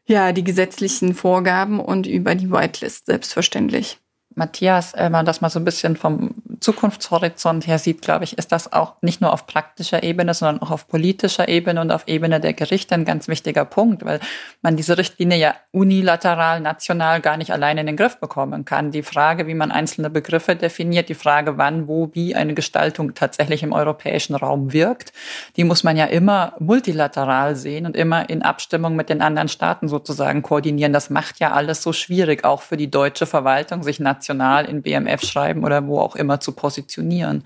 ja, 0.08 0.32
die 0.32 0.44
gesetzlichen 0.44 1.14
Vorgaben 1.14 1.80
und 1.80 2.08
über 2.08 2.34
die 2.34 2.50
Whitelist, 2.50 3.06
selbstverständlich. 3.06 4.00
Matthias, 4.36 4.94
wenn 4.96 5.12
man 5.12 5.26
das 5.26 5.42
mal 5.42 5.50
so 5.50 5.60
ein 5.60 5.66
bisschen 5.66 5.96
vom 5.96 6.36
Zukunftshorizont 6.60 7.68
her 7.68 7.80
sieht, 7.80 8.02
glaube 8.02 8.24
ich, 8.24 8.38
ist 8.38 8.52
das 8.52 8.72
auch 8.74 8.96
nicht 9.02 9.22
nur 9.22 9.34
auf 9.34 9.48
praktischer 9.48 10.04
Ebene, 10.04 10.34
sondern 10.34 10.62
auch 10.62 10.72
auf 10.72 10.88
politischer 10.88 11.48
Ebene 11.48 11.82
und 11.82 11.92
auf 11.92 12.08
Ebene 12.08 12.40
der 12.40 12.54
Gerichte 12.54 12.96
ein 12.96 13.06
ganz 13.06 13.28
wichtiger 13.28 13.66
Punkt, 13.66 14.06
weil 14.06 14.20
man 14.62 14.76
diese 14.76 14.98
Richtlinie 14.98 15.38
ja 15.38 15.56
unilateral, 15.72 16.60
national 16.62 17.22
gar 17.22 17.38
nicht 17.38 17.52
alleine 17.52 17.82
in 17.82 17.88
den 17.88 17.98
Griff 17.98 18.20
bekommen 18.20 18.66
kann. 18.66 18.92
Die 18.92 19.04
Frage, 19.04 19.48
wie 19.48 19.54
man 19.54 19.72
einzelne 19.72 20.10
Begriffe 20.10 20.56
definiert, 20.56 21.10
die 21.10 21.16
Frage, 21.16 21.58
wann, 21.58 21.88
wo, 21.88 22.10
wie 22.14 22.36
eine 22.36 22.54
Gestaltung 22.54 23.14
tatsächlich 23.14 23.64
im 23.64 23.74
europäischen 23.74 24.36
Raum 24.36 24.74
wirkt, 24.74 25.14
die 25.56 25.64
muss 25.64 25.84
man 25.84 25.98
ja 25.98 26.06
immer 26.06 26.54
multilateral 26.60 27.56
sehen 27.56 27.86
und 27.86 27.96
immer 27.96 28.30
in 28.30 28.42
Abstimmung 28.42 28.96
mit 28.96 29.10
den 29.10 29.22
anderen 29.22 29.48
Staaten 29.48 29.88
sozusagen 29.88 30.42
koordinieren. 30.42 30.94
Das 30.94 31.10
macht 31.10 31.40
ja 31.40 31.52
alles 31.52 31.84
so 31.84 31.94
schwierig, 31.94 32.44
auch 32.44 32.62
für 32.62 32.78
die 32.78 32.92
deutsche 32.92 33.26
Verwaltung, 33.26 33.84
sich 33.84 34.00
national 34.00 34.66
in 34.66 34.82
BMF 34.82 35.24
schreiben 35.24 35.64
oder 35.64 35.86
wo 35.88 36.00
auch 36.00 36.16
immer 36.16 36.40
zu 36.40 36.49
zu 36.50 36.52
positionieren. 36.52 37.44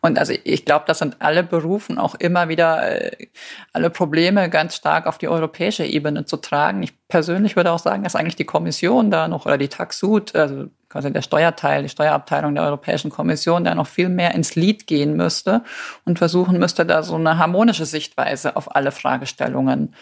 Und 0.00 0.18
also 0.18 0.32
ich 0.44 0.64
glaube, 0.64 0.84
das 0.86 0.98
sind 0.98 1.16
alle 1.18 1.42
Berufen 1.42 1.98
auch 1.98 2.14
immer 2.14 2.48
wieder 2.48 3.12
äh, 3.12 3.26
alle 3.72 3.90
Probleme 3.90 4.48
ganz 4.48 4.76
stark 4.76 5.06
auf 5.06 5.18
die 5.18 5.28
europäische 5.28 5.84
Ebene 5.84 6.24
zu 6.24 6.38
tragen. 6.38 6.82
Ich 6.82 6.92
persönlich 7.08 7.56
würde 7.56 7.72
auch 7.72 7.78
sagen, 7.78 8.02
dass 8.04 8.16
eigentlich 8.16 8.36
die 8.36 8.44
Kommission 8.44 9.10
da 9.10 9.28
noch 9.28 9.46
oder 9.46 9.58
die 9.58 9.68
Taxud, 9.68 10.34
also 10.34 10.66
quasi 10.88 11.12
der 11.12 11.22
Steuerteil, 11.22 11.82
die 11.82 11.88
Steuerabteilung 11.88 12.54
der 12.54 12.64
Europäischen 12.64 13.10
Kommission 13.10 13.64
da 13.64 13.74
noch 13.74 13.86
viel 13.86 14.08
mehr 14.08 14.34
ins 14.34 14.54
Lied 14.54 14.86
gehen 14.86 15.16
müsste 15.16 15.62
und 16.04 16.18
versuchen 16.18 16.58
müsste, 16.58 16.86
da 16.86 17.02
so 17.02 17.16
eine 17.16 17.38
harmonische 17.38 17.84
Sichtweise 17.84 18.56
auf 18.56 18.74
alle 18.74 18.92
Fragestellungen 18.92 19.94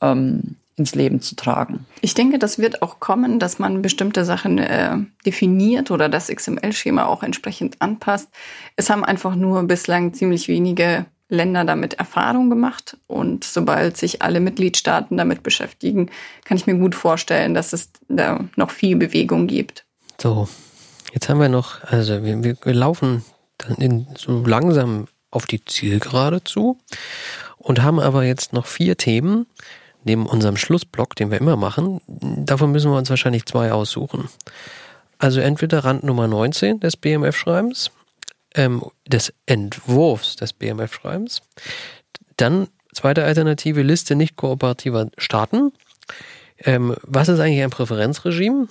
ähm, 0.00 0.56
ins 0.76 0.94
Leben 0.94 1.20
zu 1.20 1.34
tragen. 1.36 1.86
Ich 2.02 2.14
denke, 2.14 2.38
das 2.38 2.58
wird 2.58 2.82
auch 2.82 3.00
kommen, 3.00 3.38
dass 3.38 3.58
man 3.58 3.80
bestimmte 3.80 4.24
Sachen 4.24 4.58
äh, 4.58 4.96
definiert 5.24 5.90
oder 5.90 6.08
das 6.08 6.28
XML-Schema 6.28 7.06
auch 7.06 7.22
entsprechend 7.22 7.80
anpasst. 7.80 8.28
Es 8.76 8.90
haben 8.90 9.04
einfach 9.04 9.34
nur 9.34 9.62
bislang 9.62 10.12
ziemlich 10.12 10.48
wenige 10.48 11.06
Länder 11.28 11.64
damit 11.64 11.94
Erfahrung 11.94 12.50
gemacht. 12.50 12.96
Und 13.06 13.44
sobald 13.44 13.96
sich 13.96 14.22
alle 14.22 14.40
Mitgliedstaaten 14.40 15.16
damit 15.16 15.42
beschäftigen, 15.42 16.10
kann 16.44 16.56
ich 16.56 16.66
mir 16.66 16.76
gut 16.76 16.94
vorstellen, 16.94 17.54
dass 17.54 17.72
es 17.72 17.90
da 18.08 18.44
noch 18.56 18.70
viel 18.70 18.96
Bewegung 18.96 19.46
gibt. 19.46 19.84
So, 20.20 20.48
jetzt 21.12 21.28
haben 21.28 21.40
wir 21.40 21.48
noch, 21.48 21.82
also 21.84 22.22
wir, 22.22 22.42
wir 22.42 22.74
laufen 22.74 23.24
dann 23.58 23.76
in, 23.76 24.06
so 24.16 24.44
langsam 24.44 25.06
auf 25.30 25.46
die 25.46 25.64
Zielgerade 25.64 26.44
zu 26.44 26.78
und 27.56 27.82
haben 27.82 27.98
aber 27.98 28.24
jetzt 28.24 28.52
noch 28.52 28.66
vier 28.66 28.96
Themen, 28.96 29.46
neben 30.06 30.26
unserem 30.26 30.56
Schlussblock, 30.56 31.16
den 31.16 31.30
wir 31.30 31.38
immer 31.38 31.56
machen, 31.56 32.00
davon 32.06 32.72
müssen 32.72 32.90
wir 32.90 32.96
uns 32.96 33.10
wahrscheinlich 33.10 33.44
zwei 33.44 33.72
aussuchen. 33.72 34.28
Also 35.18 35.40
entweder 35.40 35.84
Rand 35.84 36.04
Nummer 36.04 36.28
19 36.28 36.80
des 36.80 36.96
BMF-Schreibens, 36.96 37.90
ähm, 38.54 38.84
des 39.06 39.34
Entwurfs 39.46 40.36
des 40.36 40.52
BMF-Schreibens, 40.52 41.42
dann 42.36 42.68
zweite 42.94 43.24
Alternative 43.24 43.82
Liste 43.82 44.14
nicht 44.14 44.36
kooperativer 44.36 45.10
Staaten. 45.18 45.72
Ähm, 46.58 46.96
was 47.02 47.28
ist 47.28 47.40
eigentlich 47.40 47.62
ein 47.62 47.70
Präferenzregime? 47.70 48.68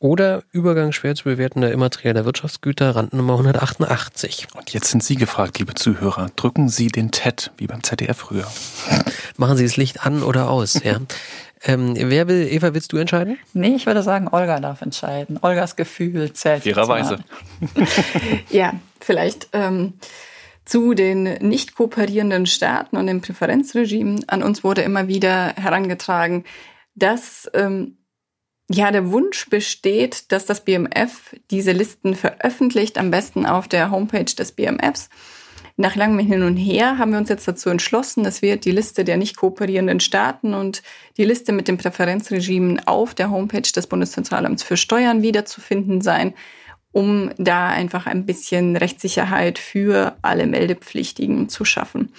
Oder 0.00 0.42
Übergang 0.50 0.92
schwer 0.92 1.14
zu 1.14 1.24
bewertender 1.24 1.70
immaterieller 1.70 2.24
Wirtschaftsgüter, 2.24 2.96
Randnummer 2.96 3.34
188. 3.34 4.48
Und 4.56 4.72
jetzt 4.72 4.90
sind 4.90 5.04
Sie 5.04 5.14
gefragt, 5.14 5.58
liebe 5.58 5.74
Zuhörer. 5.74 6.28
Drücken 6.36 6.70
Sie 6.70 6.88
den 6.88 7.10
TED, 7.10 7.52
wie 7.58 7.66
beim 7.66 7.84
ZDF 7.84 8.16
früher. 8.16 8.50
Machen 9.36 9.58
Sie 9.58 9.64
das 9.64 9.76
Licht 9.76 10.04
an 10.04 10.22
oder 10.22 10.50
aus, 10.50 10.82
ja. 10.82 10.98
Ähm, 11.62 11.94
wer 11.94 12.26
will, 12.26 12.48
Eva, 12.50 12.72
willst 12.72 12.90
du 12.90 12.96
entscheiden? 12.96 13.38
Nee, 13.52 13.74
ich 13.74 13.84
würde 13.84 14.02
sagen, 14.02 14.28
Olga 14.28 14.60
darf 14.60 14.80
entscheiden. 14.80 15.38
Olgas 15.42 15.76
Gefühl 15.76 16.32
zählt. 16.32 16.62
Fairerweise. 16.62 17.18
ja, 18.48 18.72
vielleicht 18.98 19.50
ähm, 19.52 19.92
zu 20.64 20.94
den 20.94 21.24
nicht 21.24 21.74
kooperierenden 21.74 22.46
Staaten 22.46 22.96
und 22.96 23.06
dem 23.08 23.20
Präferenzregime. 23.20 24.20
An 24.28 24.42
uns 24.42 24.64
wurde 24.64 24.80
immer 24.80 25.06
wieder 25.06 25.52
herangetragen, 25.54 26.44
dass 26.94 27.50
ähm, 27.52 27.98
ja 28.72 28.92
der 28.92 29.10
Wunsch 29.10 29.48
besteht, 29.50 30.30
dass 30.32 30.46
das 30.46 30.64
BMF 30.64 31.34
diese 31.50 31.72
Listen 31.72 32.14
veröffentlicht, 32.14 32.98
am 32.98 33.10
besten 33.10 33.44
auf 33.44 33.66
der 33.66 33.90
Homepage 33.90 34.24
des 34.24 34.52
BMFs. 34.52 35.08
Nach 35.76 35.96
langem 35.96 36.24
Hin 36.24 36.42
und 36.42 36.56
Her 36.56 36.98
haben 36.98 37.12
wir 37.12 37.18
uns 37.18 37.30
jetzt 37.30 37.48
dazu 37.48 37.68
entschlossen, 37.70 38.24
es 38.26 38.42
wird 38.42 38.64
die 38.64 38.70
Liste 38.70 39.02
der 39.02 39.16
nicht 39.16 39.36
kooperierenden 39.36 39.98
Staaten 39.98 40.54
und 40.54 40.82
die 41.16 41.24
Liste 41.24 41.52
mit 41.52 41.68
den 41.68 41.78
Präferenzregimen 41.78 42.86
auf 42.86 43.14
der 43.14 43.30
Homepage 43.30 43.62
des 43.62 43.86
Bundeszentralamts 43.86 44.62
für 44.62 44.76
Steuern 44.76 45.22
wiederzufinden 45.22 46.00
sein, 46.00 46.34
um 46.92 47.30
da 47.38 47.68
einfach 47.68 48.06
ein 48.06 48.26
bisschen 48.26 48.76
Rechtssicherheit 48.76 49.58
für 49.58 50.16
alle 50.22 50.46
Meldepflichtigen 50.46 51.48
zu 51.48 51.64
schaffen. 51.64 52.12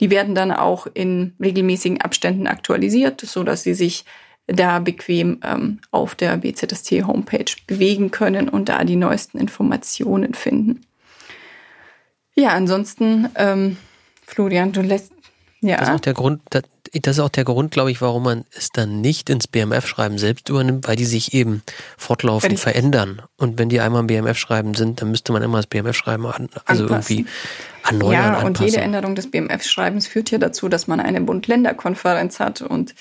Die 0.00 0.10
werden 0.10 0.34
dann 0.34 0.50
auch 0.50 0.86
in 0.92 1.34
regelmäßigen 1.40 2.00
Abständen 2.00 2.46
aktualisiert, 2.46 3.20
so 3.20 3.44
dass 3.44 3.62
sie 3.62 3.74
sich 3.74 4.04
da 4.46 4.78
bequem 4.78 5.40
ähm, 5.42 5.80
auf 5.90 6.14
der 6.14 6.36
BZST-Homepage 6.36 7.52
bewegen 7.66 8.10
können 8.10 8.48
und 8.48 8.68
da 8.68 8.84
die 8.84 8.96
neuesten 8.96 9.38
Informationen 9.38 10.34
finden. 10.34 10.84
Ja, 12.34 12.50
ansonsten, 12.50 13.28
ähm, 13.36 13.76
Florian, 14.26 14.72
du 14.72 14.82
lässt 14.82 15.12
ja. 15.64 15.78
Das 15.78 15.88
ist 15.88 15.94
auch 15.94 16.00
der 16.00 16.12
Grund, 16.12 16.42
das, 16.50 16.64
das 16.92 17.16
ist 17.16 17.20
auch 17.20 17.30
der 17.30 17.44
Grund, 17.44 17.70
glaube 17.70 17.90
ich, 17.90 18.02
warum 18.02 18.24
man 18.24 18.44
es 18.54 18.68
dann 18.68 19.00
nicht 19.00 19.30
ins 19.30 19.48
BMF-Schreiben 19.48 20.18
selbst 20.18 20.50
übernimmt, 20.50 20.86
weil 20.86 20.96
die 20.96 21.06
sich 21.06 21.32
eben 21.32 21.62
fortlaufend 21.96 22.60
verändern. 22.60 23.22
Und 23.38 23.58
wenn 23.58 23.70
die 23.70 23.80
einmal 23.80 24.02
im 24.02 24.06
BMF-Schreiben 24.06 24.74
sind, 24.74 25.00
dann 25.00 25.10
müsste 25.10 25.32
man 25.32 25.42
immer 25.42 25.56
das 25.56 25.66
BMF-Schreiben 25.66 26.26
an, 26.26 26.50
also 26.66 26.84
anpassen. 26.84 27.16
irgendwie 27.16 27.30
erneuern. 27.82 28.12
Ja, 28.12 28.24
anpassen. 28.26 28.46
und 28.46 28.60
jede 28.60 28.80
Änderung 28.82 29.14
des 29.14 29.30
BMF-Schreibens 29.30 30.06
führt 30.06 30.30
ja 30.30 30.36
dazu, 30.36 30.68
dass 30.68 30.86
man 30.86 31.00
eine 31.00 31.22
Bund-Länder-Konferenz 31.22 32.40
hat 32.40 32.60
und 32.60 32.94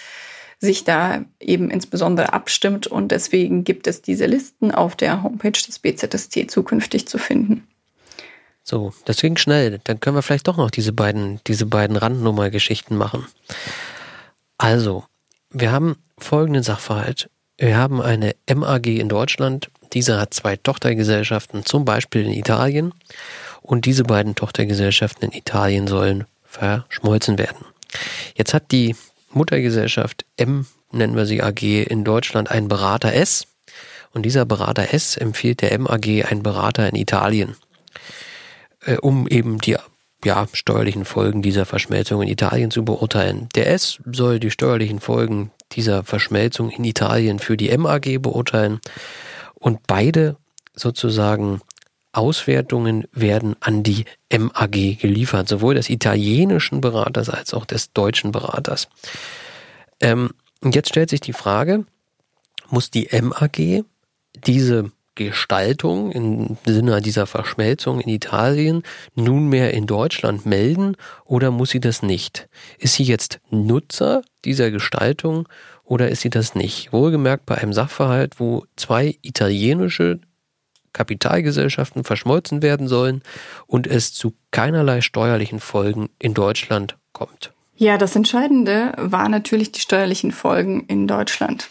sich 0.63 0.83
da 0.83 1.25
eben 1.39 1.69
insbesondere 1.69 2.33
abstimmt. 2.33 2.87
Und 2.87 3.09
deswegen 3.09 3.63
gibt 3.63 3.87
es 3.87 4.01
diese 4.01 4.25
Listen 4.25 4.71
auf 4.71 4.95
der 4.95 5.21
Homepage 5.21 5.51
des 5.51 5.79
BZST 5.79 6.49
zukünftig 6.49 7.07
zu 7.07 7.17
finden. 7.17 7.67
So, 8.63 8.93
das 9.05 9.17
ging 9.17 9.37
schnell. 9.37 9.79
Dann 9.83 9.99
können 9.99 10.15
wir 10.15 10.21
vielleicht 10.21 10.47
doch 10.47 10.57
noch 10.57 10.71
diese 10.71 10.93
beiden, 10.93 11.41
diese 11.47 11.65
beiden 11.65 11.97
Randnummer-Geschichten 11.97 12.95
machen. 12.95 13.27
Also, 14.57 15.03
wir 15.49 15.71
haben 15.71 15.97
folgenden 16.17 16.63
Sachverhalt. 16.63 17.29
Wir 17.57 17.77
haben 17.77 18.01
eine 18.01 18.35
MAG 18.53 18.87
in 18.87 19.09
Deutschland. 19.09 19.69
Diese 19.91 20.19
hat 20.19 20.33
zwei 20.33 20.55
Tochtergesellschaften, 20.55 21.65
zum 21.65 21.83
Beispiel 21.85 22.25
in 22.25 22.31
Italien. 22.31 22.93
Und 23.61 23.85
diese 23.85 24.03
beiden 24.03 24.35
Tochtergesellschaften 24.35 25.29
in 25.29 25.37
Italien 25.37 25.87
sollen 25.87 26.25
verschmolzen 26.43 27.37
werden. 27.37 27.65
Jetzt 28.35 28.53
hat 28.53 28.71
die 28.71 28.95
Muttergesellschaft 29.33 30.25
M, 30.37 30.65
nennen 30.91 31.15
wir 31.15 31.25
sie 31.25 31.41
AG, 31.41 31.61
in 31.61 32.03
Deutschland 32.03 32.51
einen 32.51 32.67
Berater 32.67 33.13
S. 33.13 33.47
Und 34.11 34.23
dieser 34.23 34.45
Berater 34.45 34.93
S 34.93 35.17
empfiehlt 35.17 35.61
der 35.61 35.77
MAG 35.79 36.07
einen 36.29 36.43
Berater 36.43 36.87
in 36.87 36.95
Italien 36.95 37.55
äh, 38.85 38.97
um 38.97 39.27
eben 39.27 39.59
die 39.59 39.77
ja, 40.23 40.47
steuerlichen 40.53 41.05
Folgen 41.05 41.41
dieser 41.41 41.65
Verschmelzung 41.65 42.21
in 42.21 42.29
Italien 42.29 42.71
zu 42.71 42.85
beurteilen. 42.85 43.49
Der 43.55 43.69
S 43.71 43.99
soll 44.05 44.39
die 44.39 44.51
steuerlichen 44.51 44.99
Folgen 44.99 45.51
dieser 45.73 46.03
Verschmelzung 46.03 46.69
in 46.69 46.83
Italien 46.83 47.39
für 47.39 47.57
die 47.57 47.75
MAG 47.77 48.21
beurteilen 48.21 48.79
und 49.55 49.85
beide 49.87 50.37
sozusagen 50.75 51.61
Auswertungen 52.13 53.05
werden 53.11 53.55
an 53.59 53.83
die 53.83 54.05
MAG 54.31 54.97
geliefert, 54.99 55.49
sowohl 55.49 55.75
des 55.75 55.89
italienischen 55.89 56.79
Beraters 56.79 57.29
als 57.29 57.53
auch 57.53 57.65
des 57.65 57.91
deutschen 57.91 58.31
Beraters. 58.31 58.87
Ähm, 59.99 60.31
jetzt 60.63 60.89
stellt 60.89 61.09
sich 61.09 61.21
die 61.21 61.33
Frage, 61.33 61.85
muss 62.69 62.91
die 62.91 63.09
MAG 63.11 63.83
diese 64.45 64.91
Gestaltung 65.15 66.11
im 66.11 66.57
Sinne 66.65 66.99
dieser 67.01 67.27
Verschmelzung 67.27 67.99
in 67.99 68.09
Italien 68.09 68.83
nunmehr 69.15 69.73
in 69.73 69.85
Deutschland 69.85 70.45
melden 70.45 70.95
oder 71.25 71.51
muss 71.51 71.69
sie 71.69 71.79
das 71.79 72.01
nicht? 72.01 72.49
Ist 72.79 72.95
sie 72.95 73.03
jetzt 73.03 73.39
Nutzer 73.51 74.23
dieser 74.43 74.71
Gestaltung 74.71 75.47
oder 75.83 76.09
ist 76.09 76.21
sie 76.21 76.31
das 76.31 76.55
nicht? 76.55 76.91
Wohlgemerkt 76.93 77.45
bei 77.45 77.55
einem 77.55 77.73
Sachverhalt, 77.73 78.39
wo 78.39 78.65
zwei 78.75 79.17
italienische 79.21 80.19
Kapitalgesellschaften 80.93 82.03
verschmolzen 82.03 82.61
werden 82.61 82.87
sollen 82.87 83.21
und 83.67 83.87
es 83.87 84.13
zu 84.13 84.33
keinerlei 84.51 85.01
steuerlichen 85.01 85.59
Folgen 85.59 86.09
in 86.19 86.33
Deutschland 86.33 86.97
kommt. 87.11 87.51
Ja, 87.75 87.97
das 87.97 88.15
Entscheidende 88.15 88.93
war 88.97 89.27
natürlich 89.29 89.71
die 89.71 89.81
steuerlichen 89.81 90.31
Folgen 90.31 90.85
in 90.87 91.07
Deutschland. 91.07 91.69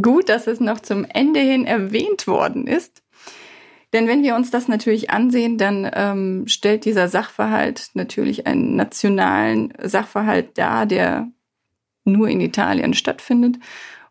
Gut, 0.00 0.28
dass 0.28 0.46
es 0.46 0.60
noch 0.60 0.80
zum 0.80 1.04
Ende 1.04 1.40
hin 1.40 1.66
erwähnt 1.66 2.26
worden 2.26 2.66
ist. 2.66 3.02
Denn 3.92 4.08
wenn 4.08 4.22
wir 4.22 4.34
uns 4.34 4.50
das 4.50 4.68
natürlich 4.68 5.10
ansehen, 5.10 5.58
dann 5.58 5.90
ähm, 5.94 6.44
stellt 6.48 6.84
dieser 6.84 7.08
Sachverhalt 7.08 7.90
natürlich 7.94 8.46
einen 8.46 8.76
nationalen 8.76 9.72
Sachverhalt 9.82 10.58
dar, 10.58 10.86
der 10.86 11.28
nur 12.04 12.28
in 12.28 12.40
Italien 12.40 12.94
stattfindet. 12.94 13.56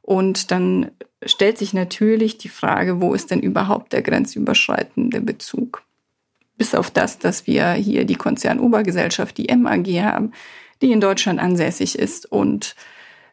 Und 0.05 0.51
dann 0.51 0.91
stellt 1.25 1.57
sich 1.57 1.73
natürlich 1.73 2.37
die 2.37 2.49
Frage, 2.49 3.01
wo 3.01 3.15
ist 3.15 3.31
denn 3.31 3.39
überhaupt 3.39 3.91
der 3.91 4.03
grenzüberschreitende 4.03 5.19
Bezug? 5.19 5.81
Bis 6.59 6.75
auf 6.75 6.91
das, 6.91 7.17
dass 7.17 7.47
wir 7.47 7.71
hier 7.71 8.05
die 8.05 8.15
Konzernobergesellschaft, 8.15 9.35
die 9.35 9.51
MAG 9.55 9.87
haben, 10.03 10.31
die 10.83 10.91
in 10.91 11.01
Deutschland 11.01 11.39
ansässig 11.39 11.97
ist 11.97 12.31
und 12.31 12.75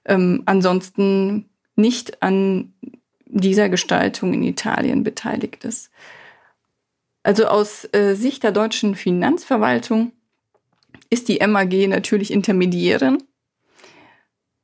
ähm, 0.06 0.44
ansonsten 0.46 1.50
nicht 1.76 2.22
an 2.22 2.72
dieser 3.26 3.68
Gestaltung 3.68 4.32
in 4.32 4.42
Italien 4.42 5.02
beteiligt 5.04 5.66
ist. 5.66 5.90
Also 7.22 7.48
aus 7.48 7.86
äh, 7.92 8.14
Sicht 8.14 8.44
der 8.44 8.52
deutschen 8.52 8.94
Finanzverwaltung 8.94 10.12
ist 11.10 11.28
die 11.28 11.46
MAG 11.46 11.86
natürlich 11.88 12.30
Intermediärin, 12.30 13.22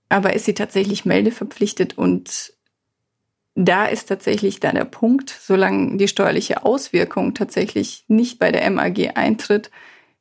aber 0.08 0.32
ist 0.34 0.44
sie 0.44 0.54
tatsächlich 0.54 1.04
meldeverpflichtet 1.04 1.96
und 1.96 2.52
da 3.54 3.86
ist 3.86 4.08
tatsächlich 4.08 4.60
dann 4.60 4.76
der 4.76 4.84
Punkt, 4.84 5.30
solange 5.30 5.96
die 5.96 6.06
steuerliche 6.06 6.64
Auswirkung 6.64 7.34
tatsächlich 7.34 8.04
nicht 8.06 8.38
bei 8.38 8.52
der 8.52 8.70
MAG 8.70 9.16
eintritt, 9.16 9.70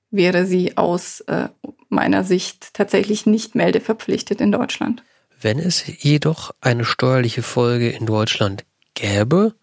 wäre 0.10 0.46
sie 0.46 0.76
aus 0.76 1.22
äh, 1.22 1.50
meiner 1.90 2.24
Sicht 2.24 2.74
tatsächlich 2.74 3.26
nicht 3.26 3.54
meldeverpflichtet 3.54 4.42
in 4.42 4.52
Deutschland. 4.52 5.04
Wenn 5.40 5.60
es 5.60 5.84
jedoch 6.02 6.52
eine 6.62 6.84
steuerliche 6.84 7.44
Folge 7.44 7.90
in 7.90 8.08
Deutschland 8.08 8.66
gäbe, 8.96 9.54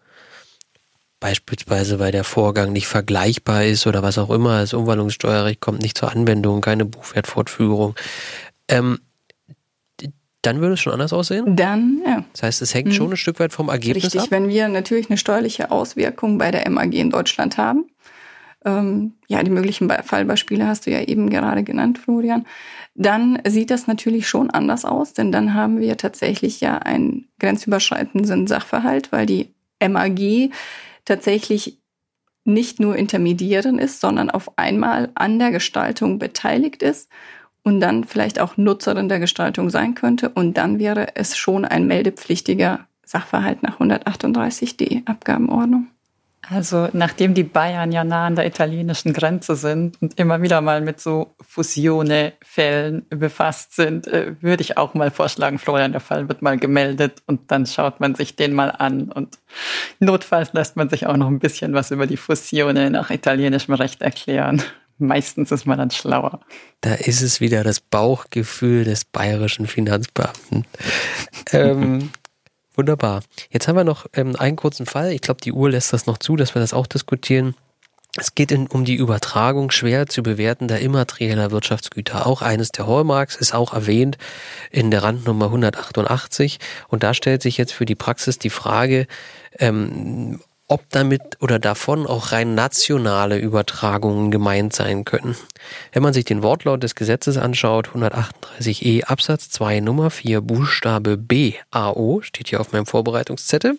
beispielsweise 1.19 1.99
weil 1.99 2.13
der 2.13 2.23
Vorgang 2.23 2.71
nicht 2.71 2.87
vergleichbar 2.87 3.65
ist 3.65 3.87
oder 3.87 4.03
was 4.03 4.17
auch 4.17 4.29
immer, 4.29 4.61
das 4.61 4.73
Umwandlungssteuerrecht 4.73 5.59
kommt 5.59 5.81
nicht 5.81 5.97
zur 5.97 6.11
Anwendung, 6.11 6.61
keine 6.61 6.85
Buchwertfortführung, 6.85 7.95
ähm, 8.69 8.99
dann 10.45 10.61
würde 10.61 10.73
es 10.73 10.79
schon 10.79 10.93
anders 10.93 11.13
aussehen? 11.13 11.55
Dann, 11.55 12.01
ja. 12.05 12.23
Das 12.33 12.43
heißt, 12.43 12.61
es 12.61 12.73
hängt 12.73 12.93
schon 12.93 13.07
hm. 13.07 13.13
ein 13.13 13.17
Stück 13.17 13.39
weit 13.39 13.53
vom 13.53 13.69
Ergebnis 13.69 14.05
Richtig, 14.05 14.21
ab? 14.21 14.31
wenn 14.31 14.49
wir 14.49 14.67
natürlich 14.67 15.09
eine 15.09 15.17
steuerliche 15.17 15.71
Auswirkung 15.71 16.37
bei 16.37 16.51
der 16.51 16.69
MAG 16.69 16.93
in 16.93 17.09
Deutschland 17.09 17.57
haben. 17.57 17.85
Ähm, 18.63 19.13
ja, 19.27 19.43
die 19.43 19.51
möglichen 19.51 19.89
Fallbeispiele 19.89 20.67
hast 20.67 20.87
du 20.87 20.91
ja 20.91 21.01
eben 21.01 21.29
gerade 21.29 21.63
genannt, 21.63 21.99
Florian 21.99 22.45
dann 22.95 23.39
sieht 23.45 23.71
das 23.71 23.87
natürlich 23.87 24.27
schon 24.27 24.49
anders 24.49 24.85
aus, 24.85 25.13
denn 25.13 25.31
dann 25.31 25.53
haben 25.53 25.79
wir 25.79 25.97
tatsächlich 25.97 26.61
ja 26.61 26.77
einen 26.77 27.27
grenzüberschreitenden 27.39 28.47
Sachverhalt, 28.47 29.11
weil 29.11 29.25
die 29.25 29.53
MAG 29.85 30.51
tatsächlich 31.03 31.81
nicht 32.45 32.79
nur 32.79 32.95
Intermediärin 32.95 33.79
ist, 33.79 33.99
sondern 33.99 34.29
auf 34.29 34.57
einmal 34.57 35.11
an 35.15 35.39
der 35.39 35.51
Gestaltung 35.51 36.19
beteiligt 36.19 36.81
ist 36.83 37.09
und 37.65 37.81
dann 37.81 38.03
vielleicht 38.03 38.39
auch 38.39 38.57
Nutzerin 38.57 39.09
der 39.09 39.19
Gestaltung 39.19 39.69
sein 39.69 39.95
könnte. 39.95 40.29
Und 40.29 40.53
dann 40.53 40.79
wäre 40.79 41.15
es 41.15 41.35
schon 41.35 41.65
ein 41.65 41.87
meldepflichtiger 41.87 42.87
Sachverhalt 43.03 43.63
nach 43.63 43.79
138d 43.79 45.05
Abgabenordnung. 45.07 45.87
Also 46.47 46.89
nachdem 46.93 47.33
die 47.33 47.43
Bayern 47.43 47.91
ja 47.91 48.03
nah 48.03 48.27
an 48.27 48.35
der 48.35 48.45
italienischen 48.45 49.13
Grenze 49.13 49.55
sind 49.55 49.99
und 49.99 50.19
immer 50.19 50.43
wieder 50.43 50.61
mal 50.61 50.79
mit 50.81 51.01
so 51.01 51.33
Fusione-Fällen 51.41 53.07
befasst 53.09 53.75
sind, 53.75 54.05
äh, 54.05 54.35
würde 54.41 54.61
ich 54.61 54.77
auch 54.77 54.93
mal 54.93 55.09
vorschlagen, 55.09 55.57
Florian, 55.57 55.91
der 55.91 56.01
Fall 56.01 56.29
wird 56.29 56.43
mal 56.43 56.59
gemeldet 56.59 57.23
und 57.25 57.49
dann 57.51 57.65
schaut 57.65 57.99
man 57.99 58.13
sich 58.13 58.35
den 58.35 58.53
mal 58.53 58.69
an 58.69 59.11
und 59.11 59.39
notfalls 59.99 60.53
lässt 60.53 60.75
man 60.75 60.87
sich 60.87 61.07
auch 61.07 61.17
noch 61.17 61.27
ein 61.27 61.39
bisschen 61.39 61.73
was 61.73 61.89
über 61.89 62.05
die 62.05 62.17
Fusione 62.17 62.91
nach 62.91 63.09
italienischem 63.09 63.73
Recht 63.73 64.03
erklären. 64.03 64.61
Meistens 64.97 65.51
ist 65.51 65.65
man 65.65 65.77
dann 65.77 65.91
schlauer. 65.91 66.39
Da 66.81 66.93
ist 66.93 67.21
es 67.21 67.41
wieder 67.41 67.63
das 67.63 67.81
Bauchgefühl 67.81 68.85
des 68.85 69.03
bayerischen 69.03 69.67
Finanzbeamten. 69.67 70.65
ähm, 71.51 72.11
Wunderbar. 72.75 73.21
Jetzt 73.49 73.67
haben 73.67 73.77
wir 73.77 73.83
noch 73.83 74.05
ähm, 74.13 74.35
einen 74.35 74.57
kurzen 74.57 74.85
Fall. 74.85 75.11
Ich 75.11 75.21
glaube, 75.21 75.41
die 75.41 75.53
Uhr 75.53 75.69
lässt 75.69 75.93
das 75.93 76.05
noch 76.07 76.17
zu, 76.17 76.35
dass 76.35 76.55
wir 76.55 76.59
das 76.59 76.73
auch 76.73 76.87
diskutieren. 76.87 77.55
Es 78.17 78.35
geht 78.35 78.51
in, 78.51 78.67
um 78.67 78.85
die 78.85 78.95
Übertragung 78.95 79.71
schwer 79.71 80.07
zu 80.07 80.23
bewertender 80.23 80.79
immaterieller 80.79 81.51
Wirtschaftsgüter. 81.51 82.25
Auch 82.25 82.41
eines 82.41 82.71
der 82.71 82.87
Hallmarks 82.87 83.35
ist 83.35 83.53
auch 83.53 83.73
erwähnt 83.73 84.17
in 84.71 84.91
der 84.91 85.03
Randnummer 85.03 85.45
188. 85.45 86.59
Und 86.87 87.03
da 87.03 87.13
stellt 87.13 87.41
sich 87.41 87.57
jetzt 87.57 87.73
für 87.73 87.85
die 87.85 87.95
Praxis 87.95 88.39
die 88.39 88.49
Frage, 88.49 89.07
ähm, 89.59 90.39
ob 90.67 90.89
damit 90.89 91.21
oder 91.41 91.59
davon 91.59 92.07
auch 92.07 92.31
rein 92.31 92.55
nationale 92.55 93.37
Übertragungen 93.37 94.31
gemeint 94.31 94.73
sein 94.73 95.05
können. 95.05 95.35
Wenn 95.91 96.01
man 96.01 96.13
sich 96.13 96.25
den 96.25 96.41
Wortlaut 96.41 96.81
des 96.81 96.95
Gesetzes 96.95 97.37
anschaut, 97.37 97.89
138e 97.89 99.03
Absatz 99.03 99.49
2 99.51 99.81
Nummer 99.81 100.09
4 100.09 100.41
Buchstabe 100.41 101.17
B 101.17 101.53
AO, 101.69 102.21
steht 102.21 102.47
hier 102.47 102.61
auf 102.61 102.71
meinem 102.71 102.87
Vorbereitungszettel, 102.87 103.77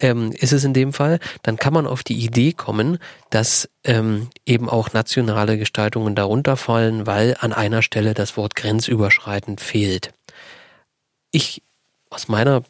ähm, 0.00 0.32
ist 0.32 0.52
es 0.52 0.64
in 0.64 0.74
dem 0.74 0.92
Fall, 0.92 1.20
dann 1.42 1.58
kann 1.58 1.72
man 1.72 1.86
auf 1.86 2.02
die 2.02 2.18
Idee 2.24 2.52
kommen, 2.52 2.98
dass 3.30 3.68
ähm, 3.84 4.28
eben 4.44 4.68
auch 4.68 4.92
nationale 4.92 5.58
Gestaltungen 5.58 6.16
darunter 6.16 6.56
fallen, 6.56 7.06
weil 7.06 7.36
an 7.38 7.52
einer 7.52 7.82
Stelle 7.82 8.14
das 8.14 8.36
Wort 8.36 8.56
grenzüberschreitend 8.56 9.60
fehlt. 9.60 10.12
Ich 11.30 11.62
aus 12.10 12.26
meiner 12.26 12.62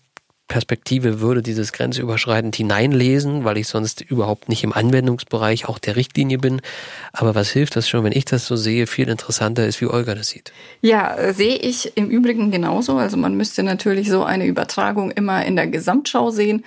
Perspektive 0.49 1.21
würde 1.21 1.43
dieses 1.43 1.73
grenzüberschreitend 1.73 2.55
hineinlesen, 2.55 3.45
weil 3.45 3.57
ich 3.59 3.67
sonst 3.67 4.01
überhaupt 4.01 4.49
nicht 4.49 4.63
im 4.63 4.73
Anwendungsbereich 4.73 5.69
auch 5.69 5.79
der 5.79 5.97
Richtlinie 5.97 6.39
bin. 6.39 6.61
Aber 7.13 7.35
was 7.35 7.51
hilft 7.51 7.75
das 7.75 7.89
schon, 7.89 8.05
wenn 8.05 8.13
ich 8.13 8.25
das 8.27 8.47
so 8.47 8.55
sehe? 8.55 8.87
Viel 8.87 9.09
interessanter 9.09 9.67
ist, 9.67 9.81
wie 9.81 9.87
Olga 9.87 10.15
das 10.15 10.29
sieht. 10.29 10.53
Ja, 10.83 11.17
äh, 11.17 11.35
sehe 11.35 11.57
ich 11.57 11.97
im 11.97 12.09
Übrigen 12.09 12.51
genauso. 12.51 12.97
Also 12.97 13.17
man 13.17 13.37
müsste 13.37 13.65
natürlich 13.65 14.09
so 14.09 14.23
eine 14.23 14.47
Übertragung 14.47 15.11
immer 15.11 15.45
in 15.45 15.57
der 15.57 15.67
Gesamtschau 15.67 16.31
sehen. 16.31 16.65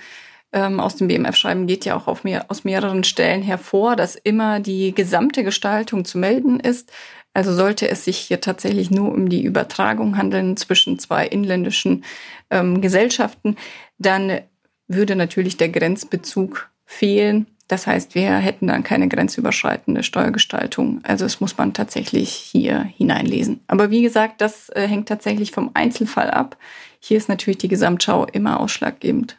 Ähm, 0.52 0.80
aus 0.80 0.96
dem 0.96 1.08
BMF-Schreiben 1.08 1.66
geht 1.66 1.84
ja 1.84 1.96
auch 1.96 2.06
auf 2.06 2.24
mehr, 2.24 2.46
aus 2.48 2.64
mehreren 2.64 3.04
Stellen 3.04 3.42
hervor, 3.42 3.96
dass 3.96 4.16
immer 4.16 4.60
die 4.60 4.94
gesamte 4.94 5.44
Gestaltung 5.44 6.04
zu 6.04 6.18
melden 6.18 6.60
ist. 6.60 6.90
Also 7.32 7.54
sollte 7.54 7.88
es 7.88 8.04
sich 8.04 8.18
hier 8.18 8.40
tatsächlich 8.40 8.90
nur 8.90 9.12
um 9.12 9.28
die 9.28 9.44
Übertragung 9.44 10.16
handeln 10.16 10.56
zwischen 10.56 10.98
zwei 10.98 11.26
inländischen 11.26 12.04
ähm, 12.50 12.80
Gesellschaften, 12.80 13.56
dann 13.98 14.40
würde 14.88 15.16
natürlich 15.16 15.56
der 15.56 15.68
Grenzbezug 15.68 16.70
fehlen. 16.84 17.46
Das 17.68 17.86
heißt, 17.86 18.16
wir 18.16 18.36
hätten 18.36 18.66
dann 18.66 18.82
keine 18.82 19.06
grenzüberschreitende 19.06 20.02
Steuergestaltung. 20.02 21.00
Also 21.04 21.24
es 21.24 21.40
muss 21.40 21.56
man 21.56 21.72
tatsächlich 21.72 22.30
hier 22.30 22.80
hineinlesen. 22.82 23.60
Aber 23.68 23.90
wie 23.90 24.02
gesagt, 24.02 24.40
das 24.40 24.70
äh, 24.70 24.88
hängt 24.88 25.08
tatsächlich 25.08 25.52
vom 25.52 25.70
Einzelfall 25.74 26.30
ab. 26.30 26.56
Hier 26.98 27.16
ist 27.16 27.28
natürlich 27.28 27.58
die 27.58 27.68
Gesamtschau 27.68 28.26
immer 28.26 28.58
ausschlaggebend. 28.58 29.36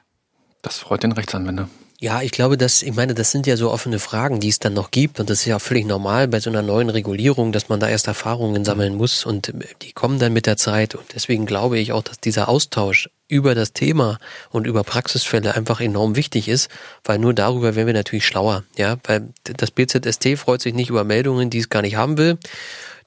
Das 0.62 0.80
freut 0.80 1.04
den 1.04 1.12
Rechtsanwender. 1.12 1.68
Ja, 2.02 2.24
ich 2.24 2.32
glaube, 2.32 2.58
dass, 2.58 2.82
ich 2.82 2.96
meine, 2.96 3.14
das 3.14 3.30
sind 3.30 3.46
ja 3.46 3.56
so 3.56 3.70
offene 3.70 4.00
Fragen, 4.00 4.40
die 4.40 4.50
es 4.50 4.58
dann 4.58 4.74
noch 4.74 4.90
gibt. 4.90 5.20
Und 5.20 5.30
das 5.30 5.42
ist 5.42 5.46
ja 5.46 5.58
auch 5.58 5.62
völlig 5.62 5.86
normal 5.86 6.28
bei 6.28 6.40
so 6.40 6.50
einer 6.50 6.64
neuen 6.64 6.90
Regulierung, 6.90 7.52
dass 7.52 7.70
man 7.70 7.80
da 7.80 7.88
erst 7.88 8.08
Erfahrungen 8.08 8.66
sammeln 8.66 8.96
muss 8.96 9.24
und 9.24 9.50
äh, 9.50 9.54
die 9.84 9.92
kommen 9.92 10.18
dann 10.18 10.34
mit 10.34 10.48
der 10.48 10.58
Zeit. 10.58 10.96
Und 10.96 11.06
deswegen 11.14 11.46
glaube 11.46 11.78
ich 11.78 11.92
auch, 11.92 12.02
dass 12.02 12.20
dieser 12.20 12.50
Austausch 12.50 13.12
über 13.28 13.54
das 13.54 13.74
Thema 13.74 14.18
und 14.50 14.66
über 14.66 14.84
Praxisfälle 14.84 15.54
einfach 15.54 15.80
enorm 15.80 16.16
wichtig 16.16 16.48
ist, 16.48 16.72
weil 17.04 17.20
nur 17.20 17.36
darüber 17.36 17.76
werden 17.76 17.86
wir 17.86 17.94
natürlich 17.94 18.26
schlauer. 18.26 18.64
Ja, 18.78 18.98
weil 19.04 19.30
das 19.44 19.70
BZST 19.70 20.40
freut 20.40 20.62
sich 20.62 20.74
nicht 20.74 20.90
über 20.90 21.04
Meldungen, 21.04 21.52
die 21.52 21.60
es 21.60 21.70
gar 21.70 21.84
nicht 21.84 21.98
haben 21.98 22.18
will. 22.18 22.40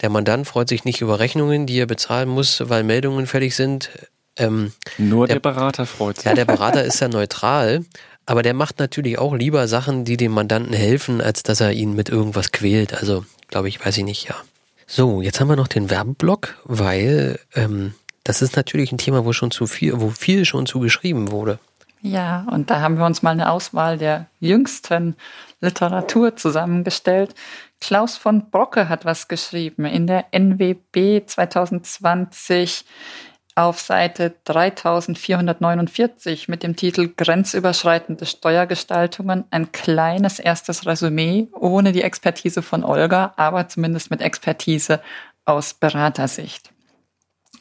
Der 0.03 0.09
Mandant 0.09 0.47
freut 0.47 0.69
sich 0.69 0.85
nicht 0.85 1.01
über 1.01 1.19
Rechnungen, 1.19 1.67
die 1.67 1.81
er 1.81 1.87
bezahlen 1.87 2.29
muss, 2.29 2.63
weil 2.69 2.85
Meldungen 2.85 3.27
fertig 3.27 3.57
sind. 3.57 3.91
Ähm, 4.37 4.73
Nur 4.99 5.27
der, 5.27 5.37
der, 5.37 5.41
Berater 5.41 5.85
freut 5.85 6.17
sich. 6.17 6.27
Ja, 6.27 6.35
der 6.35 6.45
Berater 6.45 6.85
ist 6.85 7.01
ja 7.01 7.09
neutral, 7.09 7.85
aber 8.27 8.43
der 8.43 8.55
macht 8.55 8.79
natürlich 8.79 9.19
auch 9.19 9.35
lieber 9.35 9.69
Sachen, 9.69 10.05
die 10.05 10.17
dem 10.17 10.33
Mandanten 10.33 10.73
helfen, 10.73 11.21
als 11.21 11.43
dass 11.43 11.61
er 11.61 11.73
ihn 11.73 11.95
mit 11.95 12.09
irgendwas 12.09 12.53
quält. 12.53 12.95
Also, 12.95 13.25
glaube 13.49 13.69
ich, 13.69 13.85
weiß 13.85 13.99
ich 13.99 14.05
nicht, 14.05 14.29
ja. 14.29 14.35
So, 14.87 15.23
jetzt 15.23 15.41
haben 15.41 15.49
wir 15.49 15.57
noch 15.57 15.69
den 15.69 15.91
Werbeblock, 15.91 16.57
weil 16.65 17.39
ähm, 17.55 17.95
das 18.23 18.43
ist 18.43 18.57
natürlich 18.57 18.93
ein 18.93 18.99
Thema, 18.99 19.25
wo 19.25 19.33
schon 19.33 19.51
zu 19.51 19.67
viel, 19.67 20.01
wo 20.01 20.11
viel 20.11 20.45
schon 20.45 20.67
zu 20.67 20.81
geschrieben 20.81 21.31
wurde. 21.31 21.59
Ja, 22.01 22.47
und 22.51 22.71
da 22.71 22.81
haben 22.81 22.99
wir 22.99 23.07
uns 23.07 23.23
mal 23.23 23.31
eine 23.31 23.51
Auswahl 23.51 23.97
der 23.97 24.27
jüngsten 24.39 25.17
Literatur 25.63 26.37
zusammengestellt. 26.37 27.35
Klaus 27.81 28.19
von 28.19 28.51
Brocke 28.51 28.91
hat 28.91 29.07
was 29.07 29.29
geschrieben 29.29 29.87
in 29.87 30.07
der 30.07 30.27
NWB 30.33 31.27
2020 31.27 32.85
auf 33.57 33.81
Seite 33.81 34.35
3449 34.45 36.49
mit 36.49 36.63
dem 36.63 36.77
Titel 36.77 37.13
Grenzüberschreitende 37.17 38.27
Steuergestaltungen 38.27 39.45
ein 39.51 39.73
kleines 39.73 40.39
erstes 40.39 40.87
Resümee 40.87 41.49
ohne 41.53 41.93
die 41.93 42.03
Expertise 42.03 42.63
von 42.63 42.85
Olga, 42.85 43.33
aber 43.37 43.69
zumindest 43.69 44.11
mit 44.11 44.23
Expertise 44.23 45.01
aus 45.45 45.75
Beratersicht. 45.75 46.71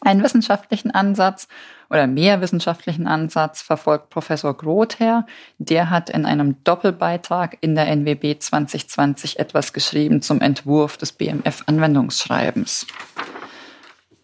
Einen 0.01 0.23
wissenschaftlichen 0.23 0.91
Ansatz 0.91 1.47
oder 1.89 2.07
mehr 2.07 2.41
wissenschaftlichen 2.41 3.07
Ansatz 3.07 3.61
verfolgt 3.61 4.09
Professor 4.09 4.57
Grother. 4.57 5.25
Der 5.59 5.91
hat 5.91 6.09
in 6.09 6.25
einem 6.25 6.61
Doppelbeitrag 6.63 7.57
in 7.61 7.75
der 7.75 7.87
NWB 7.87 8.39
2020 8.39 9.39
etwas 9.39 9.71
geschrieben 9.71 10.21
zum 10.21 10.41
Entwurf 10.41 10.97
des 10.97 11.13
BMF-Anwendungsschreibens. 11.13 12.87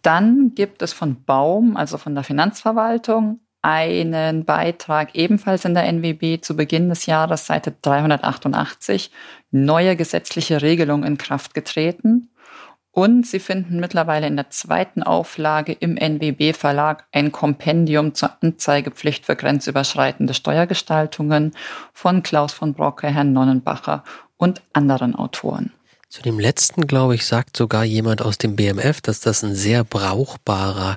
Dann 0.02 0.54
gibt 0.54 0.82
es 0.82 0.92
von 0.92 1.24
Baum, 1.24 1.76
also 1.76 1.98
von 1.98 2.14
der 2.14 2.24
Finanzverwaltung, 2.24 3.40
einen 3.62 4.44
Beitrag 4.44 5.14
ebenfalls 5.14 5.64
in 5.64 5.74
der 5.74 5.84
NWB 5.84 6.40
zu 6.40 6.56
Beginn 6.56 6.88
des 6.88 7.06
Jahres, 7.06 7.46
Seite 7.46 7.74
388, 7.82 9.10
neue 9.50 9.96
gesetzliche 9.96 10.62
Regelung 10.62 11.04
in 11.04 11.18
Kraft 11.18 11.52
getreten. 11.52 12.30
Und 12.92 13.26
Sie 13.26 13.38
finden 13.38 13.78
mittlerweile 13.78 14.26
in 14.26 14.36
der 14.36 14.50
zweiten 14.50 15.02
Auflage 15.02 15.72
im 15.72 15.96
NWB-Verlag 15.96 17.06
ein 17.12 17.30
Kompendium 17.30 18.14
zur 18.14 18.30
Anzeigepflicht 18.42 19.26
für 19.26 19.36
grenzüberschreitende 19.36 20.34
Steuergestaltungen 20.34 21.52
von 21.92 22.22
Klaus 22.22 22.52
von 22.52 22.74
Brocke, 22.74 23.08
Herrn 23.08 23.32
Nonnenbacher 23.32 24.02
und 24.36 24.62
anderen 24.72 25.14
Autoren. 25.14 25.72
Zu 26.10 26.22
dem 26.22 26.40
letzten, 26.40 26.88
glaube 26.88 27.14
ich, 27.14 27.24
sagt 27.24 27.56
sogar 27.56 27.84
jemand 27.84 28.20
aus 28.20 28.36
dem 28.36 28.56
BMF, 28.56 29.00
dass 29.00 29.20
das 29.20 29.44
ein 29.44 29.54
sehr 29.54 29.84
brauchbarer 29.84 30.96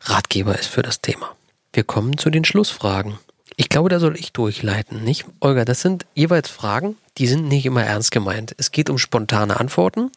Ratgeber 0.00 0.58
ist 0.58 0.66
für 0.66 0.82
das 0.82 1.00
Thema. 1.00 1.36
Wir 1.72 1.84
kommen 1.84 2.18
zu 2.18 2.28
den 2.28 2.44
Schlussfragen. 2.44 3.20
Ich 3.54 3.68
glaube, 3.68 3.88
da 3.88 4.00
soll 4.00 4.16
ich 4.18 4.32
durchleiten, 4.32 5.04
nicht? 5.04 5.26
Olga, 5.38 5.64
das 5.64 5.80
sind 5.80 6.06
jeweils 6.12 6.50
Fragen, 6.50 6.96
die 7.18 7.28
sind 7.28 7.46
nicht 7.46 7.66
immer 7.66 7.84
ernst 7.84 8.10
gemeint. 8.10 8.52
Es 8.58 8.72
geht 8.72 8.90
um 8.90 8.98
spontane 8.98 9.60
Antworten 9.60 10.10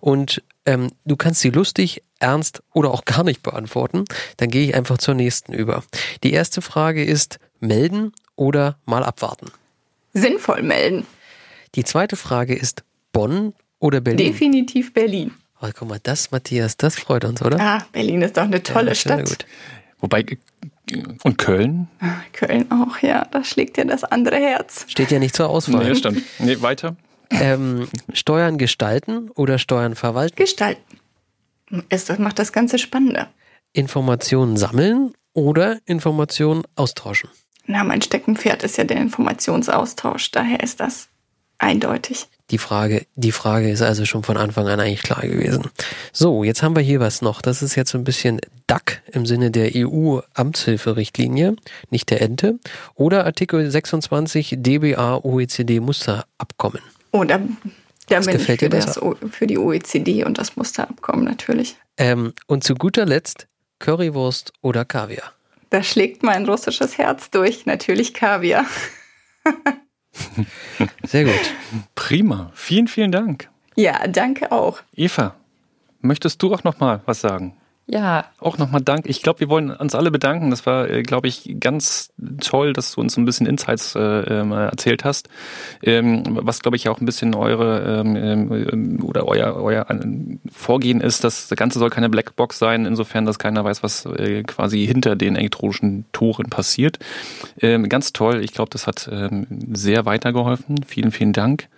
und 0.00 0.42
ähm, 0.66 0.92
du 1.06 1.16
kannst 1.16 1.40
sie 1.40 1.50
lustig, 1.50 2.02
ernst 2.18 2.62
oder 2.74 2.90
auch 2.90 3.06
gar 3.06 3.24
nicht 3.24 3.42
beantworten. 3.42 4.04
Dann 4.36 4.50
gehe 4.50 4.68
ich 4.68 4.74
einfach 4.74 4.98
zur 4.98 5.14
nächsten 5.14 5.54
über. 5.54 5.82
Die 6.22 6.34
erste 6.34 6.60
Frage 6.60 7.02
ist, 7.02 7.38
melden 7.60 8.12
oder 8.34 8.76
mal 8.84 9.04
abwarten? 9.04 9.46
Sinnvoll 10.12 10.62
melden. 10.62 11.06
Die 11.76 11.84
zweite 11.84 12.16
Frage 12.16 12.54
ist, 12.54 12.84
Bonn 13.12 13.54
oder 13.86 14.00
Berlin? 14.00 14.32
Definitiv 14.32 14.92
Berlin. 14.92 15.32
Oh, 15.62 15.68
guck 15.74 15.88
mal, 15.88 16.00
das, 16.02 16.30
Matthias, 16.30 16.76
das 16.76 16.96
freut 16.96 17.24
uns, 17.24 17.40
oder? 17.40 17.58
Ah, 17.58 17.86
Berlin 17.92 18.22
ist 18.22 18.36
doch 18.36 18.42
eine 18.42 18.62
tolle 18.62 18.88
ja, 18.88 18.94
Stadt. 18.94 19.28
Gut. 19.28 19.46
Wobei, 20.00 20.24
und 21.24 21.38
Köln? 21.38 21.88
Ah, 22.00 22.16
Köln 22.32 22.70
auch, 22.70 22.98
ja. 22.98 23.26
Da 23.30 23.42
schlägt 23.42 23.78
ja 23.78 23.84
das 23.84 24.04
andere 24.04 24.36
Herz. 24.36 24.84
Steht 24.88 25.10
ja 25.10 25.18
nicht 25.18 25.34
zur 25.34 25.48
Auswahl. 25.48 25.88
Nee, 25.88 25.94
stimmt. 25.94 26.22
Nee, 26.38 26.60
weiter. 26.60 26.96
Ähm, 27.30 27.88
Steuern 28.12 28.58
gestalten 28.58 29.30
oder 29.30 29.58
Steuern 29.58 29.94
verwalten? 29.94 30.36
Gestalten. 30.36 30.98
das 31.88 32.18
macht 32.18 32.38
das 32.38 32.52
Ganze 32.52 32.78
spannender. 32.78 33.28
Informationen 33.72 34.56
sammeln 34.56 35.12
oder 35.32 35.78
Informationen 35.86 36.62
austauschen? 36.76 37.30
Na, 37.66 37.82
mein 37.82 38.00
Steckenpferd 38.00 38.62
ist 38.62 38.78
ja 38.78 38.84
der 38.84 38.98
Informationsaustausch. 38.98 40.30
Daher 40.30 40.62
ist 40.62 40.78
das 40.78 41.08
eindeutig. 41.58 42.28
Die 42.50 42.58
Frage, 42.58 43.06
die 43.16 43.32
Frage 43.32 43.70
ist 43.70 43.82
also 43.82 44.04
schon 44.04 44.22
von 44.22 44.36
Anfang 44.36 44.68
an 44.68 44.78
eigentlich 44.78 45.02
klar 45.02 45.22
gewesen. 45.22 45.64
So, 46.12 46.44
jetzt 46.44 46.62
haben 46.62 46.76
wir 46.76 46.82
hier 46.82 47.00
was 47.00 47.20
noch. 47.20 47.42
Das 47.42 47.60
ist 47.60 47.74
jetzt 47.74 47.90
so 47.90 47.98
ein 47.98 48.04
bisschen 48.04 48.40
DAC 48.68 49.02
im 49.10 49.26
Sinne 49.26 49.50
der 49.50 49.72
EU-Amtshilferichtlinie, 49.74 51.56
nicht 51.90 52.08
der 52.10 52.22
Ente. 52.22 52.60
Oder 52.94 53.24
Artikel 53.24 53.68
26 53.68 54.58
DBA 54.58 55.24
OECD 55.24 55.80
Musterabkommen. 55.80 56.82
Oh, 57.10 57.24
da, 57.24 57.40
da 58.08 58.20
bin 58.20 58.28
ich 58.28 58.36
gefällt 58.36 58.60
für, 58.60 58.68
dir 58.68 58.78
das, 58.78 59.00
für 59.30 59.46
die 59.48 59.58
OECD 59.58 60.24
und 60.24 60.38
das 60.38 60.54
Musterabkommen 60.54 61.24
natürlich. 61.24 61.76
Ähm, 61.98 62.32
und 62.46 62.62
zu 62.62 62.76
guter 62.76 63.06
Letzt 63.06 63.48
Currywurst 63.80 64.52
oder 64.62 64.84
Kaviar. 64.84 65.32
Da 65.70 65.82
schlägt 65.82 66.22
mein 66.22 66.46
russisches 66.46 66.96
Herz 66.96 67.30
durch. 67.30 67.66
Natürlich 67.66 68.14
Kaviar. 68.14 68.64
Sehr 71.04 71.24
gut. 71.24 71.54
Prima. 71.94 72.50
Vielen, 72.54 72.88
vielen 72.88 73.12
Dank. 73.12 73.48
Ja, 73.74 74.06
danke 74.06 74.52
auch. 74.52 74.80
Eva, 74.94 75.34
möchtest 76.00 76.42
du 76.42 76.54
auch 76.54 76.64
noch 76.64 76.80
mal 76.80 77.00
was 77.06 77.20
sagen? 77.20 77.56
Ja, 77.88 78.24
Auch 78.40 78.58
nochmal 78.58 78.80
Dank. 78.80 79.06
Ich 79.06 79.22
glaube, 79.22 79.38
wir 79.38 79.48
wollen 79.48 79.70
uns 79.70 79.94
alle 79.94 80.10
bedanken. 80.10 80.50
Das 80.50 80.66
war, 80.66 80.90
äh, 80.90 81.02
glaube 81.04 81.28
ich, 81.28 81.56
ganz 81.60 82.10
toll, 82.40 82.72
dass 82.72 82.92
du 82.92 83.00
uns 83.00 83.14
so 83.14 83.20
ein 83.20 83.24
bisschen 83.24 83.46
Insights 83.46 83.94
äh, 83.94 84.00
ähm, 84.00 84.50
erzählt 84.50 85.04
hast. 85.04 85.28
Ähm, 85.82 86.24
was, 86.42 86.62
glaube 86.62 86.76
ich, 86.76 86.88
auch 86.88 87.00
ein 87.00 87.06
bisschen 87.06 87.32
eure 87.36 88.00
ähm, 88.00 88.16
ähm, 88.16 89.04
oder 89.04 89.28
euer, 89.28 89.54
euer 89.54 89.88
äh, 89.88 89.98
Vorgehen 90.50 91.00
ist. 91.00 91.22
Das 91.22 91.48
Ganze 91.54 91.78
soll 91.78 91.90
keine 91.90 92.08
Blackbox 92.08 92.58
sein, 92.58 92.86
insofern, 92.86 93.24
dass 93.24 93.38
keiner 93.38 93.64
weiß, 93.64 93.84
was 93.84 94.04
äh, 94.04 94.42
quasi 94.42 94.84
hinter 94.84 95.14
den 95.14 95.36
elektronischen 95.36 96.06
Toren 96.10 96.50
passiert. 96.50 96.98
Ähm, 97.60 97.88
ganz 97.88 98.12
toll. 98.12 98.42
Ich 98.42 98.52
glaube, 98.52 98.70
das 98.70 98.88
hat 98.88 99.08
ähm, 99.12 99.46
sehr 99.72 100.06
weitergeholfen. 100.06 100.82
Vielen, 100.84 101.12
vielen 101.12 101.32
Dank. 101.32 101.68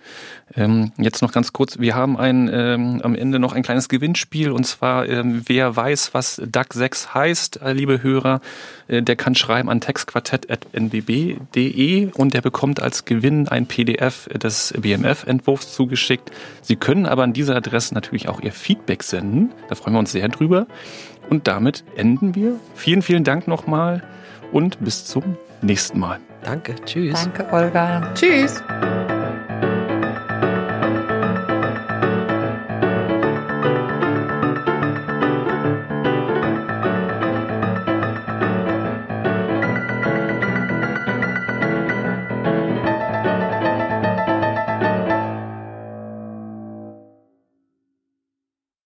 Jetzt 0.97 1.21
noch 1.21 1.33
ganz 1.33 1.53
kurz, 1.53 1.79
wir 1.79 1.95
haben 1.95 2.17
ein, 2.17 2.49
am 2.49 3.15
Ende 3.15 3.39
noch 3.39 3.53
ein 3.53 3.63
kleines 3.63 3.91
Gewinnspiel 3.91 4.51
und 4.51 4.65
zwar, 4.65 5.05
wer 5.07 5.77
weiß, 5.77 5.98
was 6.13 6.43
DAC 6.45 6.75
6 6.75 7.15
heißt, 7.15 7.63
äh, 7.63 7.73
liebe 7.73 8.03
Hörer, 8.03 8.41
äh, 8.89 9.01
der 9.03 9.15
kann 9.17 9.35
schreiben 9.35 9.69
an 9.69 9.81
textquartett.nbb.de 9.81 12.11
und 12.15 12.35
der 12.35 12.41
bekommt 12.41 12.81
als 12.83 13.05
Gewinn 13.05 13.49
ein 13.49 13.67
PDF 13.67 14.29
des 14.29 14.73
BMF-Entwurfs 14.79 15.73
zugeschickt. 15.73 16.31
Sie 16.63 16.77
können 16.77 17.07
aber 17.07 17.25
an 17.25 17.33
dieser 17.33 17.57
Adresse 17.57 17.95
natürlich 17.95 18.29
auch 18.29 18.41
Ihr 18.41 18.53
Feedback 18.53 19.03
senden, 19.03 19.51
da 19.69 19.75
freuen 19.75 19.95
wir 19.95 20.01
uns 20.01 20.13
sehr 20.13 20.29
drüber. 20.29 20.67
Und 21.31 21.47
damit 21.47 21.85
enden 21.97 22.35
wir. 22.35 22.55
Vielen, 22.75 23.03
vielen 23.03 23.25
Dank 23.25 23.49
nochmal 23.49 24.03
und 24.51 24.83
bis 24.83 25.05
zum 25.05 25.37
nächsten 25.61 25.99
Mal. 25.99 26.21
Danke. 26.43 26.75
Tschüss. 26.85 27.23
danke, 27.23 27.53
Olga. 27.53 28.15
Tschüss. 28.15 28.63